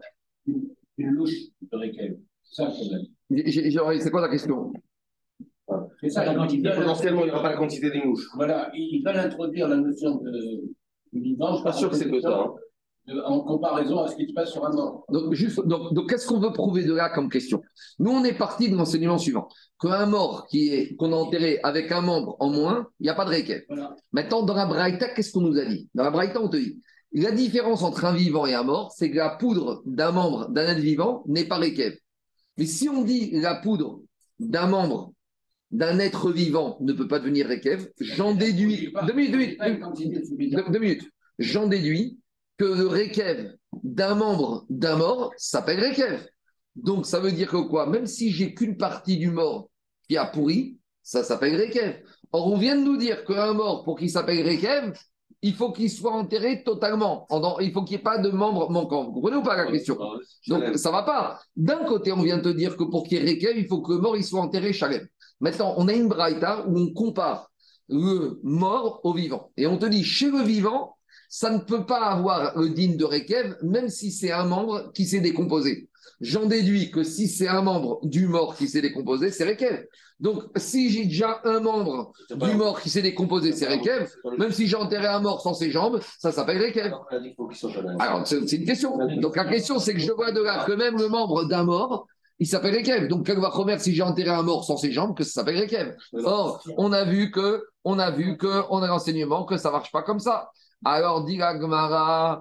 d'une 0.46 1.10
louche 1.10 1.36
de 1.70 1.76
rekev. 1.76 2.16
C'est 2.42 2.62
ça 2.62 2.68
le 2.68 2.74
problème. 2.74 4.00
C'est 4.00 4.10
quoi 4.10 4.20
la 4.22 4.28
question? 4.28 4.72
C'est 6.00 6.10
ça 6.10 6.24
la 6.24 6.34
quantité. 6.34 6.68
Potentiellement, 6.74 7.20
il 7.20 7.26
n'y 7.26 7.30
aura 7.30 7.42
pas 7.42 7.50
la 7.50 7.56
quantité 7.56 7.90
des 7.90 8.02
mouches. 8.02 8.26
Voilà, 8.34 8.70
ils 8.74 9.02
veulent 9.06 9.16
introduire 9.16 9.68
la 9.68 9.76
notion 9.76 10.16
de, 10.16 10.64
vivant. 11.12 11.46
Je 11.46 11.52
ne 11.52 11.56
suis 11.56 11.64
pas 11.64 11.72
sûr 11.72 11.90
que 11.90 11.96
c'est 11.96 12.10
que 12.10 12.20
ça. 12.20 12.50
Hein. 13.08 13.18
En 13.24 13.40
comparaison 13.40 13.98
à 14.00 14.08
ce 14.08 14.16
qui 14.16 14.28
se 14.28 14.32
passe 14.32 14.50
sur 14.50 14.64
un 14.64 14.72
mort. 14.72 15.04
Donc, 15.08 15.32
juste, 15.34 15.60
donc, 15.66 15.92
donc 15.92 16.08
qu'est-ce 16.08 16.26
qu'on 16.26 16.38
veut 16.38 16.52
prouver 16.52 16.84
de 16.84 16.94
là 16.94 17.10
comme 17.10 17.28
question 17.28 17.60
Nous, 17.98 18.10
on 18.10 18.22
est 18.24 18.36
parti 18.36 18.70
de 18.70 18.76
l'enseignement 18.76 19.18
suivant 19.18 19.48
qu'un 19.80 20.06
mort 20.06 20.46
qui 20.46 20.68
est 20.68 20.94
qu'on 20.96 21.12
a 21.12 21.16
enterré 21.16 21.58
avec 21.64 21.90
un 21.90 22.00
membre 22.00 22.36
en 22.38 22.50
moins, 22.50 22.86
il 23.00 23.04
n'y 23.04 23.10
a 23.10 23.14
pas 23.14 23.24
de 23.24 23.30
réquel. 23.30 23.64
Maintenant, 24.12 24.42
dans 24.42 24.54
la 24.54 24.66
Braïta, 24.66 25.08
qu'est-ce 25.08 25.32
qu'on 25.32 25.40
nous 25.40 25.58
a 25.58 25.64
dit 25.64 25.88
Dans 25.94 26.04
la 26.04 26.10
Braïta, 26.10 26.40
on 26.40 26.48
te 26.48 26.56
dit 26.56 26.80
la 27.14 27.30
différence 27.30 27.82
entre 27.82 28.04
un 28.06 28.14
vivant 28.14 28.46
et 28.46 28.54
un 28.54 28.62
mort, 28.62 28.92
c'est 28.96 29.10
que 29.10 29.16
la 29.16 29.30
poudre 29.30 29.82
d'un 29.84 30.12
membre 30.12 30.48
d'un 30.48 30.66
être 30.66 30.80
vivant 30.80 31.24
n'est 31.26 31.44
pas 31.44 31.58
réquel. 31.58 31.98
Mais 32.56 32.66
si 32.66 32.88
on 32.88 33.02
dit 33.02 33.32
la 33.32 33.56
poudre 33.56 34.00
d'un 34.38 34.66
membre 34.66 35.12
d'un 35.70 35.98
être 35.98 36.30
vivant 36.30 36.78
ne 36.80 36.92
peut 36.92 37.08
pas 37.08 37.18
devenir 37.18 37.48
Rekev, 37.48 37.88
j'en 38.00 38.34
déduis. 38.34 38.92
Deux 39.06 39.12
minutes, 39.12 39.58
deux 40.70 40.78
minutes. 40.78 41.10
J'en 41.38 41.66
déduis 41.66 42.18
que 42.62 42.68
le 42.68 42.86
Rekev 42.86 43.56
d'un 43.82 44.14
membre 44.14 44.64
d'un 44.70 44.94
mort 44.94 45.32
s'appelle 45.36 45.80
Rekev. 45.84 46.24
Donc 46.76 47.06
ça 47.06 47.18
veut 47.18 47.32
dire 47.32 47.50
que 47.50 47.56
quoi? 47.56 47.86
Même 47.86 48.06
si 48.06 48.30
j'ai 48.30 48.54
qu'une 48.54 48.76
partie 48.76 49.16
du 49.16 49.32
mort 49.32 49.68
qui 50.08 50.16
a 50.16 50.26
pourri, 50.26 50.78
ça 51.02 51.24
s'appelle 51.24 51.60
Rekev. 51.60 52.04
Or, 52.30 52.46
on 52.46 52.56
vient 52.56 52.76
de 52.76 52.84
nous 52.84 52.96
dire 52.96 53.24
qu'un 53.24 53.52
mort, 53.52 53.82
pour 53.82 53.98
qu'il 53.98 54.10
s'appelle 54.10 54.48
Rekev, 54.48 54.92
il 55.42 55.54
faut 55.54 55.72
qu'il 55.72 55.90
soit 55.90 56.12
enterré 56.12 56.62
totalement. 56.62 57.26
Il 57.60 57.72
faut 57.72 57.82
qu'il 57.82 57.96
n'y 57.96 58.00
ait 58.00 58.04
pas 58.04 58.18
de 58.18 58.30
membre 58.30 58.70
manquant. 58.70 59.06
Vous 59.06 59.14
comprenez 59.14 59.38
ou 59.38 59.42
pas 59.42 59.56
la 59.56 59.66
question? 59.66 59.98
Donc, 60.46 60.76
ça 60.76 60.90
ne 60.90 60.94
va 60.94 61.02
pas. 61.02 61.40
D'un 61.56 61.84
côté, 61.84 62.12
on 62.12 62.22
vient 62.22 62.38
de 62.38 62.44
te 62.44 62.56
dire 62.56 62.76
que 62.76 62.84
pour 62.84 63.02
qu'il 63.08 63.18
y 63.18 63.26
ait 63.26 63.34
Rekev, 63.34 63.58
il 63.58 63.66
faut 63.66 63.82
que 63.82 63.94
le 63.94 63.98
mort 63.98 64.16
il 64.16 64.22
soit 64.22 64.40
enterré 64.40 64.72
Chalem. 64.72 65.04
Maintenant, 65.40 65.74
on 65.78 65.88
a 65.88 65.92
une 65.94 66.06
braïta 66.06 66.64
où 66.68 66.78
on 66.78 66.92
compare 66.92 67.50
le 67.88 68.38
mort 68.44 69.00
au 69.02 69.12
vivant. 69.12 69.50
Et 69.56 69.66
on 69.66 69.78
te 69.78 69.86
dit, 69.86 70.04
chez 70.04 70.30
le 70.30 70.42
vivant, 70.42 70.96
ça 71.34 71.48
ne 71.48 71.60
peut 71.60 71.86
pas 71.86 72.02
avoir 72.02 72.58
le 72.58 72.68
digne 72.68 72.98
de 72.98 73.06
Rekev, 73.06 73.56
même 73.62 73.88
si 73.88 74.12
c'est 74.12 74.32
un 74.32 74.44
membre 74.44 74.92
qui 74.92 75.06
s'est 75.06 75.20
décomposé. 75.20 75.88
J'en 76.20 76.44
déduis 76.44 76.90
que 76.90 77.02
si 77.02 77.26
c'est 77.26 77.48
un 77.48 77.62
membre 77.62 78.00
du 78.02 78.26
mort 78.26 78.54
qui 78.54 78.68
s'est 78.68 78.82
décomposé, 78.82 79.30
c'est 79.30 79.48
Rekev. 79.48 79.86
Donc, 80.20 80.42
si 80.56 80.90
j'ai 80.90 81.06
déjà 81.06 81.40
un 81.44 81.60
membre 81.60 82.12
du 82.34 82.54
mort 82.54 82.82
qui 82.82 82.90
s'est 82.90 83.00
décomposé, 83.00 83.52
c'est 83.52 83.66
Rekev, 83.66 84.10
même 84.36 84.52
si 84.52 84.66
j'ai 84.66 84.76
enterré 84.76 85.06
un 85.06 85.20
mort 85.20 85.40
sans 85.40 85.54
ses 85.54 85.70
jambes, 85.70 86.00
ça 86.18 86.32
s'appelle 86.32 86.62
Rekev. 86.62 86.92
Alors, 87.98 88.26
c'est 88.26 88.52
une 88.52 88.66
question. 88.66 88.98
Donc, 89.18 89.34
la 89.34 89.46
question, 89.46 89.78
c'est 89.78 89.94
que 89.94 90.00
je 90.00 90.12
vois 90.12 90.32
de 90.32 90.42
là 90.42 90.66
que 90.66 90.72
même 90.72 90.98
le 90.98 91.08
membre 91.08 91.44
d'un 91.44 91.64
mort, 91.64 92.08
il 92.40 92.46
s'appelle 92.46 92.76
Rekev. 92.76 93.08
Donc, 93.08 93.26
va 93.30 93.48
remettre 93.48 93.82
si 93.82 93.94
j'ai 93.94 94.02
enterré 94.02 94.28
un 94.28 94.42
mort 94.42 94.64
sans 94.64 94.76
ses 94.76 94.92
jambes, 94.92 95.16
que 95.16 95.24
ça 95.24 95.30
s'appelle 95.30 95.58
Rekev. 95.58 95.96
Or, 96.24 96.62
on 96.76 96.92
a 96.92 97.04
vu 97.04 97.30
que, 97.30 97.64
on 97.84 97.98
a 97.98 98.10
vu 98.10 98.36
que, 98.36 98.64
on 98.68 98.82
a 98.82 98.86
l'enseignement 98.86 99.46
que 99.46 99.56
ça 99.56 99.70
marche 99.70 99.90
pas 99.90 100.02
comme 100.02 100.20
ça. 100.20 100.50
Alors, 100.84 101.24
dit 101.24 101.36
la 101.36 101.58
Gemara, 101.60 102.40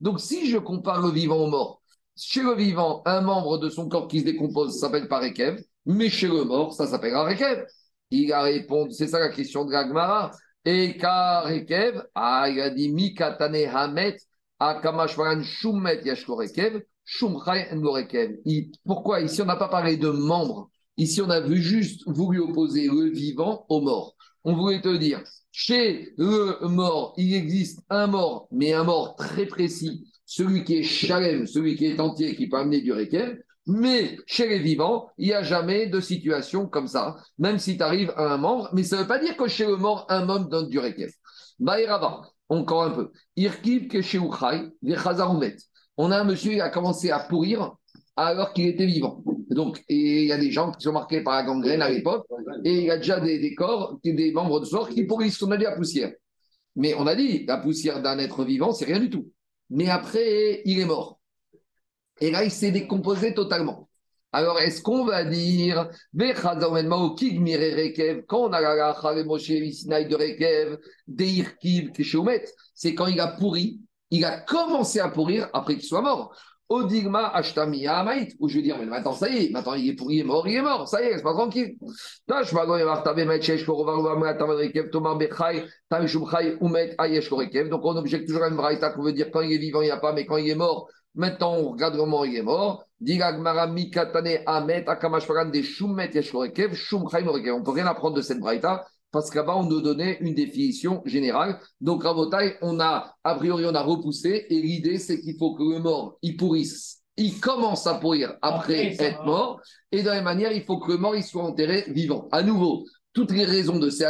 Donc, 0.00 0.20
si 0.20 0.50
je 0.50 0.58
compare 0.58 1.00
le 1.02 1.10
vivant 1.10 1.36
au 1.36 1.46
mort, 1.48 1.82
chez 2.16 2.42
le 2.42 2.54
vivant, 2.54 3.02
un 3.06 3.20
membre 3.20 3.58
de 3.58 3.68
son 3.68 3.88
corps 3.88 4.08
qui 4.08 4.20
se 4.20 4.24
décompose 4.24 4.78
s'appelle 4.78 5.08
pas 5.08 5.18
Rekev, 5.20 5.60
mais 5.84 6.08
chez 6.08 6.28
le 6.28 6.44
mort, 6.44 6.72
ça 6.72 6.86
s'appellera 6.86 7.24
Rekev. 7.24 7.64
Il 8.10 8.32
a 8.32 8.42
répondu, 8.42 8.92
c'est 8.92 9.08
ça 9.08 9.18
la 9.18 9.30
question 9.30 9.64
de 9.64 9.72
la 9.72 9.86
Gemara. 9.86 10.30
Et 10.64 10.96
car 10.96 11.44
Rekev, 11.44 12.02
ah, 12.14 12.48
il 12.48 12.60
a 12.60 12.70
dit 12.70 12.92
Mikatane 12.92 13.56
Hamet, 13.56 14.16
pourquoi? 18.84 19.20
Ici, 19.20 19.42
on 19.42 19.44
n'a 19.44 19.56
pas 19.56 19.68
parlé 19.68 19.96
de 19.96 20.08
membres. 20.08 20.70
Ici, 20.96 21.20
on 21.20 21.30
a 21.30 21.40
vu 21.40 21.60
juste 21.60 22.02
voulu 22.06 22.40
opposer 22.40 22.88
le 22.88 23.10
vivant 23.10 23.66
au 23.68 23.80
mort. 23.80 24.16
On 24.44 24.54
voulait 24.54 24.80
te 24.80 24.96
dire, 24.96 25.22
chez 25.52 26.12
le 26.16 26.58
mort, 26.68 27.14
il 27.16 27.34
existe 27.34 27.80
un 27.90 28.06
mort, 28.06 28.48
mais 28.50 28.72
un 28.72 28.84
mort 28.84 29.16
très 29.16 29.46
précis, 29.46 30.06
celui 30.24 30.64
qui 30.64 30.76
est 30.76 30.82
chalem, 30.82 31.46
celui 31.46 31.76
qui 31.76 31.86
est 31.86 32.00
entier, 32.00 32.34
qui 32.36 32.48
peut 32.48 32.58
amener 32.58 32.80
du 32.80 32.92
requiem. 32.92 33.38
Mais 33.66 34.16
chez 34.26 34.48
les 34.48 34.60
vivants, 34.60 35.08
il 35.18 35.28
n'y 35.28 35.32
a 35.34 35.42
jamais 35.42 35.88
de 35.88 36.00
situation 36.00 36.66
comme 36.66 36.86
ça, 36.86 37.16
même 37.38 37.58
si 37.58 37.76
tu 37.76 37.82
arrives 37.82 38.12
à 38.16 38.34
un 38.34 38.36
membre. 38.36 38.70
Mais 38.72 38.84
ça 38.84 38.96
ne 38.96 39.02
veut 39.02 39.08
pas 39.08 39.18
dire 39.18 39.36
que 39.36 39.48
chez 39.48 39.66
le 39.66 39.76
mort, 39.76 40.06
un 40.08 40.24
membre 40.24 40.48
donne 40.48 40.68
du. 40.68 40.78
Baïrava, 41.58 42.22
encore 42.48 42.84
un 42.84 42.90
peu. 42.90 43.10
Irkiv 43.34 43.88
les 43.92 44.98
On 45.96 46.10
a 46.10 46.20
un 46.20 46.24
monsieur 46.24 46.52
qui 46.52 46.60
a 46.60 46.70
commencé 46.70 47.10
à 47.10 47.18
pourrir 47.20 47.74
alors 48.16 48.52
qu'il 48.52 48.66
était 48.66 48.86
vivant. 48.86 49.22
Donc, 49.50 49.84
et 49.88 50.22
il 50.22 50.28
y 50.28 50.32
a 50.32 50.38
des 50.38 50.50
gens 50.50 50.72
qui 50.72 50.82
sont 50.82 50.92
marqués 50.92 51.22
par 51.22 51.34
la 51.34 51.44
gangrène 51.44 51.82
à 51.82 51.90
l'époque, 51.90 52.26
et 52.64 52.72
il 52.72 52.84
y 52.84 52.90
a 52.90 52.96
déjà 52.96 53.20
des, 53.20 53.54
corps, 53.54 53.98
des 54.02 54.32
membres 54.32 54.60
de 54.60 54.64
sort 54.64 54.88
qui 54.88 55.04
pourrissent, 55.04 55.42
on 55.42 55.50
a 55.50 55.56
dit 55.56 55.64
la 55.64 55.76
poussière. 55.76 56.12
Mais 56.74 56.94
on 56.94 57.06
a 57.06 57.14
dit, 57.14 57.44
la 57.46 57.58
poussière 57.58 58.02
d'un 58.02 58.18
être 58.18 58.44
vivant, 58.44 58.72
c'est 58.72 58.84
rien 58.84 59.00
du 59.00 59.08
tout. 59.08 59.30
Mais 59.70 59.88
après, 59.88 60.62
il 60.64 60.78
est 60.78 60.84
mort. 60.84 61.20
Et 62.20 62.30
là, 62.30 62.44
il 62.44 62.50
s'est 62.50 62.70
décomposé 62.70 63.34
totalement. 63.34 63.88
Alors, 64.32 64.58
est-ce 64.58 64.82
qu'on 64.82 65.04
va 65.04 65.24
dire, 65.24 65.88
quand 68.28 68.40
on 68.40 68.52
a 68.52 68.60
la 68.60 68.92
Rekev, 68.92 70.78
c'est 72.74 72.94
quand 72.94 73.06
il 73.06 73.20
a 73.20 73.28
pourri, 73.28 73.80
il 74.10 74.24
a 74.24 74.40
commencé 74.40 75.00
à 75.00 75.08
pourrir 75.08 75.48
après 75.54 75.76
qu'il 75.76 75.84
soit 75.84 76.02
mort. 76.02 76.36
Odigma 76.68 77.28
Ashtami 77.28 77.86
Amaït, 77.86 78.34
où 78.40 78.48
je 78.48 78.56
veux 78.56 78.62
dire, 78.62 78.76
mais 78.78 78.86
maintenant 78.86 79.12
ça 79.12 79.28
y 79.28 79.46
est, 79.46 79.50
maintenant 79.50 79.74
il 79.74 79.88
est 79.90 80.24
mort, 80.24 80.48
il 80.48 80.56
est 80.56 80.62
mort, 80.62 80.88
ça 80.88 81.00
y 81.00 81.06
est, 81.06 81.16
c'est 81.16 81.22
pas 81.22 81.32
tranquille. 81.32 81.76
Donc 87.70 87.84
on 87.84 87.96
objecte 87.96 88.26
toujours 88.26 88.42
à 88.42 88.48
une 88.48 88.56
braïta 88.56 88.90
qu'on 88.90 89.02
veut 89.02 89.12
dire 89.12 89.30
quand 89.30 89.42
il 89.42 89.52
est 89.52 89.58
vivant, 89.58 89.80
il 89.80 89.84
n'y 89.84 89.90
a 89.90 89.98
pas, 89.98 90.12
mais 90.12 90.26
quand 90.26 90.38
il 90.38 90.48
est 90.48 90.56
mort, 90.56 90.88
Maintenant, 91.16 91.54
on 91.54 91.70
regarde 91.70 91.96
comment 91.96 92.24
il 92.24 92.36
est 92.36 92.42
mort. 92.42 92.84
On 93.00 93.06
peut 97.62 97.70
rien 97.70 97.86
apprendre 97.86 98.16
de 98.16 98.20
cette 98.20 98.38
braïta 98.38 98.84
parce 99.12 99.30
qu'avant, 99.30 99.60
on 99.60 99.68
nous 99.68 99.80
donnait 99.80 100.18
une 100.20 100.34
définition 100.34 101.02
générale. 101.04 101.58
Donc, 101.80 102.02
Rabotai, 102.02 102.56
on 102.62 102.80
a, 102.80 103.14
a 103.24 103.34
priori, 103.36 103.64
on 103.66 103.74
a 103.74 103.82
repoussé 103.82 104.46
et 104.50 104.60
l'idée, 104.60 104.98
c'est 104.98 105.20
qu'il 105.20 105.36
faut 105.38 105.54
que 105.54 105.62
le 105.62 105.80
mort, 105.80 106.18
il 106.22 106.36
pourrisse. 106.36 107.02
Il 107.16 107.40
commence 107.40 107.86
à 107.86 107.94
pourrir 107.94 108.34
après, 108.42 108.94
être 108.98 109.24
mort. 109.24 109.60
Et 109.90 110.02
de 110.02 110.06
la 110.06 110.16
même 110.16 110.24
manière, 110.24 110.52
il 110.52 110.64
faut 110.64 110.78
que 110.78 110.92
le 110.92 110.98
mort, 110.98 111.16
il 111.16 111.22
soit 111.22 111.42
enterré 111.42 111.84
vivant. 111.88 112.28
À 112.30 112.42
nouveau, 112.42 112.84
toutes 113.14 113.32
les 113.32 113.44
raisons 113.44 113.78
de 113.78 113.88
ces 113.88 114.04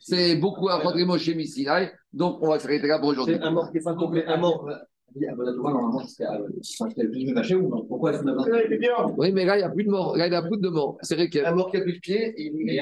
c'est 0.00 0.36
beaucoup 0.36 0.68
à 0.68 0.82
Moshe 0.82 1.28
Missinai. 1.28 1.92
Donc, 2.12 2.38
on 2.42 2.50
va 2.50 2.58
s'arrêter 2.58 2.86
là 2.86 2.98
pour 2.98 3.08
aujourd'hui. 3.08 3.38
Un 3.40 3.50
mort 3.50 3.70
qui 3.70 3.78
est 3.78 3.82
pas 3.82 3.94
complet, 3.94 4.26
un 4.26 4.36
mort 4.36 4.68
est-ce 5.22 5.56
qu'on 5.56 5.68
a 5.68 5.72
Oui, 9.16 9.32
mais 9.32 9.44
là, 9.44 9.56
il 9.56 9.60
n'y 9.60 9.64
a 9.64 9.70
plus 9.70 9.84
de 9.84 9.90
mort. 9.90 10.16
Là, 10.16 10.26
il 10.26 10.30
n'y 10.30 10.36
a 10.36 10.42
plus 10.42 10.58
de 10.58 10.68
mort. 10.68 10.98
C'est 11.02 11.14
vrai 11.14 11.28
qu'il 11.28 11.40
y 11.40 11.44
a. 11.44 11.50
Un 11.50 11.54
mort 11.54 11.70
qui 11.70 11.78
a 11.78 11.80
plus 11.80 11.94
de 11.94 12.00
pied, 12.00 12.34
il... 12.36 12.80